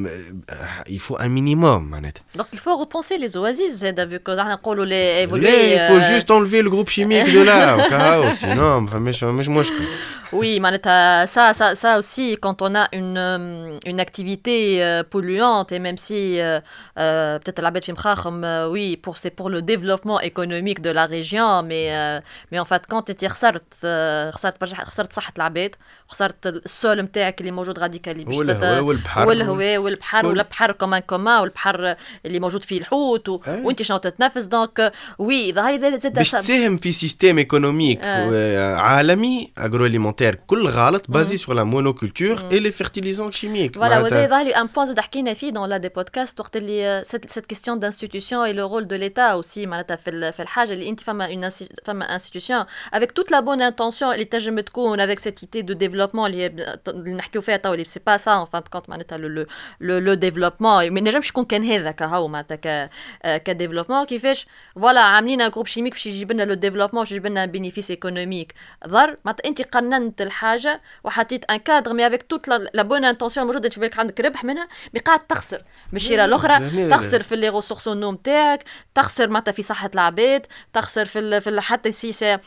il 0.90 1.00
faut 1.00 1.18
un 1.18 1.30
minimum 1.30 1.82
معناتها 1.92 2.22
Donc 2.38 2.46
il 2.54 2.60
faut 2.60 2.78
repenser 2.86 3.18
les 3.18 3.38
oasis 3.38 3.72
زاد 3.72 4.10
vu 4.10 4.20
que 4.20 4.30
إحنا 4.40 4.54
نقولوا 4.54 4.86
les 4.86 5.28
évoluer 5.30 5.42
لا 5.44 5.78
il 5.78 5.90
faut 5.92 6.04
euh, 6.04 6.14
juste 6.18 6.32
enlever 6.32 6.62
le 6.62 6.70
groupe 6.70 6.90
chimique 6.90 7.26
de 7.34 7.44
là 7.46 7.86
وكهو 7.86 8.32
sinon 8.32 8.80
ما 8.82 8.88
فماش 8.88 9.20
فماش 9.20 9.48
مشكل 9.48 9.86
Oui, 10.34 10.62
معناتها, 10.62 11.28
ça, 11.36 11.44
ça, 11.60 11.68
ça 11.84 11.92
aussi, 12.00 12.38
quand 12.44 12.62
on 12.62 12.74
a 12.74 12.86
une, 13.00 13.18
euh, 13.18 13.78
une 13.92 14.00
activité 14.08 14.58
euh, 14.82 15.04
polluante, 15.14 15.70
et 15.74 15.80
même 15.88 15.98
si 16.08 16.20
euh, 16.40 16.62
euh, 16.98 17.38
peut-être 17.40 17.62
la 17.62 17.70
bête 17.70 17.84
film 17.84 17.98
euh, 18.46 18.70
oui, 18.74 18.96
pour, 19.04 19.18
c'est 19.18 19.30
pour 19.40 19.50
le 19.50 19.62
développement 19.62 20.20
économique 20.32 20.80
de 20.88 20.90
la 21.00 21.06
région, 21.06 21.64
mais, 21.64 21.86
euh, 21.94 22.22
mais 22.50 22.60
en 22.60 22.68
fait, 22.72 22.84
quand 22.92 23.02
tu 23.20 23.28
خسرت 23.28 23.74
euh, 23.84 24.32
خسرت 24.32 24.62
برشا 24.62 24.76
خسرت 24.86 25.14
صحة 25.14 25.34
العباد 25.38 25.76
خسرت 26.08 26.48
ال 26.48 26.61
sol 26.61 27.02
نتاعك 27.02 27.42
اللي 27.42 27.52
موجود 27.52 27.80
radicalement 27.80 28.24
باش 28.24 28.36
تت- 28.38 28.40
والهواء 28.40 28.82
والبحر 28.84 29.28
والهواء 29.32 29.78
والبحر 29.78 30.22
كل. 30.22 30.28
والبحر 30.28 30.72
commun 30.72 31.02
commun 31.02 31.42
والبحر 31.42 31.96
اللي 32.26 32.40
موجود 32.40 32.64
فيه 32.64 32.78
الحوت 32.80 33.30
و... 33.30 33.42
أي. 33.48 33.62
وانت 33.64 33.82
شنو 33.82 33.98
تتنفس 33.98 34.44
donc 34.46 34.92
oui 35.20 35.54
ظهري 35.54 35.80
زاد 35.80 36.00
زاد 36.02 36.14
باش 36.14 36.32
تساهم 36.32 36.78
في 36.78 36.92
système 36.92 37.38
économique 37.38 38.00
آه. 38.06 38.76
عالمي 38.76 39.52
agroalimentaire 39.60 40.36
كل 40.36 40.68
غلط 40.68 41.06
basé 41.10 41.38
sur 41.38 41.56
la 41.56 41.64
monoculture 41.64 42.36
et 42.52 42.60
les 42.60 42.72
fertilisants 42.72 43.32
chimiques 43.32 43.76
Voilà, 43.78 43.82
وهذا 43.82 44.24
يظهر 44.24 44.44
اللي 44.46 44.56
un 44.58 44.68
point 44.68 44.88
زاد 44.88 45.00
حكينا 45.00 45.34
فيه 45.34 45.50
dans 45.50 45.70
l'un 45.70 45.78
des 45.78 45.90
podcasts 45.90 46.40
وقت 46.40 46.58
اللي 46.58 47.04
cette 47.06 47.46
question 47.46 47.80
d'institution 47.80 48.38
et 48.38 48.54
le 48.54 48.68
rôle 48.68 48.88
de 48.88 48.96
l'État 48.96 49.22
aussi 49.22 49.66
معناتها 49.66 49.96
في 49.96 50.10
ال- 50.10 50.34
في 50.34 50.42
الحاجة 50.42 50.74
اللي 50.74 50.90
انت 50.90 51.00
فما 51.00 51.26
une 51.26 51.50
فما 51.86 52.14
institution 52.14 52.66
avec 52.94 53.12
toute 53.12 53.32
la 53.32 53.40
bonne 53.40 53.62
intention 53.62 54.14
اللي 54.14 54.26
تنجم 54.26 54.60
تكون 54.60 55.00
avec 55.00 55.20
cette 55.20 55.40
idée 55.44 55.62
de 55.62 55.74
développement 55.74 56.26
اللي 56.32 56.44
هي 56.44 56.78
اللي 56.88 57.14
نحكيو 57.14 57.42
فيها 57.42 57.58
تو 57.58 57.74
اللي 57.74 57.86
c'est 57.86 58.00
pas 58.08 58.42
ça 58.42 58.44
en 58.44 58.46
fin 58.46 58.62
de 58.72 58.76
compte 58.76 58.90
معناتها 58.90 59.18
le 59.28 59.46
le 59.80 59.98
le 59.98 60.14
développement 60.14 60.90
ما 60.92 61.00
ينجمش 61.00 61.30
يكون 61.30 61.46
كان 61.46 61.66
هذا 61.66 61.92
كهو 61.92 62.28
معناتها 62.28 62.56
ك 62.56 62.90
ك 63.44 63.48
développement 63.48 64.06
كيفاش 64.06 64.48
voilà 64.76 65.02
عاملين 65.02 65.50
Groupe 65.50 65.68
Chimique 65.68 65.94
باش 65.94 66.06
يجيب 66.06 66.32
لنا 66.32 66.44
le 66.44 66.54
développement 66.54 67.04
باش 67.04 67.12
يجيب 67.12 67.28
لنا 67.28 67.46
bénéfice 67.46 67.90
économique 67.92 68.54
ضر 68.88 69.16
معناتها 69.26 69.50
انت 69.50 69.62
قننت 69.62 70.22
الحاجة 70.22 70.82
وحطيت 71.04 71.46
un 71.52 71.58
cadre 71.58 71.94
mais 71.94 72.08
avec 72.08 72.24
toute 72.24 72.48
la 72.48 72.84
bonne 72.84 73.06
intention 73.06 73.46
موجوده 73.48 73.70
في 73.70 73.80
بالك 73.80 74.00
عندك 74.00 74.20
ربح 74.20 74.44
منها 74.44 74.68
mais 74.94 75.00
قاعد 75.00 75.20
تخسر 75.28 75.62
بالشيره 75.94 76.26
الاخرى 76.26 76.60
لا، 76.60 76.88
لا. 76.88 76.96
تخسر 76.96 77.22
في 77.24 77.36
les 77.36 77.50
ressources 77.50 77.88
نتاعك 77.88 78.64
تخسر 78.96 79.28
معناتها 79.28 79.52
في 79.52 79.62
صحه 79.62 79.92
العباد 79.96 80.46
تخسر 80.74 81.06
في 81.06 81.42
في 81.42 81.62
حتى 81.62 81.92
c'est 81.92 82.12
c'est 82.12 82.38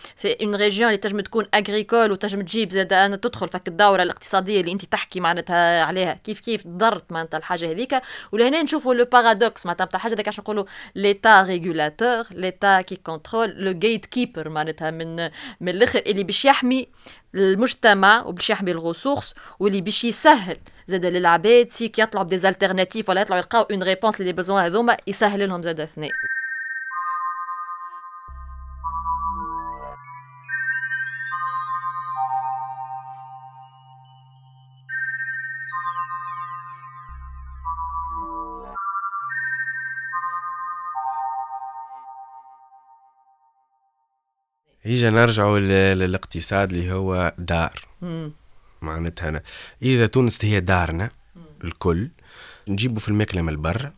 une 0.43 0.55
région 0.55 0.89
اللي 0.89 0.99
تنجم 0.99 1.20
تكون 1.20 1.47
agricole 1.55 2.12
وتنجم 2.12 2.43
تجيب 2.43 2.70
زاد 2.70 3.18
تدخل 3.18 3.49
فك 3.49 3.68
الدوره 3.68 4.03
الاقتصاديه 4.03 4.61
اللي 4.61 4.72
انت 4.72 4.85
تحكي 4.85 5.20
معناتها 5.20 5.85
عليها 5.85 6.14
كيف 6.25 6.41
كيف 6.41 6.64
ضرت 6.67 7.12
معناتها 7.12 7.39
الحاجة 7.39 7.71
هذيك. 7.71 8.01
ولهنا 8.33 8.62
نشوفوا 8.62 8.95
le 8.95 9.05
paradoxe 9.05 9.66
معناتها 9.67 9.85
بتاع 9.85 9.97
الحاجة 9.97 10.15
هذيك 10.15 10.29
عشان 10.29 10.43
نقولوا 10.43 10.65
l'État 10.95 11.43
régulateur 11.43 12.25
l'État 12.31 12.81
qui 12.81 12.97
contrôle 12.97 13.51
le 13.51 13.72
gatekeeper 13.72 14.49
معناتها 14.49 14.91
من 14.91 15.17
من 15.61 15.69
الأخر 15.69 16.03
اللي 16.07 16.25
باش 16.25 16.45
يحمي 16.45 16.89
المجتمع 17.35 18.23
وباش 18.27 18.51
يحمي 18.51 18.71
ال 18.70 18.76
ressources 18.76 19.35
واللي 19.61 19.81
باش 19.81 20.05
يسهل. 20.05 20.57
زاد 20.87 21.07
للعباد 21.07 21.71
c'est 21.70 21.89
كي 21.89 22.03
يطلعوا 22.03 22.27
ب 22.27 22.39
des 22.39 22.53
alternatives 22.53 23.09
ولا 23.09 23.21
يطلعوا 23.21 23.41
يلقاو 23.41 23.62
une 23.62 23.83
réponse 23.83 24.20
les 24.20 24.33
besoins 24.33 24.64
هذوما 24.65 24.97
يسهل 25.07 25.49
لهم 25.49 25.62
زاد 25.62 25.81
اثنين. 25.81 26.11
هيجا 44.85 45.11
نرجعوا 45.11 45.59
لل- 45.59 45.99
للاقتصاد 45.99 46.72
اللي 46.72 46.93
هو 46.93 47.35
دار. 47.39 47.80
معناتها 48.82 49.28
أنا. 49.28 49.43
إذا 49.82 50.07
تونس 50.07 50.45
هي 50.45 50.61
دارنا 50.61 51.11
الكل 51.64 52.09
نجيبوا 52.68 53.01
في 53.01 53.09
الماكلة 53.09 53.43
من 53.43 53.62
برا 53.62 53.93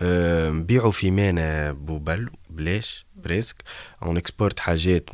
آه، 0.00 0.50
نبيعوا 0.50 0.90
في 0.90 1.10
مانا 1.10 1.72
بوبل. 1.72 2.30
بلاش؟ 2.50 3.06
بريسك. 3.16 3.56
أون 4.02 4.16
إكسبورت 4.16 4.58
حاجات 4.60 5.10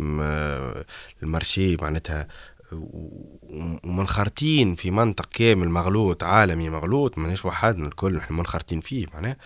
المارشي 1.23 1.77
معناتها. 1.77 2.29
ومنخرطين 3.53 4.75
في 4.75 4.91
منطق 4.91 5.27
كامل 5.27 5.69
مغلوط 5.69 6.25
عالمي 6.25 6.71
مغلوط 6.71 7.19
ماناش 7.19 7.45
وحدنا 7.45 7.87
الكل 7.87 8.15
نحن 8.17 8.35
منخرطين 8.35 8.81
فيه 8.81 9.07
معناها 9.15 9.37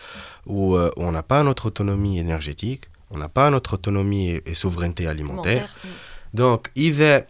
و 0.47 0.89
n'a 0.91 1.23
pas 1.23 1.43
notre 1.55 1.67
autonomie 1.67 2.19
énergétique 2.23 2.98
on 3.11 3.19
n'a 3.19 3.29
pas 3.39 3.49
notre 3.51 3.73
autonomie 3.75 4.31
et 4.51 4.55
souveraineté 4.55 5.07
alimentaire. 5.09 5.69
donc 6.35 6.71
إذا 6.77 7.27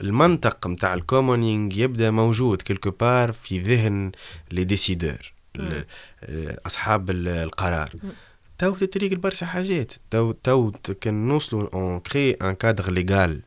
المنطق 0.00 0.66
نتاع 0.66 0.94
ال 0.94 1.02
commoning 1.02 1.78
يبدأ 1.78 2.10
موجود 2.10 2.62
quelque 2.62 2.90
part 2.90 3.32
في 3.32 3.58
ذهن 3.60 4.12
les 4.50 4.64
décideurs 4.64 5.32
أصحاب 6.66 7.10
ال- 7.10 7.28
القرار. 7.28 7.90
تو 8.58 8.74
تتريق 8.74 9.12
برشا 9.18 9.46
حاجات. 9.46 9.92
تو 10.10 10.32
تو 10.32 10.70
كان 11.00 11.28
نوصلوا 11.28 11.68
on 11.74 12.00
crée 12.00 12.30
un 12.32 12.54
cadre 12.54 12.92
légal 12.92 13.40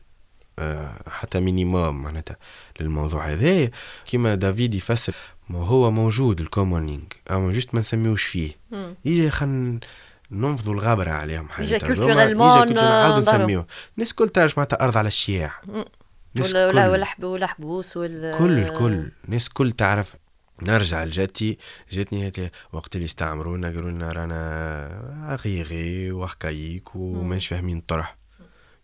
حتى 1.06 1.40
مينيموم 1.40 2.02
معناتها 2.02 2.36
للموضوع 2.80 3.26
هذايا 3.26 3.70
كيما 4.06 4.34
دافيد 4.34 4.74
يفسر 4.74 5.14
ما 5.48 5.58
هو 5.58 5.90
موجود 5.90 6.40
الكومونينغ 6.40 7.02
أما 7.30 7.52
جست 7.52 7.74
ما 7.74 7.80
نسميوش 7.80 8.22
فيه. 8.24 8.50
يجي 9.04 9.30
خن 9.30 9.80
ننفضوا 10.32 10.74
الغبرة 10.74 11.10
عليهم 11.10 11.48
يجي 11.58 11.80
culturellement 11.80 12.72
نعاودوا. 12.72 13.18
نسميوه. 13.18 13.66
الناس 13.96 14.10
الكل 14.10 14.28
تعرف 14.28 14.58
معناتها 14.58 14.84
أرض 14.84 14.96
على 14.96 15.08
الشياع. 15.08 15.52
ولا 15.68 16.66
ولا 16.66 16.66
الكل. 16.68 16.78
ولا 16.92 17.04
حب- 17.04 17.24
ولا 17.24 17.46
حبوس 17.46 17.96
ولا 17.96 18.38
كل 18.38 18.58
الكل 18.58 19.10
الناس 19.24 19.48
كل 19.48 19.72
تعرف. 19.72 20.14
نرجع 20.62 21.04
لجدتي 21.04 21.58
جاتني 21.92 22.50
وقت 22.72 22.94
اللي 22.96 23.04
استعمرونا 23.04 23.68
قالوا 23.68 23.90
لنا 23.90 24.12
رانا 24.12 25.38
غيغي 25.44 26.12
وحكايك 26.12 26.96
وماش 26.96 27.46
فاهمين 27.46 27.78
الطرح. 27.78 28.16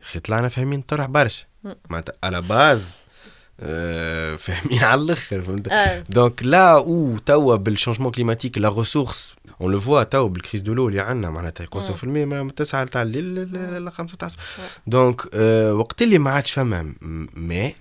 أخي 0.02 0.18
طلعنا 0.20 0.48
فاهمين 0.48 0.78
الطرح 0.80 1.06
برشا. 1.06 1.44
معناتها 1.90 2.14
على 2.24 2.40
base 2.42 3.02
آه، 3.60 4.36
فاهمين 4.36 4.84
على 4.84 5.00
الآخر 5.00 5.42
فهمت؟ 5.42 5.68
آه. 5.68 6.04
donc 6.10 6.42
l'eau 6.42 7.18
توا 7.26 7.56
بال 7.56 7.66
changement 7.66 8.12
climatique 8.12 8.58
la 8.58 8.68
ressource 8.68 9.34
on 9.60 9.72
le 9.72 9.80
voit 9.80 10.02
توا 10.02 10.28
بال 10.28 10.38
crise 10.38 10.62
de 10.62 10.74
l'eau 10.74 10.88
اللي 10.88 11.00
عندنا 11.00 11.30
معناتها 11.30 11.64
يقصوا 11.64 11.94
في 11.94 12.04
المية 12.04 12.24
من 12.24 12.54
9 12.54 12.84
تاع 12.84 13.02
الليل 13.02 13.24
ل- 13.34 13.84
ل 13.84 13.92
5 13.92 14.16
تاع 14.16 14.28
donc 14.86 15.20
آه، 15.34 15.74
وقت 15.74 16.02
اللي 16.02 16.18
ما 16.18 16.30
عادش 16.30 16.52
فما. 16.52 16.94
ماء 17.34 17.74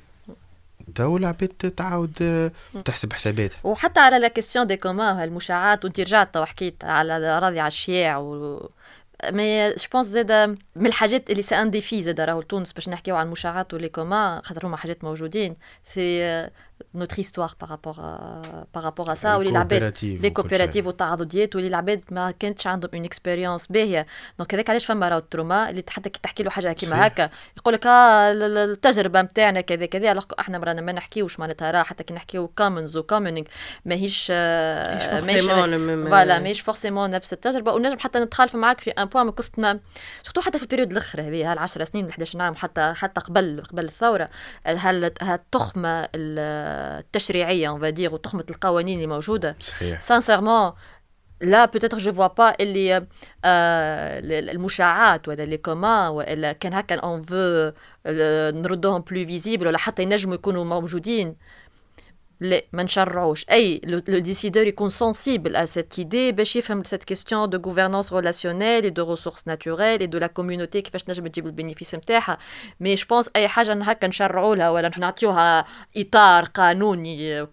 تو 0.95 1.17
العباد 1.17 1.47
تعاود 1.78 2.51
تحسب 2.86 3.13
حساباتها 3.13 3.57
وحتى 3.63 3.99
على 3.99 4.19
la 4.19 4.28
question 4.28 4.67
des 4.67 4.78
communs 4.78 5.23
المشاعات 5.23 5.86
وانت 5.86 5.99
رجعت 5.99 6.34
تو 6.34 6.45
حكيت 6.45 6.84
على 6.84 7.39
راضي 7.39 7.59
على 7.59 7.67
الشياع 7.67 8.17
و 8.17 8.69
mais 9.32 9.69
je 9.69 9.75
pense 9.93 10.07
زاد 10.07 10.32
من 10.75 10.86
الحاجات 10.88 11.30
اللي 11.30 11.41
c'est 11.41 11.55
un 11.55 11.71
défi 11.71 12.03
زاد 12.03 12.19
راهو 12.19 12.41
تونس 12.41 12.73
باش 12.73 12.89
نحكيو 12.89 13.15
على 13.15 13.25
المشاعات 13.25 13.73
و 13.73 13.78
les 13.78 13.89
communs 13.89 14.41
خاطر 14.43 14.65
هما 14.67 14.78
حاجات 14.78 15.03
موجودين. 15.03 15.55
c'est 15.84 16.21
notre 16.95 17.15
histoire 17.19 17.53
par 17.61 17.72
rapport 17.72 17.95
par 18.75 18.86
rapport 18.86 19.11
à 19.11 19.15
ça 19.15 19.36
واللي 19.36 19.51
العباد 19.51 19.93
ال 19.93 19.94
coopérative 19.94 20.03
les 20.03 20.17
وكل 20.28 20.30
coopérative 20.34 20.73
شيء. 20.73 20.88
والتعاضديات 20.88 21.55
واللي 21.55 21.69
العباد 21.69 22.01
ما 22.11 22.32
كانتش 22.32 22.67
عندهم 22.67 22.91
une 22.93 23.05
expérience 23.05 23.67
باهيه 23.67 24.05
donc 24.39 24.53
هذاك 24.53 24.69
علاش 24.69 24.86
فما 24.86 25.09
راهو 25.09 25.17
ال 25.19 25.27
trauma 25.27 25.69
اللي 25.69 25.84
حتى 25.89 26.09
كي 26.09 26.19
تحكي 26.23 26.43
له 26.43 26.49
حاجة 26.49 26.71
كيما. 26.73 27.07
هكا. 27.07 27.30
يقول 27.57 27.73
لك 27.73 27.86
آه 27.88 28.32
ال- 28.32 28.57
التجربة 28.57 29.21
نتاعنا 29.21 29.61
كذا 29.61 29.86
كذا. 29.86 30.13
Alors 30.13 30.23
إحنا 30.39 30.57
رانا 30.57 30.82
ما 30.82 30.91
نحكيوش 30.91 31.39
معناتها 31.39 31.71
راه 31.71 31.84
حتى 31.84 32.03
كي 32.03 32.13
نحكيو 32.13 32.47
commons 32.47 32.97
و 32.97 33.03
commoning 33.03 33.47
ماهيش 33.86 34.28
آه، 34.32 35.21
ماهيش 35.21 35.45
même- 35.45 35.49
voilà 36.09 36.39
ماهيش 36.39 36.61
forcément 36.61 37.09
نفس 37.11 37.34
التجربة. 37.34 37.73
ونجم 37.73 37.99
حتى 37.99 38.19
نتخالف 38.19 38.55
معاك 38.55 38.82
في 38.82 38.89
un 38.91 39.05
point 39.05 39.25
ما 39.25 39.32
كنت 39.32 39.59
ما 39.59 39.80
surtout 40.23 40.41
حتى 40.41 40.57
في 40.57 40.63
ال 40.63 40.67
période 40.67 40.91
الآخر 40.91 41.21
هذه 41.21 41.51
هالعشر 41.51 41.84
سنين 41.84 42.03
ولا 42.05 42.13
11 42.13 42.41
عام 42.41 42.55
حتى 42.55 42.93
حتى 42.95 43.21
قبل 43.21 43.63
قبل 43.71 43.86
الثورة. 43.86 44.30
هال 44.65 45.11
هالتخمة 45.21 46.07
التشريعيه 46.99 47.70
on 47.69 47.82
va 47.82 47.92
dire 47.92 48.13
وتخمه 48.13 48.45
القوانين 48.49 48.95
اللي 48.95 49.07
موجودة. 49.07 49.55
صحيح. 49.59 50.01
là 51.41 51.65
peut-être 51.65 51.97
je 51.97 52.13
vois 52.13 52.28
pas 52.28 52.53
اللي 52.59 53.07
آه 53.45 54.20
المشاعات 54.24 55.28
ولا 55.28 55.45
les 55.45 55.57
communs 55.57 56.11
ولا 56.11 56.51
كان 56.51 56.74
هكا 56.74 56.95
on 56.95 57.21
veut 57.21 57.71
نردوهم 58.51 59.01
plus 59.01 59.25
visibles 59.25 59.67
ولا 59.68 59.78
حتى 59.78 60.03
ينجموا 60.03 60.36
يكونوا 60.36 60.65
موجودين. 60.65 61.36
لا 62.39 62.61
ما 62.73 62.83
نشرعوش. 62.83 63.45
أي 63.51 63.81
le 63.84 63.99
décideur 63.99 64.67
يكون 64.67 64.89
sensible 64.89 65.55
à 65.55 65.65
cette 65.65 65.93
idée 65.99 66.32
باش 66.31 66.55
يفهم 66.55 66.83
cette 66.84 67.03
question 67.03 67.49
de 67.49 67.57
gouvernance 67.65 68.13
relationnelle 68.13 68.84
et 68.84 68.89
de 68.89 69.09
ressources 69.09 69.47
naturelles 69.47 70.01
et 70.01 70.07
de 70.07 70.17
la 70.17 70.28
communauté 70.28 70.82
كيفاش 70.81 71.03
تنجم 71.03 71.27
تجيب 71.27 71.45
ال 71.45 71.50
bénéfices 71.50 71.95
نتاعها. 71.95 72.38
mais 72.80 72.95
je 72.95 73.05
pense 73.09 73.30
أي 73.35 73.47
حاجة 73.47 73.73
هكا 73.73 74.07
نشرعوا 74.07 74.55
لها 74.55 74.69
ولا 74.69 74.91
نعطيوها 74.97 75.65
إطار 75.97 76.43
قانوني 76.45 77.47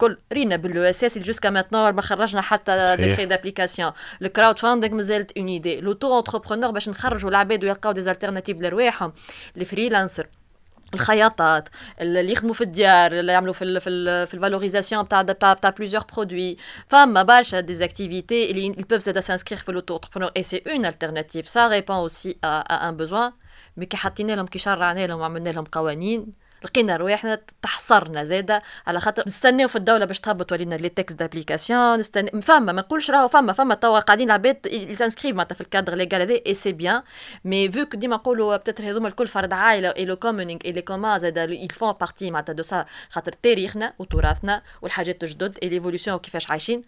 الخياطات 10.94 11.68
اللي 12.00 12.32
يخدموا 12.32 12.54
في 12.54 12.60
الديار 12.60 13.12
اللي 13.12 13.32
يعملوا 13.32 13.52
في 13.52 13.80
في 13.80 14.26
في 14.26 14.34
ال 14.34 14.39
valorisation 14.39 15.02
بتاع 15.02 15.22
بتاع 15.22 15.52
بتاع 15.52 15.70
plusieurs 15.70 16.04
produits 16.14 16.56
فما 16.88 17.22
برشا 17.22 17.60
des 17.60 17.83
activités 17.83 18.50
اللي 18.50 18.72
ils 18.72 18.86
peuvent 18.86 19.04
s'aider 19.04 19.18
à 19.18 19.22
s'inscrire 19.22 19.54
في 19.64 19.72
l'auto-entrepreneur 19.72 20.30
et 20.38 20.42
c'est 20.42 20.62
une 20.74 20.84
alternative. 20.84 21.46
Ça 21.46 21.66
répond 21.68 21.98
aussi 22.06 22.38
à, 22.42 22.60
à 22.74 22.88
un 22.88 22.92
besoin. 22.92 23.32
Mais 23.76 23.84
كي 23.86 23.96
حطينا 23.96 24.32
لهم 24.32 24.46
كي 24.46 24.58
شرعنا 24.58 25.06
لهم 25.06 25.20
وعملنا 25.20 25.50
لهم 25.50 25.64
قوانين 25.64 26.32
لقينا 26.64 26.96
رواحنا 26.96 27.40
تحصرنا 27.62 28.24
زاده 28.24 28.62
على 28.86 29.00
خاطر 29.00 29.24
نستناو 29.26 29.68
في 29.68 29.76
الدولة 29.76 30.04
باش 30.04 30.20
تهبط 30.20 30.52
ولينا 30.52 30.74
les 30.74 30.88
textes 30.88 31.18
d'application 31.18 31.98
نستنى 31.98 32.42
فما 32.42 32.72
ما 32.72 32.82
نقولش 32.82 33.10
راهو 33.10 33.28
فما 33.28 33.52
فما 33.52 33.74
توا 33.74 33.98
قاعدين 33.98 34.26
العباد 34.26 34.66
ي 34.66 34.72
s'inscrivent 34.72 35.36
معناتها 35.36 35.54
في 35.54 35.60
ال 35.60 35.66
cadre 35.66 35.94
légal 35.94 36.20
هذا 36.20 36.40
et 36.46 36.54
c'est 36.54 36.72
bien 36.72 37.02
mais 37.44 37.70
faut 37.70 37.86
que 37.86 37.96
ديما 37.96 38.16
نقولوا 38.16 38.56
peut-être 38.56 38.84
هذوما 38.84 39.08
الكل 39.08 39.26
فرد 39.26 39.52
عائلة 39.52 39.88
et 39.88 40.04
le 40.04 40.16
commoning 40.16 40.60
et 40.64 40.72
les 40.72 40.82
communs 40.82 41.18
زاده 41.18 41.42
ils 41.42 41.70
font 41.70 41.92
partie 41.92 42.30
معناتها 42.30 42.52
de 42.52 42.62
ça 42.62 42.84
خاطر 43.10 43.32
تاريخنا 43.32 43.92
وتراثنا 43.98 44.62
والحاجات 44.82 45.24
الجدد 45.24 45.58
et 45.62 45.68
l'évolution 45.68 46.16
وكيفاش 46.16 46.50
عايشين. 46.50 46.82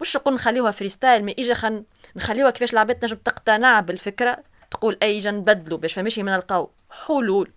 مش 0.00 0.16
نقول 0.16 0.34
نخليوها 0.34 0.70
freestyle 0.70 1.24
mais 1.24 1.34
إجا 1.38 1.54
خن 1.54 1.84
نخليوها 2.16 2.50
كيفاش 2.50 2.72
العباد 2.72 2.98
تنجم 2.98 3.16
تقتنع 3.16 3.80
بالفكرة 3.80 4.38
تقول 4.70 4.98
أي 5.02 5.18
اجا 5.18 5.30
نبدلوا 5.30 5.78
باش 5.78 5.92
فماشي 5.92 6.22
من 6.22 6.32
نلقاو 6.32 6.70
حلول 6.90 7.50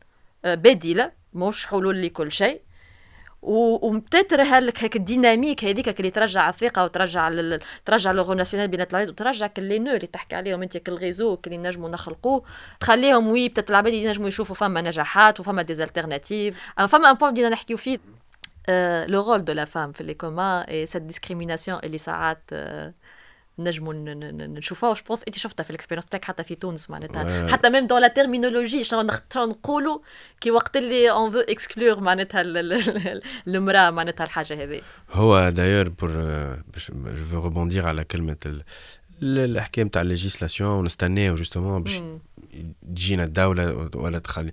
بديلة. 0.43 1.20
مش 1.33 1.67
حلول 1.67 2.01
لكل 2.01 2.31
شيء. 2.31 2.61
و 3.41 3.51
peut-être 3.51 4.41
هلك 4.41 4.83
هيك 4.83 4.95
ال 4.95 5.02
dynamique 5.02 5.65
هذيك 5.65 5.99
اللي 5.99 6.11
ترجع 6.11 6.49
الثقة 6.49 6.83
وترجع 6.85 7.29
لل... 7.29 7.59
ترجع 7.85 8.11
لو 8.11 8.33
ناسيونال 8.33 8.67
بينات 8.67 8.91
العباد 8.91 9.09
وترجع 9.09 9.47
كل 9.47 9.83
نو 9.83 9.91
اللي 9.91 10.07
تحكي 10.07 10.35
عليهم 10.35 10.61
انت 10.61 10.77
كل 10.77 10.93
غيزو 10.93 11.37
اللي 11.47 11.57
نجموا 11.57 11.89
نخلقوه 11.89 12.43
تخليهم 12.79 13.27
وي 13.27 13.49
بتت 13.49 13.69
العباد 13.69 13.93
ينجموا 13.93 14.27
يشوفوا 14.27 14.55
فما 14.55 14.81
نجاحات 14.81 15.39
وفما 15.39 15.61
ديزالترناتيف 15.61 16.57
فما 16.89 17.09
ان 17.09 17.15
بوين 17.15 17.31
بدينا 17.31 17.49
نحكيو 17.49 17.77
فيه 17.77 17.99
لو 19.07 19.21
رول 19.31 19.45
دو 19.45 19.53
لا 19.53 19.65
فام 19.65 19.91
في 19.91 20.03
لي 20.03 20.13
كومان 20.13 20.61
اي 20.61 20.85
سيت 20.85 21.01
ديسكريميناسيون 21.01 21.79
اللي 21.83 21.97
ساعات 21.97 22.49
نجموا 23.59 23.93
نشوفوها 23.93 24.93
جو 24.93 25.01
بونس 25.07 25.23
انت 25.27 25.37
شفتها 25.37 25.63
في 25.63 25.69
الاكسبيرينس 25.69 26.05
تاعك 26.05 26.25
حتى 26.25 26.43
في 26.43 26.55
تونس 26.55 26.89
معناتها. 26.89 27.47
حتى 27.47 27.69
ميم 27.69 27.87
دون 27.87 28.01
لا 28.01 28.07
تيرمينولوجي 28.07 28.83
شنو 28.83 29.07
نقولوا 29.35 29.99
كي 30.41 30.51
وقت 30.51 30.77
اللي 30.77 31.11
اون 31.11 31.31
فو 31.31 31.39
اكسكلور 31.39 32.01
معناتها 32.01 32.41
المرأة 33.47 33.89
معناتها 33.89 34.23
الحاجة 34.23 34.63
هذه. 34.63 34.81
هو 35.11 35.49
d'ailleurs 35.49 35.89
pour 35.89 36.09
je 37.05 37.23
vous 37.23 37.43
répondre 37.43 37.87
على 37.87 38.03
كلمه 38.03 38.61
الاحكام 39.21 39.87
تاع 39.87 40.01
ال 40.01 40.07
législation 40.07 40.69
ونستناو 40.69 41.35
justement 41.35 41.83
باش 41.83 42.01
تجينا 42.81 43.23
الدولة 43.23 43.89
ولا 43.95 44.19
تخلي. 44.19 44.51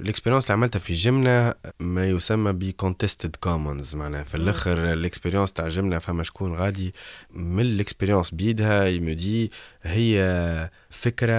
ال 0.00 0.04
expérience 0.04 0.44
اللي 0.44 0.52
عملتها 0.52 0.78
في 0.78 0.94
جملة 0.94 1.54
ما 1.80 2.06
يسمى 2.06 2.52
ب 2.52 2.72
contested 2.82 3.30
commons 3.46 3.94
معناها 3.94 4.24
في 4.24 4.34
الآخر 4.34 4.92
ال 4.92 4.97
expérience 4.97 5.52
تاع 5.52 5.68
جملة 5.68 5.98
فما 5.98 6.22
شكون 6.22 6.54
غادي 6.54 6.94
من 7.34 7.60
ال 7.60 7.66
expérience 7.66 8.30
بيدها 8.30 8.86
يمدي 8.86 9.52
هي 9.82 10.70
فكرة 10.90 11.34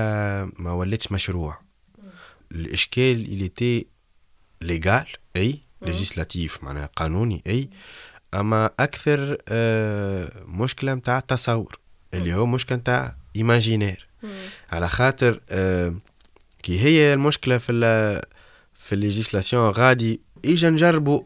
ما 0.60 0.72
ولاتش 0.72 1.12
مشروع. 1.12 1.60
الإشكال 2.52 3.26
اللي 3.26 3.48
تي 3.48 3.88
légal 4.62 5.08
أي؟ 5.36 5.60
législatif 5.82 6.64
معناها 6.64 6.86
قانوني 6.86 7.42
أي؟ 7.48 7.70
أما 8.34 8.70
أكثر 8.80 9.38
آه، 9.48 10.32
مشكلة 10.46 10.96
متاع 10.96 11.20
تصور 11.20 11.80
اللي 12.14 12.34
هو 12.34 12.46
مشكله 12.46 12.78
نتاع 12.78 13.16
imaginaire. 13.36 14.08
على 14.72 14.90
خاطر 14.90 15.42
آه 15.50 15.96
كي 16.64 16.80
هي 16.80 17.14
المشكلة 17.14 17.58
في 17.58 17.72
في 18.76 18.96
ال 18.96 19.02
législation 19.02 19.70
غادي 19.70 20.22
إجا 20.46 20.70
نجربوا 20.70 21.22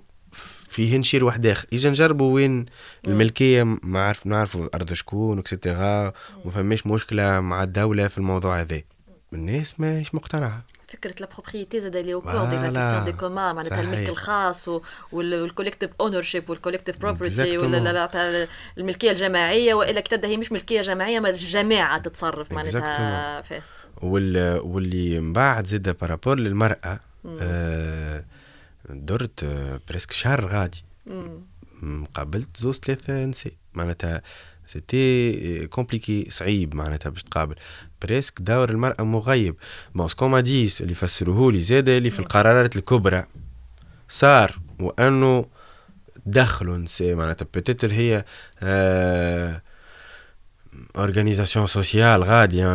فيه 0.69 0.97
نشير 0.97 1.23
واحد 1.23 1.45
آخر. 1.45 1.67
إجا 1.73 1.89
نجربوا 1.89 2.33
وين 2.33 2.65
الملكية 3.07 3.63
ما 3.83 3.99
عارف 3.99 4.25
نعرفوا 4.27 4.75
ارض 4.75 4.93
شكون 4.93 5.39
et 5.39 5.58
cetera 5.58 6.13
وما 6.45 6.53
فماش 6.53 6.87
مشكلة 6.87 7.39
مع 7.39 7.63
الدولة 7.63 8.07
في 8.07 8.17
الموضوع 8.17 8.61
هذا. 8.61 8.81
الناس 9.33 9.79
ماهيش 9.79 10.15
مقتنعة. 10.15 10.61
فكرة 10.91 11.15
la 11.19 11.29
propriété 11.37 11.81
زاد 11.81 11.95
اللي 11.95 12.13
au 12.13 12.21
cœur 12.21 12.45
de 12.45 12.55
la 12.55 12.69
question 12.69 13.05
des 13.05 13.11
communs 13.11 13.55
معناتها 13.55 13.81
الملك 13.81 14.09
الخاص 14.09 14.69
وال 15.11 15.24
collective 15.24 15.91
ownership 16.01 16.49
وال 16.49 16.57
collective 16.57 16.97
property 16.97 17.57
ولا 17.57 18.41
الملكية 18.77 19.11
الجماعية. 19.11 19.73
وإلا 19.73 20.01
كتبدا 20.01 20.27
هي 20.27 20.37
مش 20.37 20.51
ملكية 20.51 20.81
جماعية 20.81 21.19
ما 21.19 21.29
الجماعة 21.29 21.97
تتصرف 21.97 22.51
معناتها 22.51 23.41
فيه. 23.41 23.63
وال 24.01 24.59
واللي 24.59 25.19
من 25.19 25.33
بعد 25.33 25.67
زاد 25.67 25.97
par 25.97 26.10
rapport 26.10 26.39
للمرأة 26.39 26.99
آه 27.41 28.23
درت 28.89 29.45
presque 29.89 30.11
شهر 30.11 30.45
غادي. 30.45 30.83
قابلت 32.13 32.57
زوز 32.57 32.79
ثلاثة 32.79 33.25
نساء 33.25 33.53
معناتها 33.73 34.21
c'était 34.67 35.67
compliqué 35.67 36.29
صعيب 36.29 36.75
معناتها 36.75 37.09
باش 37.09 37.23
تقابل. 37.23 37.55
presque 38.01 38.41
دور 38.41 38.69
المرأة 38.69 39.03
مغيب. 39.03 39.55
bon 39.95 40.07
ce 40.07 40.13
qu'on 40.13 40.27
m'a 40.27 40.39
dit 40.39 40.81
اللي 40.81 40.93
فسروه 40.93 41.51
لي 41.51 41.59
زاد 41.59 41.89
اللي 41.89 42.09
في 42.09 42.19
القرارات 42.19 42.75
الكبرى. 42.75 43.25
صار 44.09 44.59
وانه 44.79 45.45
دخلوا 46.25 46.77
نساء 46.77 47.15
معناتها 47.15 47.45
peut-être 47.45 47.91
هي 47.91 48.25
آه 48.63 49.61
sociale 51.65 52.23
غادي. 52.23 52.65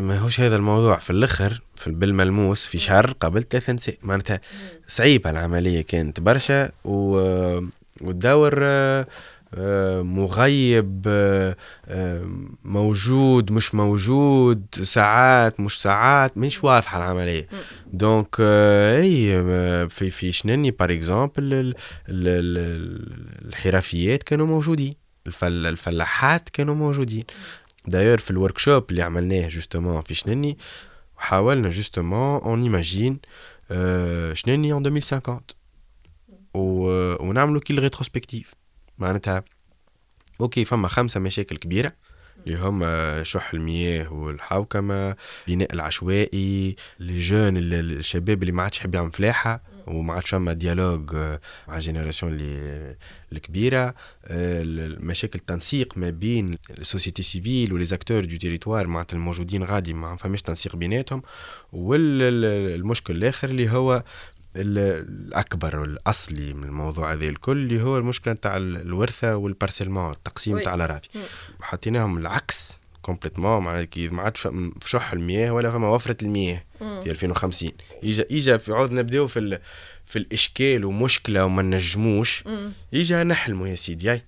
ما 0.00 0.18
هوش 0.18 0.40
هذا 0.40 0.56
الموضوع. 0.56 0.96
في 0.96 1.10
الأخر 1.10 1.60
في 1.76 1.90
بالملموس 1.90 2.66
في 2.66 2.78
شهر 2.78 3.10
قابلت 3.10 3.52
ثلاثة 3.52 3.72
نساء 3.72 3.96
معناتها 4.02 4.40
صعيبة 4.88 5.30
العملية 5.30 5.82
كانت 5.82 6.20
برشا 6.20 6.70
و 6.84 7.20
وتدور 8.00 8.58
آه 8.62 9.06
مغيب 10.02 11.02
موجود 12.64 13.52
مش 13.52 13.74
موجود 13.74 14.66
ساعات 14.74 15.60
مش 15.60 15.82
ساعات 15.82 16.38
مش 16.38 16.64
واضحه 16.64 16.98
العملية. 16.98 17.48
donc 17.92 18.36
et 18.40 19.42
في 19.88 20.10
في 20.10 20.32
شنني 20.32 20.70
par 20.70 20.92
exemple 20.92 21.74
الحرفيات 23.44 24.22
كانوا 24.22 24.46
موجودين 24.46 24.94
الفل 25.26 25.66
الفلاحات 25.66 26.48
كانوا 26.48 26.74
موجودين. 26.74 27.24
d'ailleurs 27.86 28.18
في 28.18 28.30
ال 28.30 28.58
workshop 28.58 28.90
اللي 28.90 29.02
عملناه 29.02 29.48
justement 29.48 30.00
في 30.02 30.14
شنني 30.14 30.58
حاولنا 31.16 31.70
justement 31.70 32.40
on 32.40 32.62
imagine 32.62 33.18
شنني 34.32 34.72
en 34.72 34.86
2050 34.86 35.40
ونعملوا 36.54 37.60
كي 37.60 37.72
ال 37.72 37.78
rétrospective 37.78 38.54
معناتها 39.00 39.44
OK 40.40 40.64
فما 40.64 40.88
خمسة 40.88 41.20
مشاكل 41.20 41.56
كبيرة 41.56 41.92
اللي 42.46 42.58
هما 42.58 43.22
شح 43.22 43.54
المياه 43.54 44.12
والحوكمة 44.12 45.16
بناء 45.46 45.74
العشوائي 45.74 46.76
les 47.00 47.18
jeunes 47.18 47.56
الشباب 47.56 48.42
اللي 48.42 48.52
ما 48.52 48.62
عادش 48.62 48.78
يحب 48.78 48.94
يعمل 48.94 49.12
فلاحة 49.12 49.62
وما 49.86 50.14
عادش 50.14 50.30
فما 50.30 50.52
dialogue 50.52 51.14
مع 51.68 51.78
génération 51.78 52.32
اللي 52.32 52.96
الكبيرة. 53.32 53.94
مشاكل 55.00 55.38
تنسيق 55.38 55.98
ما 55.98 56.10
بين 56.10 56.54
ال 56.70 56.76
société 56.76 57.22
civile 57.22 57.84
و 57.84 57.88
les 57.88 57.99
acteurs 57.99 58.24
du 58.24 58.36
territoire 58.36 58.86
معناتها 58.86 59.16
الموجودين 59.16 59.64
غادي 59.64 59.94
ما 59.94 60.16
فماش 60.16 60.42
تنسيق 60.42 60.76
بيناتهم. 60.76 61.22
والمشكل 61.72 63.16
الآخر 63.16 63.48
اللي 63.48 63.70
هو 63.70 64.04
الأكبر 64.56 65.76
والأصلي 65.76 66.54
من 66.54 66.64
الموضوع 66.64 67.12
هذا 67.12 67.24
الكل 67.24 67.56
اللي 67.56 67.82
هو 67.82 67.98
المشكلة 67.98 68.34
نتاع 68.34 68.56
الورثة 68.56 69.36
وال 69.36 69.47
parcellement 69.47 70.12
التقسيم 70.12 70.58
نتاع 70.58 70.74
الاراضي 70.74 71.08
حطيناهم 71.60 72.18
العكس 72.18 72.80
complètement 73.02 73.62
معناها 73.62 73.84
كي 73.84 74.08
ما 74.08 74.22
عادش 74.22 74.40
في 74.40 74.72
شح 74.86 75.12
المياه 75.12 75.50
ولا 75.50 75.70
فما 75.70 75.88
وفرة 75.88 76.16
المياه 76.22 76.64
في 76.78 77.10
2050 77.10 77.70
اجا 78.04 78.26
إجا 78.30 78.56
في 78.56 78.72
عود 78.72 78.92
نبدأو 78.92 79.26
في 79.26 79.58
في 80.06 80.18
الإشكال 80.18 80.84
ومشكلة 80.84 81.44
وما 81.44 81.62
نجموش 81.62 82.44
إجا 82.94 83.24
نحلموا 83.24 83.68
يا 83.68 83.76
سيدي 83.76 84.22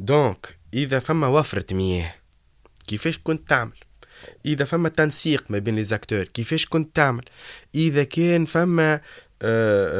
donc 0.00 0.56
إذا 0.74 0.98
فما 0.98 1.26
وفرة 1.26 1.74
مياه 1.74 2.14
كيفاش 2.86 3.18
كنت 3.18 3.48
تعمل؟ 3.48 3.72
إذا 4.46 4.64
فما 4.64 4.88
تنسيق 4.88 5.44
ما 5.48 5.58
بين 5.58 5.76
les 5.76 5.82
acteurs 5.82 6.24
كيفاش 6.24 6.66
كنت 6.66 6.96
تعمل؟ 6.96 7.24
إذا 7.74 8.04
كان 8.04 8.44
فما 8.44 9.00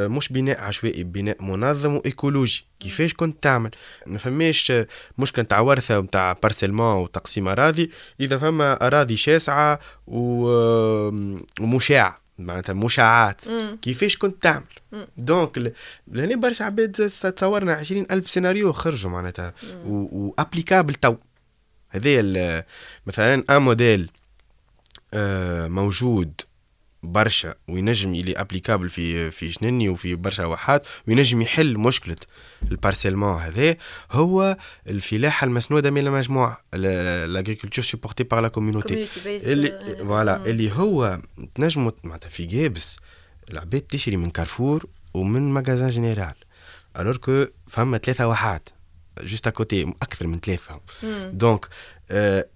مش 0.07 0.29
بناء 0.33 0.61
عشوائي 0.61 1.03
بناء 1.03 1.43
منظم 1.43 1.95
وإيكولوجي. 1.95 2.65
كيفاش 2.79 3.13
كنت 3.13 3.43
تعمل؟ 3.43 3.71
ما 4.07 4.17
فماش 4.17 4.71
آه، 4.71 4.87
مشكله 5.17 5.43
نتاع 5.43 5.59
ورثة 5.59 5.99
نتاع 5.99 6.33
parcellement 6.43 6.95
وتقسيم 6.95 7.47
أراضي 7.47 7.91
إذا 8.19 8.37
فما 8.37 8.87
أراضي 8.87 9.17
شاسعة 9.17 9.79
ومشاع 11.59 12.17
معناتها 12.39 12.73
مشاعات. 12.73 13.41
كيفاش 13.81 14.17
كنت 14.17 14.43
تعمل؟ 14.43 14.63
donc 15.17 15.73
لهنا 16.07 16.35
برشا 16.35 16.65
عباد 16.65 16.91
تصورنا 17.35 17.73
عشرين 17.73 18.05
ألف 18.11 18.29
سيناريو 18.29 18.73
خرجوا 18.73 19.11
معناتها. 19.11 19.53
و 19.85 19.95
applicable 19.95 20.93
توا. 20.93 21.15
هذا 21.89 22.65
مثلا 23.05 23.43
un 23.49 23.61
modèle 23.61 24.09
آه، 25.13 25.67
موجود 25.67 26.41
برشا 27.03 27.55
وينجم 27.67 28.15
يولي 28.15 28.33
applicable 28.33 28.89
في 28.89 29.31
في 29.31 29.51
شنني 29.51 29.89
وفي 29.89 30.15
برشا 30.15 30.45
واحات 30.45 30.87
وينجم 31.07 31.41
يحل 31.41 31.77
مشكلة 31.77 32.15
ال 32.71 32.76
parcellement 32.76 33.41
هذا 33.41 33.77
هو 34.11 34.57
الفلاحة 34.87 35.45
المسنودة 35.45 35.91
من 35.91 36.07
المجموعه 36.07 36.63
l'agriculture 36.73 37.83
supportée 37.83 38.23
par 38.23 38.41
la 38.41 38.47
communauté 38.47 39.07
اللي 39.25 39.95
voilà 39.97 40.45
اللي 40.45 40.71
هو 40.71 41.19
تنجموا 41.55 41.91
معناتها 42.03 42.29
في 42.29 42.45
جابس 42.45 42.97
العباد 43.51 43.81
تشري 43.81 44.17
من 44.17 44.29
كارفور 44.29 44.85
ومن 45.13 45.53
magasin 45.53 45.89
général 45.89 46.33
alors 46.99 47.17
que 47.17 47.45
فما 47.67 47.97
ثلاثة 47.97 48.27
واحات 48.27 48.69
juste 49.21 49.49
à 49.49 49.58
côté 49.58 49.93
أكثر 50.01 50.27
من 50.27 50.39
ثلاثة. 50.39 50.81
donc 51.31 51.67
آه 52.11 52.47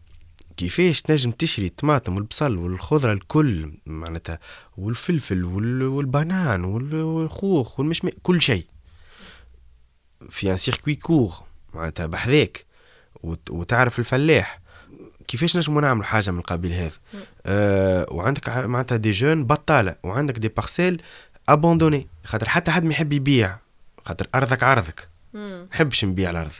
كيفاش 0.57 1.01
تنجم 1.01 1.31
تشري 1.31 1.65
الطماطم 1.65 2.15
والبصل 2.15 2.57
والخضرة 2.57 3.13
الكل 3.13 3.71
معناتها 3.85 4.39
والفلفل 4.77 5.43
والبنان 5.83 6.63
والخوخ 6.63 7.79
والمش 7.79 8.01
كل 8.23 8.41
شيء. 8.41 8.65
في 10.29 10.51
en 10.51 10.57
circuit 10.57 10.95
court 10.95 11.33
معناتها 11.73 12.05
بحذاك 12.05 12.65
وتعرف 13.49 13.99
الفلاح. 13.99 14.59
كيفاش 15.27 15.57
نجمو 15.57 15.79
نعملوا 15.79 16.05
حاجة 16.05 16.31
من 16.31 16.41
قبيل 16.41 16.73
هذا؟ 16.73 16.97
آه 17.45 18.05
وعندك 18.11 18.49
معناتها 18.49 18.95
des 18.97 19.11
jeunes 19.11 19.45
بطالة 19.45 19.95
وعندك 20.03 20.37
des 20.37 20.47
parcelles 20.47 21.01
abandonnées 21.49 22.07
خاطر 22.25 22.49
حتى 22.49 22.71
حد 22.71 22.83
ما 22.83 22.91
يحب 22.91 23.13
يبيع 23.13 23.57
خاطر 24.05 24.27
أرضك 24.35 24.63
عرضك. 24.63 25.09
نحبش 25.71 26.05
نبيع 26.05 26.29
الأرض. 26.29 26.51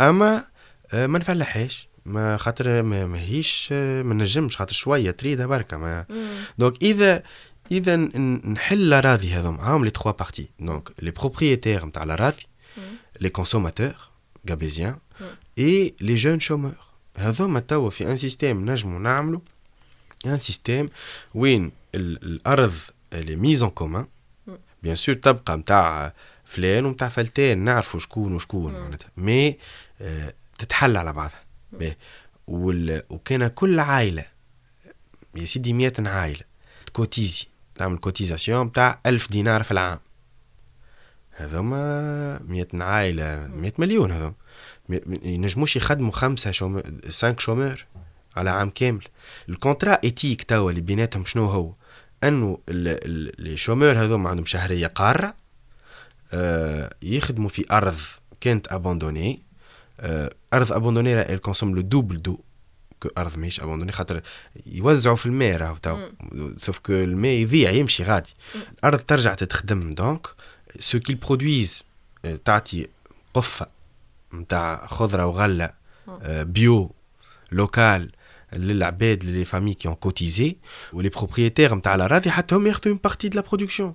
أما 0.00 0.44
آه 0.92 1.06
ما 1.06 1.18
نفلحش 1.18 1.88
ما 2.06 2.36
خاطر 2.36 2.82
ما 2.82 3.06
ماهيش 3.06 3.72
ما 3.72 4.14
نجمش 4.14 4.56
خاطر 4.56 4.72
شوية 4.72 5.10
تريدها 5.10 5.46
بركة 5.46 5.76
ما 5.76 6.06
donc 6.58 6.82
إذا 6.82 7.22
إذا 7.70 7.96
نحل 7.96 8.82
الاراضي 8.82 9.32
هذوما 9.32 9.62
هاهم 9.62 9.84
les 9.84 9.90
trois 9.90 10.12
parties 10.12 10.48
donc 10.60 10.88
les 10.98 11.10
propriétaires 11.10 11.86
نتاع 11.86 12.02
الاراضي 12.02 12.42
les 13.20 13.28
consommateurs 13.28 13.94
gabésiens 14.50 14.96
et 15.58 15.94
les 16.00 16.14
jeunes 16.14 16.40
chômeurs 16.40 16.72
هذوما 17.16 17.60
توا 17.60 17.90
في 17.90 18.10
un 18.10 18.16
système 18.16 18.70
نجمو 18.70 18.98
نعملو 18.98 19.42
un 20.26 20.38
système 20.38 20.88
وين 21.34 21.72
الأرض 21.94 22.74
اللي 23.12 23.36
mise 23.36 23.62
en 23.62 23.70
commun 23.70 24.06
bien 24.82 24.94
sûr 24.96 25.14
تبقى 25.14 25.56
نتاع 25.56 26.12
فلان 26.44 26.84
ونتاع 26.84 27.08
فلتان 27.08 27.58
نعرفوا 27.58 28.00
شكون 28.00 28.32
وشكون 28.34 28.72
معناتها. 28.72 29.08
mais 29.16 29.58
آه 30.00 30.34
تتحل 30.58 30.96
على 30.96 31.12
بعضها. 31.12 31.40
وال... 32.46 33.02
وكان 33.10 33.46
كل 33.48 33.80
عائلة 33.80 34.24
يا 35.34 35.44
سيدي 35.44 35.72
مية 35.72 35.92
عائلة 35.98 36.44
ت 36.86 36.95
cotise 36.95 37.46
تعمل 37.74 37.98
cotisation 37.98 38.68
بتاع 38.68 39.00
ألف 39.06 39.30
دينار 39.30 39.62
في 39.62 39.72
العام. 39.72 39.98
هذوما 41.30 42.42
مية 42.42 42.68
عائلة 42.74 43.46
مية 43.46 43.72
مليون 43.78 44.12
هذوما. 44.12 44.34
ينجموش 45.22 45.76
يخدموا 45.76 46.12
خمسة 46.12 46.50
chômeurs 46.50 46.82
cinq 47.08 47.40
chômeurs 47.40 47.84
على 48.36 48.50
عام 48.50 48.70
كامل. 48.70 49.04
ال 49.48 49.54
contrat 49.54 49.98
éthique 50.04 50.42
توا 50.42 50.70
اللي 50.70 50.80
بيناتهم 50.80 51.24
شنو 51.24 51.46
هو؟ 51.46 51.72
انه 52.24 52.58
les 52.68 53.56
chômeurs 53.56 53.92
هذوما 53.92 54.30
عندهم 54.30 54.46
شهرية 54.46 54.86
قارة 54.86 55.34
آه 56.32 56.94
يخدموا 57.02 57.48
في 57.48 57.64
أرض 57.70 57.98
كانت 58.40 58.72
abandonnée 58.72 59.45
ارض 60.54 60.72
abandonnée 60.72 61.34
elle 61.34 61.40
consomme 61.40 61.74
le 61.74 61.80
double 61.80 62.22
de 62.22 62.38
ce 63.00 63.03
que 63.03 63.08
ارض 63.18 63.38
ماهيش 63.38 63.60
abandonnée 63.60 63.92
خاطر 63.92 64.22
يوزعوا 64.66 65.16
في 65.16 65.26
الماء 65.26 65.56
راهو 65.56 65.76
tout 65.76 66.08
sauf 66.56 66.78
que 66.78 66.92
الماء 66.92 67.30
يضيع 67.30 67.70
يمشي 67.70 68.04
غادي. 68.04 68.34
الأرض 68.78 68.98
ترجع 68.98 69.34
تتخدم. 69.34 69.94
donc 69.94 70.26
ce 70.78 71.00
qu'ils 71.00 71.16
produisent 71.16 71.82
تعطي 72.44 72.88
قفة 73.34 73.66
نتاع 74.34 74.86
خضرة 74.86 75.26
وغلة 75.26 75.70
bio 76.24 76.92
local 77.52 78.10
للعباد 78.56 79.24
les 79.24 79.44
familles 79.44 79.74
qui 79.74 79.88
ont 79.88 79.94
cotisé 79.94 80.56
و 80.92 80.96
les 80.96 81.08
propriétaires 81.08 81.74
نتاع 81.74 81.94
الاراضي 81.94 82.30
حتى 82.30 82.54
هم 82.54 82.66
ياخذوا 82.66 82.92
une 82.92 83.00
partie 83.04 83.28
de 83.28 83.40
la 83.40 83.46
production 83.46 83.94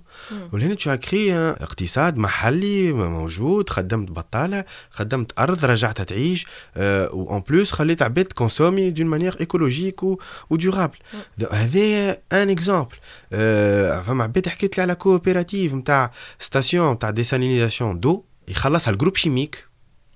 ولهنا 0.52 0.74
tu 0.74 0.96
crées 0.96 1.34
اقتصاد 1.34 2.16
محلي 2.16 2.92
موجود 2.92 3.70
خدمت 3.70 4.10
بطاله 4.10 4.64
خدمت 4.90 5.32
ارض 5.38 5.64
رجعتها 5.64 6.04
تعيش 6.04 6.46
و 6.76 7.30
en 7.30 7.42
plus 7.48 7.72
خليت 7.72 8.02
عباد 8.02 8.32
consommer 8.32 8.90
d'une 8.90 9.06
manière 9.06 9.36
écologique 9.40 10.00
و 10.50 10.56
durable 10.56 10.98
هذا 11.52 12.10
un 12.32 12.50
exemple 12.50 12.96
فما 14.06 14.22
عباد 14.24 14.48
حكيت 14.48 14.76
لي 14.76 14.82
على 14.82 14.94
coopérative 14.94 15.74
نتاع 15.74 16.12
station 16.38 16.92
نتاع 16.92 17.10
désalinisation 17.10 18.00
d'eau 18.00 18.24
يخلصها 18.48 18.92
ال 18.92 18.95
Groupe 18.95 19.16
chimique 19.16 19.64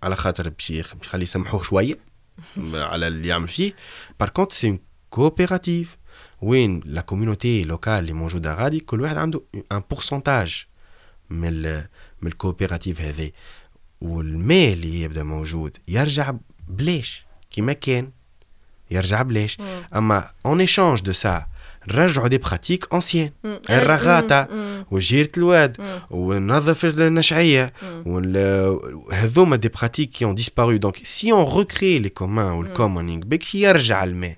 على 0.03 0.17
خاطر 0.17 0.49
باش 0.49 0.71
يخلي 0.71 1.23
يسمحوه 1.23 1.63
شوية 1.63 1.99
على 2.74 3.07
اللي 3.07 3.28
يعمل 3.28 3.49
فيه 3.49 3.72
par 4.21 4.29
contre 4.29 4.53
c'est 4.53 4.69
une 4.69 4.79
coopérative 5.11 5.97
وين 6.43 6.80
la 6.85 7.01
communauté 7.01 7.64
locale 7.64 7.93
اللي 7.93 8.12
موجوده 8.12 8.55
غادي 8.55 8.80
كل 8.80 9.01
واحد 9.01 9.16
عنده 9.16 9.43
un 9.73 9.83
pourcentage 9.91 10.64
من 11.30 11.62
من 12.22 12.26
ال 12.27 12.33
coopérative 12.33 13.01
هذه 13.01 13.30
والماء 14.01 14.73
اللي 14.72 15.01
يبدا 15.03 15.22
موجود 15.22 15.76
يرجع 15.89 16.34
بلاش 16.68 17.24
كيما 17.51 17.72
كان 17.72 18.11
يرجع 18.91 19.22
بلاش 19.22 19.57
اما 19.95 20.30
en 20.47 20.61
échange 20.61 21.01
de 21.01 21.12
ça 21.12 21.47
نرجعوا 21.95 22.28
des 22.29 22.39
pratiques 22.39 22.95
anciennes. 22.95 23.31
الرغاطة 23.70 24.49
وجيرة 24.91 25.30
الواد 25.37 25.76
ونظف 26.11 26.84
النشعية 26.84 27.72
هذوما 29.12 29.57
des 29.57 29.69
pratiques 29.69 30.11
qui 30.11 30.25
ont 30.25 30.35
disparu 30.35 30.77
donc 30.77 30.97
c'est 31.05 31.33
on 31.33 31.57
recrée 31.59 31.99
les 31.99 32.09
communs 32.09 32.53
وال 32.53 32.65
commoning 32.65 33.23
بك 33.24 33.55
يرجع 33.55 34.05
الماء. 34.05 34.37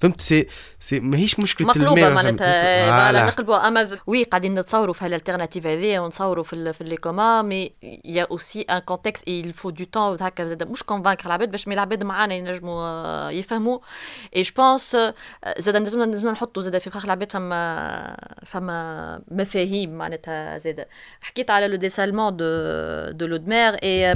فهمت؟ 0.00 0.20
سي 0.20 0.46
سي 0.80 1.00
ماهيش 1.00 1.40
مشكله 1.40 1.68
مقلوبة 1.68 2.08
معناتها 2.08 3.26
نقلبوا. 3.26 3.68
أما 3.68 3.98
oui 4.06 4.24
قاعدين 4.24 4.54
نتصوروا 4.54 4.94
في 4.94 5.04
هال 5.04 5.13
alternatives 5.13 5.66
هذه 5.66 5.98
ونتصوروا 5.98 6.44
في 6.44 6.72
في 6.72 6.84
les 6.84 6.96
communs 6.96 7.42
mais 7.42 7.72
y 8.04 8.26
a 8.30 8.35
aussi 8.35 8.60
un 8.60 8.78
contexte 8.78 9.30
faut 9.54 9.84
du 9.84 9.93
temps 9.93 10.16
هكا 10.20 10.44
زاد 10.44 10.70
مش 10.70 10.82
convaincre 10.82 11.26
العباد 11.26 11.50
باش 11.50 11.68
العباد 11.68 12.04
معانا 12.04 12.34
ينجموا 12.34 13.30
يفهموا. 13.30 13.78
et 14.36 14.42
je 14.42 14.52
pense 14.56 14.96
زاد 15.58 15.76
لازم 15.76 16.10
لازم 16.10 16.28
نحطوا 16.28 16.62
زاد 16.62 16.78
في 16.78 16.90
مخ 16.90 17.04
العباد 17.04 17.32
فما 17.32 18.16
فما 18.46 19.20
مفاهيم 19.30 19.98
معناتها 19.98 20.58
زاد 20.58 20.84
حكيت 21.20 21.50
على 21.50 21.68
le 21.68 21.76
dessalement 21.76 22.36
de 22.36 22.44
de 23.10 23.26
l'eau 23.26 23.42
mer 23.46 23.74
et 23.74 24.14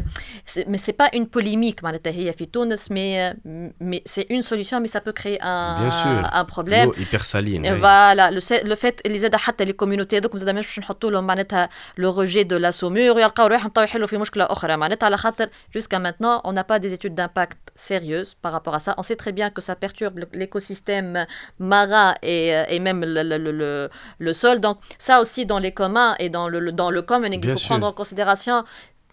mais 0.56 0.78
c'est 0.78 0.92
pas 0.92 1.04
une 1.04 1.24
polémique 1.24 1.84
معناتها 1.84 2.10
هي 2.12 2.32
في 2.32 2.46
تونس 2.46 2.90
مي 2.90 3.34
مي 3.80 4.02
سي 4.06 4.26
اون 4.30 4.42
سوليوشن 4.42 4.80
مي 4.82 4.88
سا 4.88 4.98
بو 4.98 5.12
كري 5.12 5.41
ان 5.41 5.89
un 6.23 6.45
problème. 6.45 6.87
L'eau 6.89 6.95
hyper 7.01 7.25
saline. 7.25 7.63
Oui. 7.63 7.79
Voilà, 7.79 8.31
le, 8.31 8.39
le 8.69 8.75
fait 8.75 9.01
اللي 9.05 9.19
زاد 9.19 9.35
حتى 9.35 9.65
لي 9.65 9.73
كوميونيتي 9.73 10.17
هذوك 10.17 10.37
زاد 10.37 10.55
باش 10.55 10.79
نحطوا 10.79 11.11
لهم 11.11 11.27
معناتها 11.27 11.69
لو 11.97 12.19
ريجي 12.19 12.43
دو 12.43 12.57
لا 12.57 12.71
سومور 12.71 13.19
يلقاو 13.19 13.47
روحهم 13.47 13.69
تو 13.69 13.81
يحلوا 13.81 14.07
في 14.07 14.17
مشكله 14.17 14.43
اخرى 14.43 14.77
معناتها 14.77 15.05
على 15.05 15.17
خاطر 15.17 15.47
jusqu'à 15.77 15.99
maintenant 15.99 16.41
on 16.43 16.53
n'a 16.53 16.63
pas 16.63 16.79
des 16.79 16.93
études 16.93 17.15
d'impact 17.15 17.57
sérieuses 17.75 18.35
par 18.43 18.51
rapport 18.51 18.75
à 18.75 18.79
ça. 18.79 18.91
On 18.97 19.03
sait 19.03 19.15
très 19.23 19.33
bien 19.39 19.49
que 19.49 19.61
ça 19.61 19.75
perturbe 19.75 20.15
l'écosystème 20.33 21.25
marin 21.59 22.15
et, 22.23 22.47
et 22.75 22.79
même 22.79 23.01
le, 23.15 23.23
le, 23.23 23.37
le, 23.61 23.89
le, 24.25 24.33
sol. 24.41 24.59
Donc 24.59 24.77
ça 25.07 25.15
aussi 25.21 25.41
dans 25.45 25.59
les 25.65 25.73
communs 25.81 26.15
et 26.23 26.29
dans 26.29 26.47
le, 26.53 26.59
dans 26.71 26.91
le 26.97 27.01
common, 27.09 27.31
il 27.31 27.49
faut 27.49 27.65
prendre 27.69 27.87
en 27.87 27.93
consideration 28.01 28.57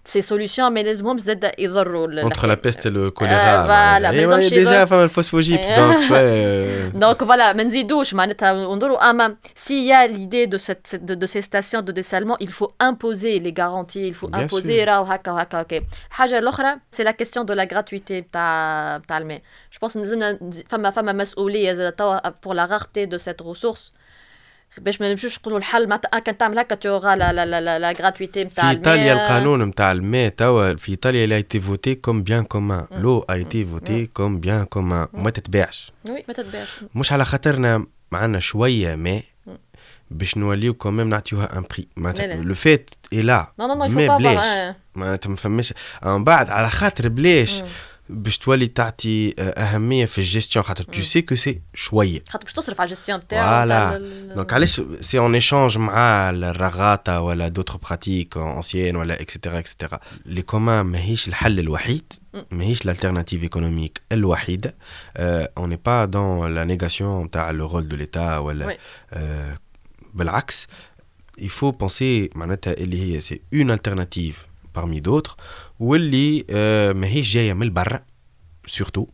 ces 0.06 0.22
solutions 0.22 0.70
mais 0.70 0.82
les 0.82 1.02
hommes 1.02 1.18
زاد 1.18 1.52
يضروا 1.58 2.22
entre 2.22 2.46
la 2.46 2.56
peste 2.56 2.86
et 2.86 2.90
le 2.90 3.10
choléra 3.10 3.64
voilà 3.66 4.12
mais 4.12 4.50
déjà 4.50 4.84
فما 4.84 5.04
الفوسفوجيبس 5.04 5.68
donc 5.68 6.10
ouais 6.10 7.00
donc 7.00 7.22
voilà 7.22 7.54
ما 7.56 7.62
نزيدوش 7.62 8.14
معناتها 8.14 8.52
ونضروا 8.52 9.10
اما 9.10 9.36
s'il 9.56 9.86
y 9.86 9.92
a 9.92 10.06
l'idée 10.06 10.46
de 10.46 10.58
cette 10.58 11.04
de, 11.04 11.14
de 11.14 11.26
ces 11.26 11.42
stations 11.42 11.82
de 11.82 11.92
dessalement 11.92 12.36
il 12.40 12.50
faut 12.50 12.70
imposer 12.80 13.38
les 13.38 13.52
garanties 13.52 14.06
il 14.08 14.14
faut 14.14 14.28
Bien 14.28 14.46
imposer 14.46 14.84
راهو 14.84 15.04
هكا 15.04 15.32
وهكا 15.32 15.58
اوكي 15.58 15.80
الحاجه 16.10 16.38
الاخرى 16.38 16.74
c'est 16.96 17.04
la 17.04 17.12
question 17.12 17.44
de 17.44 17.54
la 17.54 17.66
gratuité 17.66 18.12
بتاع 18.12 18.96
بتاع 18.96 19.18
الماء 19.18 19.40
je 19.74 19.78
pense 19.78 19.96
لازمنا 19.96 20.38
فما 20.68 20.90
فما 20.90 21.12
مسؤوليه 21.12 21.72
زاد 21.72 21.92
توا 21.92 22.18
pour 22.18 22.54
la 22.54 22.66
rareté 22.66 23.06
de 23.06 23.18
cette 23.18 23.40
ressource 23.40 23.90
باش 24.77 25.01
ما 25.01 25.11
نمشوش 25.11 25.39
نقولوا 25.39 25.57
الحل 25.57 25.87
معناتها 25.89 26.19
كان 26.19 26.37
تعمل 26.37 26.59
هكا 26.59 26.75
تيوغا 26.75 27.15
لا 27.15 27.33
لا 27.33 27.45
لا 27.45 27.61
لا, 27.61 27.79
la 27.79 27.91
gratuité 27.91 28.43
نتاع 28.43 28.63
في 28.63 28.77
إيطاليا 28.77 29.13
القانون 29.13 29.63
نتاع 29.63 29.91
الماء 29.91 30.29
توا 30.29 30.73
في 30.73 30.91
إيطاليا 30.91 31.25
l'a 31.25 31.35
été 31.35 31.59
voté 31.59 31.95
comme 31.95 32.23
bien 32.23 32.43
commun 32.43 32.85
l'eau 32.91 33.19
été 33.19 33.65
voté 33.65 34.05
comme 34.05 34.39
bien 34.39 34.65
commun 34.65 35.07
وما 35.13 35.29
تتباعش. 35.29 35.91
oui 36.09 36.23
ما 36.27 36.33
تتباعش. 36.33 36.67
مش 36.95 37.13
على 37.13 37.25
خاطرنا 37.25 37.85
معنا 38.11 38.39
شوية 38.39 38.95
ماء 38.95 39.23
باش 40.11 40.37
نوليو 40.37 40.73
quand 40.73 40.93
même 40.93 41.09
نعطيوها 41.09 41.57
un 41.57 41.63
prix 41.71 41.87
معناتها 41.97 42.35
لو 42.35 42.53
فيت 42.53 42.89
اي 43.13 43.21
لا 43.21 43.47
non 43.59 43.67
non 43.67 43.73
نو 43.73 43.87
ما 43.87 44.17
بلاش 44.17 44.75
معناتها 44.95 45.29
ما 45.29 45.35
فماش 45.35 45.73
من 46.05 46.23
بعد 46.23 46.49
على 46.49 46.69
خاطر 46.69 47.09
بلاش 47.09 47.63
باش 48.09 48.37
تولي 48.37 48.67
تعطي 48.67 49.33
أهمية 49.39 50.05
في 50.05 50.17
الجيستيون 50.17 50.65
خاطر 50.65 50.83
tout 50.83 51.01
ce 51.01 51.21
que 51.21 51.35
c'est 51.35 51.61
شوية 51.73 52.23
خاطر 52.29 52.43
باش 52.45 52.53
تصرف 52.53 52.81
على 52.81 52.87
الجيستيون 52.87 53.27
تاعك 53.27 53.49
voilà 53.49 53.97
donc 54.35 54.53
علاش 54.53 54.81
c'est 55.01 55.19
en 55.19 55.33
échange 55.33 55.77
مع 55.77 56.29
الرغاتا 56.29 57.17
ولا 57.17 57.47
d'autres 57.47 57.77
pratiques 57.77 58.37
anciennes 58.37 58.95
ولا 58.95 59.21
et 59.21 59.31
cetera 59.31 59.59
et 59.59 59.69
cetera 59.69 59.99
les 60.25 60.41
communs 60.41 60.85
ماهيش 60.85 61.27
الحل 61.27 61.59
الوحيد 61.59 62.13
ماهيش 62.51 62.81
ال 62.81 62.86
alternative 62.86 63.43
économique 63.43 64.01
الوحيدة. 64.11 64.75
on 65.17 65.69
n'est 65.69 65.79
pas 65.85 66.05
dans 66.05 66.55
la 66.55 66.63
négation 66.63 67.31
تاع 67.31 67.51
le 67.51 67.67
rôle 67.67 67.87
de 67.87 67.95
l'État 67.95 68.37
ولا 68.37 68.77
بالعكس. 70.13 70.67
Il 71.41 71.49
faut 71.49 71.73
penser 71.83 72.35
معناتها 72.35 72.73
اللي 72.73 73.15
هي 73.15 73.19
c'est 73.19 73.41
une 73.53 73.71
alternative 73.71 74.47
parmi 74.77 75.01
d'autres. 75.01 75.35
واللي 75.79 76.45
آه 76.49 76.91
ماهيش 76.93 77.33
جاية 77.33 77.53
من 77.53 77.73
برا 77.73 77.99
surtout 78.65 79.07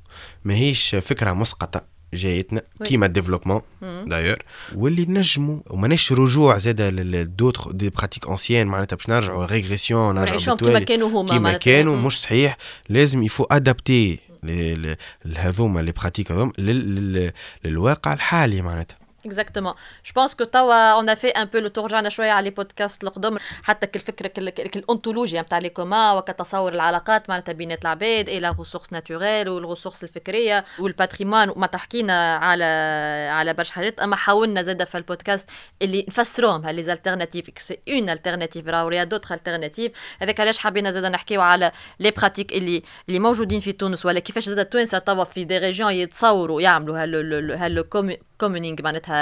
ماهيش 0.45 0.95
فكرة 0.95 1.33
مسقطة 1.33 1.95
جايتنا 2.13 2.61
كيما 2.83 3.05
ال 3.05 3.09
développement 3.09 3.61
d'ailleurs 3.81 4.37
واللي 4.75 5.05
نجموا 5.05 5.59
وماناش 5.69 6.11
رجوع 6.11 6.57
زاد 6.57 6.81
ل 6.81 6.91
d'autres 6.91 7.71
des 7.71 7.89
pratiques 7.89 8.27
anciennes 8.27 8.67
معناتها 8.67 8.95
باش 8.95 9.09
نرجعوا 9.09 9.45
régression 9.45 10.15
نرجعوا 10.15 10.57
كيما 10.57 10.79
كانوا 10.79 11.09
هما 11.09 11.29
كيما 11.29 11.53
كانوا 11.53 11.95
مش 11.95 12.21
صحيح. 12.21 12.57
لازم 12.89 13.23
il 13.23 13.43
faut 13.43 13.71
adapter 13.71 14.19
هذوما 15.35 15.79
les 15.79 15.91
pratiques 15.91 16.31
هذوما 16.31 16.51
للواقع 17.65 18.13
الحالي 18.13 18.61
معناتها. 18.61 18.97
exactement 19.25 19.73
je 20.05 20.13
pense 20.15 20.35
que 20.35 20.43
توا 20.43 20.91
on 20.91 21.09
a 21.09 21.13
fait 21.13 21.27
un 21.27 21.45
peu 21.45 21.57
le 21.57 21.67
tour 21.67 21.85
رجعنا 21.85 22.09
شوية 22.09 22.31
على 22.31 22.43
les 22.43 22.49
podcasts 22.49 23.03
القدم 23.03 23.37
حتى 23.63 23.87
كالفكره 23.87 24.31
الانتولوجيا 24.75 25.41
نتاع 25.41 25.57
les 25.57 25.69
communs 25.69 26.13
وكتصور 26.13 26.73
العلاقات 26.73 27.29
معناتها 27.29 27.53
بينات 27.53 27.81
العباد 27.81 28.29
ال 28.29 28.49
ressources 28.49 28.93
naturelles 28.93 29.49
وال 29.49 29.58
ressources 29.58 30.03
الفكريه 30.03 30.65
وال 30.79 30.91
patrimoine 30.91 31.49
وما 31.49 31.67
تحكينا 31.67 32.35
على 32.35 32.63
على 33.31 33.53
برشا 33.53 33.73
حاجات 33.73 33.99
اما 33.99 34.15
حاولنا 34.15 34.61
زاد 34.61 34.83
في 34.83 34.97
البودكاست 34.97 35.49
اللي 35.81 36.05
نفسروهم. 36.07 36.69
les 36.69 36.83
alternatives 36.83 37.49
c'est 37.57 37.79
une 37.89 38.09
alternative 38.09 38.67
راهو 38.67 38.91
y 38.91 39.03
a 39.03 39.07
d'autres 39.07 39.35
alternatives 39.35 39.91
هذاك 40.21 40.39
علاش 40.39 40.57
حبينا 40.59 40.91
زاد 40.91 41.05
نحكيو 41.05 41.41
على 41.41 41.71
les 41.99 42.11
pratiques 42.11 42.53
اللي 42.53 42.81
اللي 43.09 43.19
موجودين 43.19 43.59
في 43.59 43.71
تونس. 43.71 44.05
ولا 44.05 44.19
كيفاش 44.19 44.45
زاد 44.49 44.59
التوانسه 44.59 44.97
توا 44.97 45.23
في 45.23 45.43
des 45.43 45.57
régions 45.57 45.91
يتصوروا 45.91 46.61
يعملوا 46.61 47.03
ها 47.03 47.20
le 47.20 47.53
ها 47.53 47.63
le 47.63 47.83
commoning 48.37 48.81
معناتها 48.81 49.14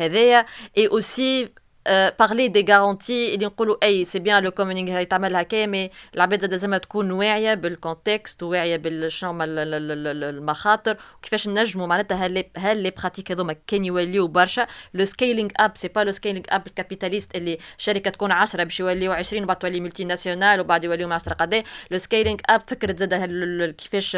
هذايا 0.00 0.44
et 0.78 0.86
aussi 0.86 1.48
parler 1.88 2.48
des 2.48 2.72
garanties 2.72 3.34
اللي 3.34 3.46
نقولوا 3.46 3.76
et 3.82 4.04
c'est 4.04 4.18
bien 4.18 4.42
le 4.42 4.50
commoning 4.50 5.02
تعمل 5.02 5.36
هكا 5.36 5.66
mais 5.66 5.90
العباد 6.14 6.44
لازمها 6.44 6.78
تكون 6.78 7.10
واعيه 7.10 7.54
بال 7.54 7.72
contexte 7.72 8.42
وواعيه 8.42 8.76
بالشنو 8.76 9.38
المخاطر 9.42 10.96
وكيفاش 11.18 11.48
نجموا 11.48 11.86
معناتها 11.86 12.26
هل 12.56 12.82
les 12.82 12.90
pratiques 12.90 13.32
هذوما 13.32 13.56
كان 13.66 13.84
يوليو 13.84 14.28
برشا 14.28 14.66
le 14.94 15.04
scaling 15.04 15.50
up 15.56 15.76
c'est 15.76 15.88
pas 15.88 16.00
le 16.00 16.12
scaling 16.12 16.44
up 16.48 16.66
ال 16.66 16.72
capitaliste 16.72 17.36
اللي 17.36 17.58
شركه 17.78 18.10
تكون 18.10 18.32
10 18.32 18.64
باش 18.64 18.80
يوليو 18.80 19.12
20 19.12 19.42
وبعد 19.42 19.58
تولي 19.58 19.80
multinationale 19.80 20.60
وبعد 20.60 20.84
يوليو 20.84 21.12
10 21.12 21.34
قد 21.34 21.64
le 21.90 21.98
scaling 21.98 22.38
up 22.48 22.62
فكره 22.66 22.96
زاد 22.96 23.74
كيفاش 23.78 24.16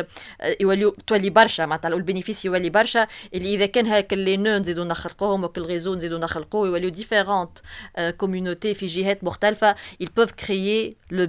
يوليو 0.60 0.90
تولي 1.06 1.30
برشا 1.30 1.62
معناتها 1.62 1.88
ال 1.88 1.94
bénéfice 1.94 2.44
يولي 2.44 2.70
برشا 2.70 3.06
اللي 3.34 3.54
اذا 3.54 3.66
كان 3.66 3.86
هاك 3.86 4.12
اللي 4.12 4.36
نو 4.36 4.58
نزيدو 4.58 4.84
نخلقوهم 4.84 5.44
وكل 5.44 5.62
réseau 5.62 5.94
نزيدو 5.94 6.18
نخلقوه 6.18 6.68
يوليو 6.68 6.90
différentes 6.90 7.55
différentes 7.56 7.62
euh, 7.98 8.12
communautés 8.12 8.74
في 8.74 8.92
جهات 8.92 9.18
مختلفة, 9.22 9.74
ils 9.98 10.10
peuvent 10.10 10.34
créer 10.34 10.96
le, 11.10 11.26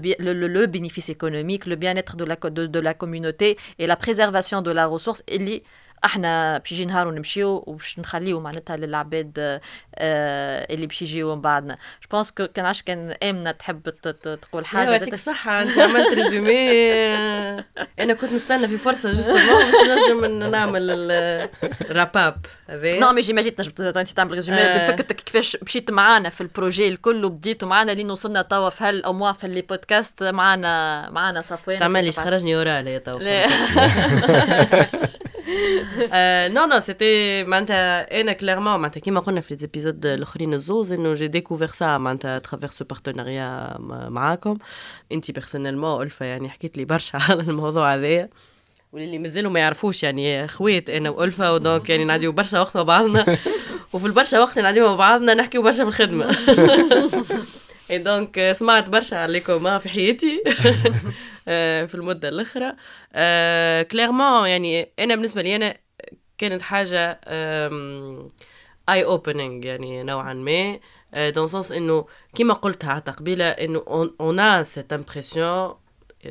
bénéfice 0.66 1.10
économique, 1.10 1.66
le 1.66 1.76
bien-être 1.76 2.16
de 2.18 2.80
la, 2.80 2.94
communauté 2.94 3.58
et 3.80 3.88
la 3.88 3.96
préservation 3.96 4.62
de 4.62 4.72
la 4.72 4.88
ressource 4.88 5.24
إحنا 6.06 6.58
باش 6.58 6.72
يجي 6.72 6.86
نهار 6.86 7.08
ونمشيو 7.08 7.64
وباش 7.68 8.00
نخليو 8.00 8.40
معناتها 8.40 8.78
للعباد 8.78 9.60
آه 9.96 10.74
اللي 10.74 10.88
باش 10.88 11.02
يجيو 11.02 11.36
من 11.36 11.42
بعدنا. 11.42 11.74
je 11.74 12.08
pense 12.12 12.32
que 12.32 12.48
كان 12.48 12.66
عاش 12.66 12.82
كان 12.82 13.16
آمنة 13.24 13.52
تحب 13.52 13.90
تقول 14.42 14.66
حاجة 14.66 14.92
يعطيك 14.92 15.14
الصحه 15.14 15.62
أنت 15.62 15.78
عملت 15.78 16.14
résumé. 16.14 16.68
أنا 18.04 18.14
كنت 18.14 18.34
نستنى 18.34 18.68
في 18.68 18.78
فرصة 18.78 19.14
justement 19.14 19.42
باش 19.42 19.76
نجم 20.10 20.50
نعمل 20.52 20.88
ال 21.82 21.93
récap 21.93 22.46
هذا 22.70 23.00
non 23.00 23.12
mais 23.12 23.22
j'imagine 23.22 23.56
تنجم 23.56 23.98
انت 23.98 24.10
تعمل 24.10 24.32
résumé 24.32 24.60
آه. 24.60 24.88
بفكرتك 24.88 25.16
كيفاش 25.16 25.58
مشيت 25.62 25.92
معانا 25.92 26.30
في 26.30 26.42
ال 26.42 26.48
projet 26.48 26.88
الكل 26.88 27.26
وبديتوا 27.26 27.68
معانا 27.68 27.92
لين 27.92 28.12
وصلنا 28.12 28.42
توا 28.42 28.70
في 28.70 28.84
هالاموا 28.84 29.32
في 29.32 29.44
les 29.44 29.62
podcasts 29.62 30.24
معانا 30.24 31.10
معانا 31.10 31.42
صفوان. 31.42 31.80
تعمل 31.80 32.06
لي 32.06 32.12
خرجني 32.12 32.56
وراه 32.56 32.98
توا. 32.98 33.20
non 36.54 36.66
non 36.66 36.80
c'était 36.80 37.44
معناتها 37.44 38.22
أنا 38.22 38.34
clairement 38.34 38.80
معناتها 38.80 39.00
كيما 39.00 39.20
قلنا 39.20 39.42
في 39.42 39.54
les 39.54 39.68
épisodes 39.68 40.06
الاخرين 40.06 40.54
الزوز 40.54 40.92
انه 40.92 41.14
j'ai 41.14 41.28
découvert 41.28 41.68
ça 41.68 41.98
معناتها 41.98 42.40
à 42.40 42.44
travers 42.44 42.70
ce 42.70 42.86
partenariat 42.86 43.78
معاكم 44.10 44.58
انت 45.12 45.32
personnellement 45.32 46.04
الفا 46.04 46.26
يعني 46.26 46.50
حكيت 46.50 46.78
لي 46.78 46.86
برشا 46.86 47.20
على 47.30 47.42
الموضوع 47.42 47.94
هذايا 47.94 48.30
واللي 48.94 49.20
مازالوا 49.20 49.52
ما 49.52 49.60
يعرفوش 49.60 50.04
يعني 50.04 50.48
خوات 50.48 50.90
أنا 50.90 51.10
والفا 51.10 51.50
و 51.50 51.58
donc 51.58 51.90
يعني 51.90 52.06
نعديو 52.06 52.32
برشا 52.32 52.60
وقت 52.60 52.78
مع 52.78 52.84
بعضنا 52.84 53.38
وفي 53.94 54.06
البرشا 54.06 54.40
وقت 54.40 54.60
نعديو 54.60 54.88
مع 54.88 54.96
بعضنا 54.96 55.34
نحكيو 55.34 55.62
برشا 55.62 55.84
في 55.84 55.90
الخدمه 55.90 56.38
et 57.92 57.98
donc 57.98 58.52
سمعت 58.52 58.90
برشا 58.90 59.18
عليكم 59.18 59.80
في 59.80 59.90
حياتي 59.90 60.44
في 61.88 61.96
المدة 61.96 62.30
الأخرى. 62.30 62.74
clairement 63.92 64.48
يعني 64.48 64.90
أنا 65.00 65.16
بالنسبة 65.16 65.42
لي 65.42 65.56
أنا 65.56 65.78
كانت 66.38 66.62
حاجة 66.62 67.20
eye-opening 68.90 69.66
يعني 69.66 70.04
نوعا 70.04 70.34
ما. 70.34 70.80
dans 71.30 71.48
le 71.48 71.56
sens 71.56 71.72
إنه 71.72 72.06
كيما 72.36 72.54
قلتها 72.54 72.96
حتى 72.96 73.12
قبيلة 73.12 73.46
إنه 73.46 73.84
on 74.22 74.40
a 74.40 74.64
cette 74.64 74.94
impression 74.94 75.76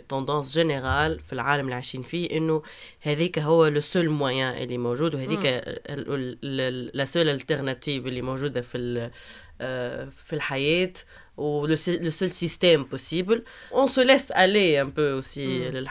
tendance 0.09 0.53
générale 0.53 1.20
في 1.21 1.33
العالم 1.33 1.64
اللي 1.64 1.75
عايشين 1.75 2.03
فيه 2.03 2.37
إنه 2.37 2.62
هذيك 3.01 3.39
هو 3.39 3.67
le 3.66 3.81
seul 3.81 4.09
moyen 4.09 4.62
اللي 4.62 4.79
موجود 4.79 5.14
وهذيك 5.14 5.45
la 6.95 7.05
seule 7.05 7.29
alternative 7.29 8.07
اللي 8.07 8.23
موجودة 8.23 8.61
في 8.61 9.11
في 10.11 10.33
الحياة. 10.33 10.93
Ou 11.37 11.66
le, 11.66 11.76
le 12.03 12.11
seul 12.11 12.30
système 12.30 12.87
possible 12.87 13.45
on 13.72 13.87
se 13.87 14.01
laisse 14.01 14.32
aller 14.34 14.78
un 14.78 14.89
peu 14.89 15.12
aussi 15.12 15.47
mm. 15.47 15.87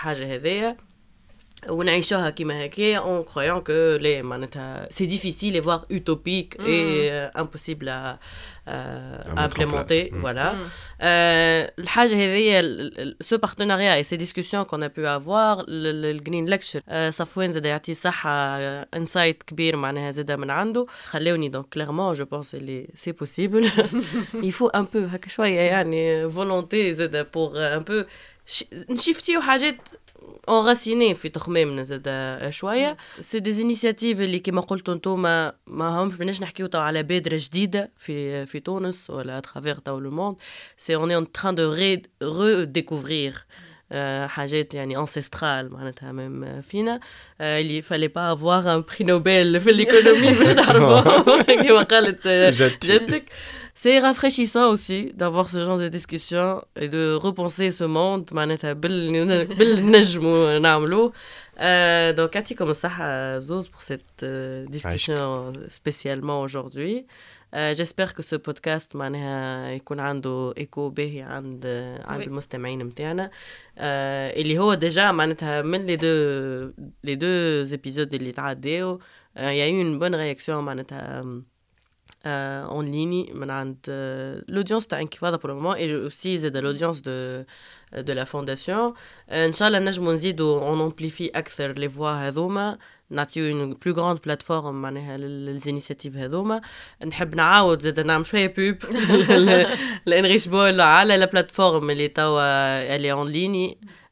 للحاجه 1.66 1.72
هذيا 1.72 1.72
ونعيشوها 1.72 2.30
كيما 2.30 2.66
هكا 2.66 3.00
en 3.00 3.24
croyant 3.24 3.62
que 3.62 3.98
les 3.98 4.24
معناتها 4.24 4.90
c'est 4.92 5.08
difficile 5.08 5.56
et 5.56 5.62
voire 5.62 5.86
utopique 5.90 6.60
mm. 6.60 6.68
et 6.68 7.10
euh, 7.12 7.30
impossible 7.36 7.88
à 7.90 8.20
euh, 8.68 9.20
implémenter 9.38 10.10
mm. 10.12 10.20
voilà 10.20 10.54
mm. 10.54 10.58
euh, 11.02 11.72
الحاجة 11.80 12.16
هذيا 12.16 12.62
ce 13.22 13.36
partenariat 13.36 14.00
et 14.00 14.04
ces 14.04 14.18
discussions 14.18 14.66
qu'on 14.66 14.82
a 14.82 14.90
pu 14.90 15.06
avoir 15.06 15.66
ال 15.68 15.81
green 15.81 16.46
lecture 16.50 16.82
صفوان 17.12 17.52
زاد 17.52 17.66
يعطي 17.66 17.94
صحة 17.94 18.58
insight 18.96 19.44
كبير 19.44 19.76
معناها 19.76 20.12
زاد 20.12 20.32
من 20.32 20.52
عنده 20.52 20.86
خلوني 21.06 21.50
donc 21.50 21.66
clairement 21.74 22.14
je 22.14 22.26
pense 22.26 22.56
اللي 22.56 22.88
c'est 22.94 23.12
possible 23.12 23.60
il 23.60 23.72
faut 24.44 24.68
un 24.68 24.88
peu 24.94 25.06
هكا 25.06 25.30
شوية 25.30 25.60
يعني 25.60 26.30
volonté 26.30 26.94
زاد 26.94 27.32
pour 27.32 27.58
un 27.58 27.80
peu 27.80 28.04
نشيفتيو 28.90 29.42
حاجات 29.42 29.76
enracinées 30.50 31.14
في 31.16 31.30
تخمامنا 31.30 31.84
زاد 31.84 32.08
شوية. 32.50 32.98
c'est 33.20 33.40
des 33.40 33.62
initiatives 33.62 34.20
اللي 34.20 34.40
كيما 34.40 34.62
قلتوا 34.62 34.94
انتوما 34.94 35.54
ما 35.68 36.04
همش 36.04 36.16
بناش 36.16 36.42
نحكيو 36.42 36.68
تو 36.68 36.80
على 36.80 37.04
بادرة 37.04 37.38
جديدة 37.42 37.90
في 37.98 38.46
في 38.46 38.60
تونس 38.60 39.10
ولا 39.10 39.38
à 39.38 39.43
travers 39.43 39.80
tout 39.80 40.00
le 40.00 40.12
monde 40.12 40.36
c'est 40.78 40.96
on 40.96 41.12
est 41.12 41.32
en 41.32 41.56
train 41.56 41.72
de 41.72 42.02
redécouvrir 42.66 43.46
حاجات 44.28 44.74
يعني 44.74 44.98
ancestrales 44.98 45.74
معناتها 45.74 46.12
même 46.12 46.62
فينا. 46.62 47.00
اللي 47.42 47.82
fallait 47.82 48.08
pas 48.08 48.34
avoir 48.34 48.74
un 48.76 48.82
prix 48.82 49.06
Nobel 49.06 49.62
في 49.62 49.70
ال 49.70 49.77
économie 49.77 50.34
باش 50.34 50.48
تعرفوا 50.48 51.42
كيما 51.42 51.84
قالت 51.84 52.28
جدك. 52.88 53.24
C'est 53.84 54.00
rafraîchissant 54.00 54.68
aussi 54.70 55.12
d'avoir 55.16 55.50
ce 55.50 55.60
genre 55.66 55.78
de 55.78 55.90
discussion 55.90 56.64
et 56.78 56.88
de 56.88 57.14
repenser 57.14 57.72
ce 57.72 57.84
monde 57.84 58.30
معناتها 58.32 58.74
بال 58.74 59.46
بالنجم 59.46 60.28
نعملو. 60.62 61.14
Euh, 61.58 62.14
donc, 62.14 62.36
يعطيكم 62.36 62.70
الصحة 62.70 63.38
زوز 63.38 63.68
pour 63.68 63.82
cette 63.82 64.24
euh, 64.24 64.66
discussion 64.70 65.54
spécialement 65.70 66.42
aujourd'hui. 66.42 67.06
J'espère 67.56 68.14
que 68.14 68.22
ce 68.24 68.36
podcast 68.36 68.96
معناها 68.96 69.70
يكون 69.72 70.00
عنده 70.00 70.54
ايكو 70.58 70.90
باهي 70.90 71.22
عند 71.22 71.66
عند 72.06 72.24
Oui. 72.24 72.28
المستمعين 72.28 72.84
متاعنا 72.86 73.32
آه 73.78 74.42
اللي 74.42 74.60
هو 74.60 74.74
déjà 74.74 75.12
معناتها 75.12 75.62
من 75.62 75.86
les 75.86 75.96
deux 75.96 76.08
les 77.04 77.16
deux 77.16 77.64
épisodes 77.64 78.14
اللي 78.14 78.32
تعداو 78.32 79.00
يا 79.38 79.84
une 79.84 80.00
bonne 80.02 80.16
réaction 80.16 80.50
معناتها 80.50 81.22
euh, 82.26 82.66
en 82.68 82.82
ligne 82.82 83.34
من 83.34 83.52
عند 83.52 83.78
euh, 83.88 84.42
l'audience 84.48 84.88
تاع 84.88 85.00
انكفاضة 85.02 85.38
pour 85.38 85.48
le 85.48 85.54
moment 85.54 85.76
et 85.76 85.94
aussi 86.08 86.38
زاد 86.38 86.58
l'audience 86.58 87.02
de 87.02 87.46
de 88.02 88.14
la 88.14 88.26
fondation. 88.26 88.94
آه، 89.30 89.46
ان 89.46 89.52
شاء 89.52 89.68
الله 89.68 89.80
نجمو 89.80 90.12
نزيدو 90.12 90.60
on 90.60 90.92
amplifie 90.92 91.30
أكثر 91.36 91.72
les 91.72 91.90
voix 91.90 92.10
هذوما 92.10 92.78
نعطيو 93.10 93.52
une 93.52 93.76
plus 93.76 93.94
grande 93.94 94.20
plateforme 94.20 94.66
معناها 94.66 95.18
لل 95.18 95.33
initiatives 95.33 96.18
هذوما 96.18 96.62
نحب 97.06 97.36
نعاود 97.36 97.82
زاد 97.82 98.00
نعمل 98.00 98.26
شوية 98.26 98.54
pub 98.58 98.78
ل 100.06 100.10
Heinrich 100.10 100.48
Böll 100.48 100.82
على 100.82 101.18
la 101.18 101.26
plateforme 101.26 101.90
اللي 101.90 102.08
توا 102.08 102.96
اللي 102.96 103.12
en 103.12 103.28
ligne 103.28 103.78
la 103.78 104.05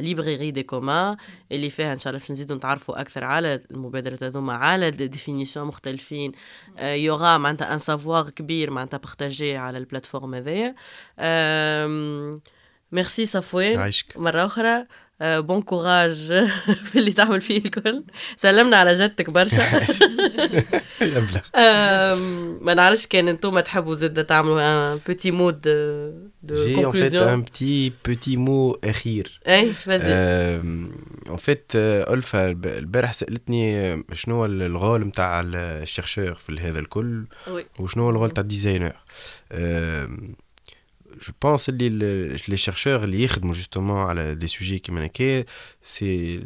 librairie 0.00 0.50
des 0.50 0.62
communs 0.62 1.16
اللي 1.52 1.70
فيها 1.70 1.92
إن 1.92 1.98
شاء 1.98 2.10
الله 2.10 2.20
باش 2.20 2.30
نزيدو 2.30 2.54
نتعرفوا 2.54 3.00
أكثر 3.00 3.24
على 3.24 3.60
المبادرات 3.70 4.22
هذوما 4.22 4.52
على 4.52 4.90
définitions 4.90 5.66
مختلفين. 5.66 6.32
آه، 6.78 6.94
يوغا 6.94 7.38
معناتها 7.38 7.72
un 7.72 7.78
savoir 7.78 8.30
كبير 8.30 8.70
معناتها 8.70 8.98
partagé 8.98 9.56
على 9.56 9.78
ال 9.78 9.83
plateforme 9.83 10.34
هذايا. 10.34 10.74
ميرسي 12.92 13.26
صفوان 13.26 13.90
مرة 14.16 14.46
أخرى. 14.46 14.68
آه، 14.68 14.86
bon 15.22 15.62
courage 15.62 16.12
في 16.90 16.98
اللي 16.98 17.12
تعمل 17.12 17.40
فيه 17.40 17.58
الكل. 17.58 18.04
سلمنا 18.36 18.76
على 18.76 18.94
جدتك 18.94 19.30
برشا. 19.30 19.62
ما 22.62 22.74
نعرفش 22.74 23.06
كان 23.06 23.28
أنتم 23.28 23.60
تحبوا 23.60 23.94
زاد 23.94 24.24
تعملوا 24.24 24.92
un 24.94 26.74
petit 26.74 26.90
mot 26.90 27.00
de 27.00 27.06
un 27.06 27.12
conclusion 27.12 27.44
petit 27.44 27.92
petit 28.08 28.36
mot 28.36 28.88
أخير. 28.88 29.40
اي 29.48 29.72
vas-y 29.72 30.12
en 30.14 31.36
fait 31.38 31.72
الب- 31.74 32.66
البارح 32.66 33.12
سألتني 33.12 33.78
آه، 33.92 34.02
شنو 34.12 34.34
هو 34.36 34.44
ال 34.44 34.55
rôle 34.55 35.00
نتاع 35.06 35.40
ال 35.44 35.53
chercheur 35.53 36.34
في 36.34 36.60
هذا 36.60 36.78
الكل؟ 36.78 37.24
وشنو 37.78 38.02
هو 38.04 38.10
ال 38.10 38.14
rôle 38.14 38.30
تاع 38.30 38.42
ال 38.42 38.47
designer؟ 38.47 38.92
je 41.26 41.32
pense 41.42 41.68
اللي 41.68 42.36
les 42.48 42.56
chercheurs 42.56 43.04
اللي 43.04 43.22
يخدموا 43.24 43.54
justement 43.54 43.96
على 43.96 44.34
des 44.34 44.46
sujets 44.46 44.78
كيما 44.78 45.06
هكا 45.06 45.44
c'est 45.82 46.40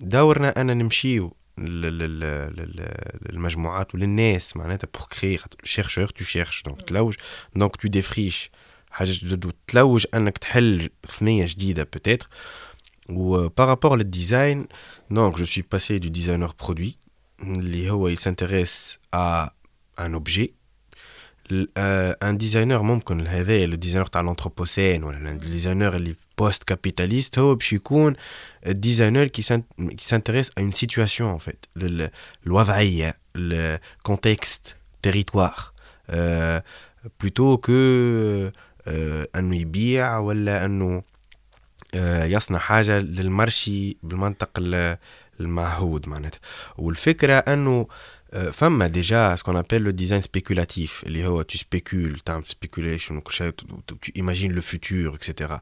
دورنا 0.00 0.60
أنا 0.60 0.74
نمشيو 0.74 1.36
لل- 1.58 1.98
لل- 1.98 2.20
لل- 2.56 3.18
للمجموعات 3.30 3.94
وللناس 3.94 4.56
معناتها 4.56 4.88
pour 4.94 5.06
créer 5.20 5.38
chercheur 5.64 6.06
tu 6.06 6.24
cherches 6.24 6.62
donc 6.62 6.82
تلوج 6.82 7.14
donc 7.56 7.76
tu 7.76 7.88
défriches 7.88 8.50
حاجة 8.90 9.10
جدد 9.10 9.44
وتلوج 9.46 10.04
انك 10.14 10.38
تحل 10.38 10.90
ثنيه 11.18 11.46
جديده 11.46 11.82
peut-être 11.92 12.28
و 13.08 13.48
par 13.48 13.62
rapport 13.62 13.96
لل 13.96 14.14
design 14.14 14.66
donc 15.10 15.36
je 15.38 15.44
suis 15.44 15.64
passé 15.72 15.98
de 15.98 16.08
designer 16.08 16.52
produit 16.64 16.96
اللي 17.42 17.90
هو 17.90 18.08
s'intéresse 18.08 18.98
à 19.14 19.48
un 19.98 20.14
objet 20.14 20.54
un 21.52 22.38
designer 22.38 22.82
ممكن 22.82 23.26
هذا 23.26 23.54
ال 23.54 23.60
designer 23.60 24.06
تاع 24.06 24.20
ال 24.20 24.27
anthropocène 24.27 25.04
ولا 25.04 25.30
ال 25.30 25.37
designer 25.37 25.96
اللي 25.96 26.14
post-capitaliste 26.38 27.38
هو 27.38 27.54
باش 27.54 27.72
يكون 27.72 28.14
ال 28.66 28.73
designer 28.73 29.26
qui 29.26 29.42
qui 29.78 30.04
s'intéresse 30.04 30.50
à 30.58 30.60
une 30.60 30.70
situation 30.70 31.30
en 31.32 31.38
fait 31.38 31.66
الوضعيه 32.46 33.14
ال 33.36 33.51
contexte 33.51 34.74
territoire 35.02 35.54
plutôt 37.20 37.56
que 37.56 37.72
انه 39.36 39.56
يبيع 39.56 40.18
ولا 40.18 40.64
انه 40.64 41.02
آه، 41.94 42.24
يصنع 42.24 42.58
حاجة 42.58 42.98
للمرشي 42.98 43.96
بالمنطق 44.02 44.50
ال- 44.58 44.98
المعهود 45.40 46.08
معناتها 46.08 46.40
والفكرة 46.78 47.32
انه 47.34 47.70
آه، 47.80 47.86
فما 48.52 48.86
déjà 48.86 49.36
ce 49.36 49.42
qu'on 49.42 49.56
appelle 49.56 49.82
le 49.82 49.90
design 49.90 50.20
spéculatif 50.20 51.04
اللي 51.06 51.26
هو 51.26 51.42
tu 51.42 51.58
spécules 51.58 52.20
تعمل 52.20 52.44
speculation 52.44 53.16
وكل 53.16 53.32
شيء 53.32 53.50
tu 53.50 53.96
imagines 54.16 54.52
le 54.52 54.60
futur 54.60 55.14
et 55.14 55.26
cetera 55.26 55.60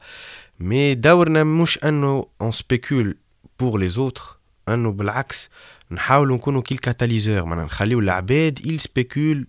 mais 0.60 0.94
دورنا 0.94 1.44
مش 1.44 1.78
انه 1.84 2.26
on 2.40 2.52
spécule 2.52 3.16
pour 3.60 3.78
les 3.78 3.88
autres 3.88 4.22
انه 4.68 4.92
بالعكس 4.92 5.50
نحاولوا 5.90 6.36
نكونوا 6.36 6.62
quelques 6.62 6.78
catalyseurs 6.78 7.46
معناها 7.46 7.64
نخليو 7.64 7.98
العباد 8.00 8.66
ils 8.66 8.80
spéculent 8.80 9.46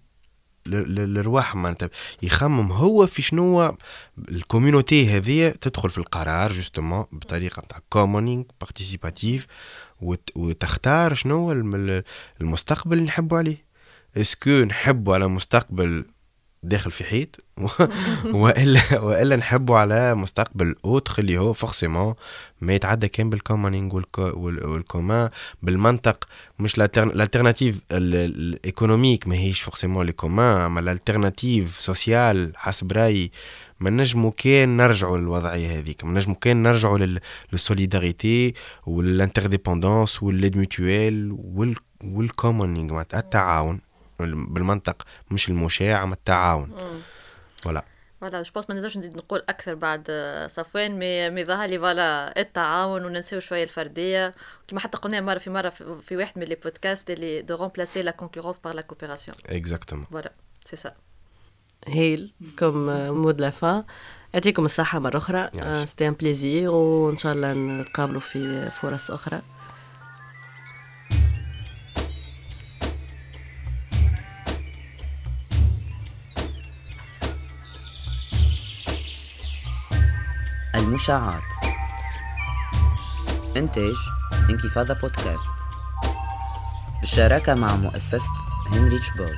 للرواح 0.67 1.55
معناتها 1.55 1.89
يخمم 2.21 2.71
هو 2.71 3.05
في 3.05 3.21
شنو 3.21 3.77
ال 4.29 4.37
community 4.37 5.09
هذه 5.17 5.49
تدخل 5.49 5.89
في 5.89 5.97
القرار 5.97 6.53
justement 6.53 7.05
بطريقه 7.11 7.61
تاع 7.69 7.79
commoning 7.89 8.43
participatif 8.61 9.47
وتختار 10.35 11.13
شنو 11.13 11.51
المستقبل 12.41 12.93
اللي 12.93 13.05
نحبوا 13.05 13.37
عليه. 13.37 13.57
est-ce 14.17 14.38
que 14.38 14.49
نحبوا 14.49 15.13
على 15.13 15.27
مستقبل 15.27 16.05
داخل 16.63 16.91
في 16.91 17.03
حيط. 17.03 17.45
والا 18.33 18.99
وإلا 18.99 19.35
نحبوا 19.35 19.77
على 19.77 20.15
مستقبل 20.15 20.75
autre 20.85 21.13
اللي 21.19 21.37
هو 21.37 21.53
forcément 21.53 22.13
ما 22.61 22.73
يتعدى 22.73 23.07
كان 23.07 23.29
وال- 24.37 24.65
وال 24.67 24.81
communs 24.81 25.29
بالمنطق. 25.61 26.25
مش 26.59 26.77
ال 26.77 26.86
alternative 26.86 27.81
ال 27.91 28.03
économique 28.03 29.27
ماهيش 29.27 29.61
forcément 29.61 30.05
les 30.05 30.11
communs 30.11 30.61
أما 30.61 30.79
ال 30.79 30.87
alternative 30.87 31.79
sociale 31.79 32.51
حسب 32.55 32.91
رأيي. 32.91 33.31
ما 33.79 33.89
نجمو 33.89 34.31
كان 34.31 34.77
نرجعوا 34.77 35.17
للوضعية 35.17 35.79
هذيك. 35.79 36.03
ما 36.05 36.19
نجمو 36.19 36.35
كان 36.35 36.63
نرجعوا 36.63 36.97
لل- 36.97 37.19
لل 37.53 37.70
solidarité 37.70 38.53
وال 38.85 39.01
interdépendance 39.01 40.23
و 40.23 40.28
l'aide 40.28 40.57
mutuelle 40.57 41.31
وال 41.31 41.75
وال 42.03 42.19
commoning 42.19 42.93
معناتها 42.93 43.19
التعاون. 43.19 43.81
بالمنطق 44.19 45.03
مش 45.31 45.49
المشاع 45.49 46.03
اما 46.03 46.13
التعاون. 46.13 46.71
voilà 47.63 47.83
voilà 48.21 48.41
je 48.41 48.51
pense 48.55 48.69
ما 48.69 48.75
نقدرش 48.75 48.97
نزيد 48.97 49.15
نقول 49.17 49.43
أكثر 49.49 49.75
بعد 49.75 50.05
آه، 50.09 50.47
صفوان 50.47 50.99
مي 50.99 51.29
مي 51.29 51.45
ظهر 51.45 51.69
لي 51.69 51.79
voilà 51.79 52.39
التعاون 52.39 53.05
وننساو 53.05 53.39
شوية 53.39 53.63
الفردية. 53.63 54.35
كما 54.67 54.79
حتى 54.79 54.97
قلنا 54.97 55.21
مرة 55.21 55.37
في 55.37 55.49
مرة 55.49 55.69
في, 55.69 55.95
في 56.01 56.17
واحد 56.17 56.39
من 56.39 56.43
les 56.43 56.55
podcasts 56.55 57.09
اللي 57.09 57.41
de 57.41 57.55
remplacer 57.55 58.01
la 58.01 58.11
concurrence 58.11 58.57
par 58.57 58.73
la 58.73 58.81
coopération 58.81 59.37
exactement 59.45 60.05
voilà 60.11 60.31
c'est 60.65 60.75
ça 60.75 60.93
هايل 61.87 62.33
comme 62.59 62.85
mot 63.21 63.33
de 63.33 63.41
la 63.41 63.49
fin 63.49 63.83
يعطيكم 64.33 64.65
الصحة 64.65 64.99
مرة 64.99 65.17
أخرى. 65.17 65.49
يعيش. 65.53 65.89
c'était 65.89 66.07
un 66.07 66.13
plaisir 66.13 66.69
وإن 66.69 67.17
شاء 67.17 67.33
الله 67.33 67.53
نتقابلوا 67.53 68.19
في 68.21 68.71
فرص 68.71 69.11
أخرى. 69.11 69.41
المشاعات. 80.75 81.43
إنتاج 83.57 83.95
Inkyfada 84.49 84.93
Podcast. 84.93 85.55
بالشراكة 86.99 87.55
مع 87.55 87.75
مؤسسة 87.75 88.33
هنري 88.71 88.99
بول 89.17 89.37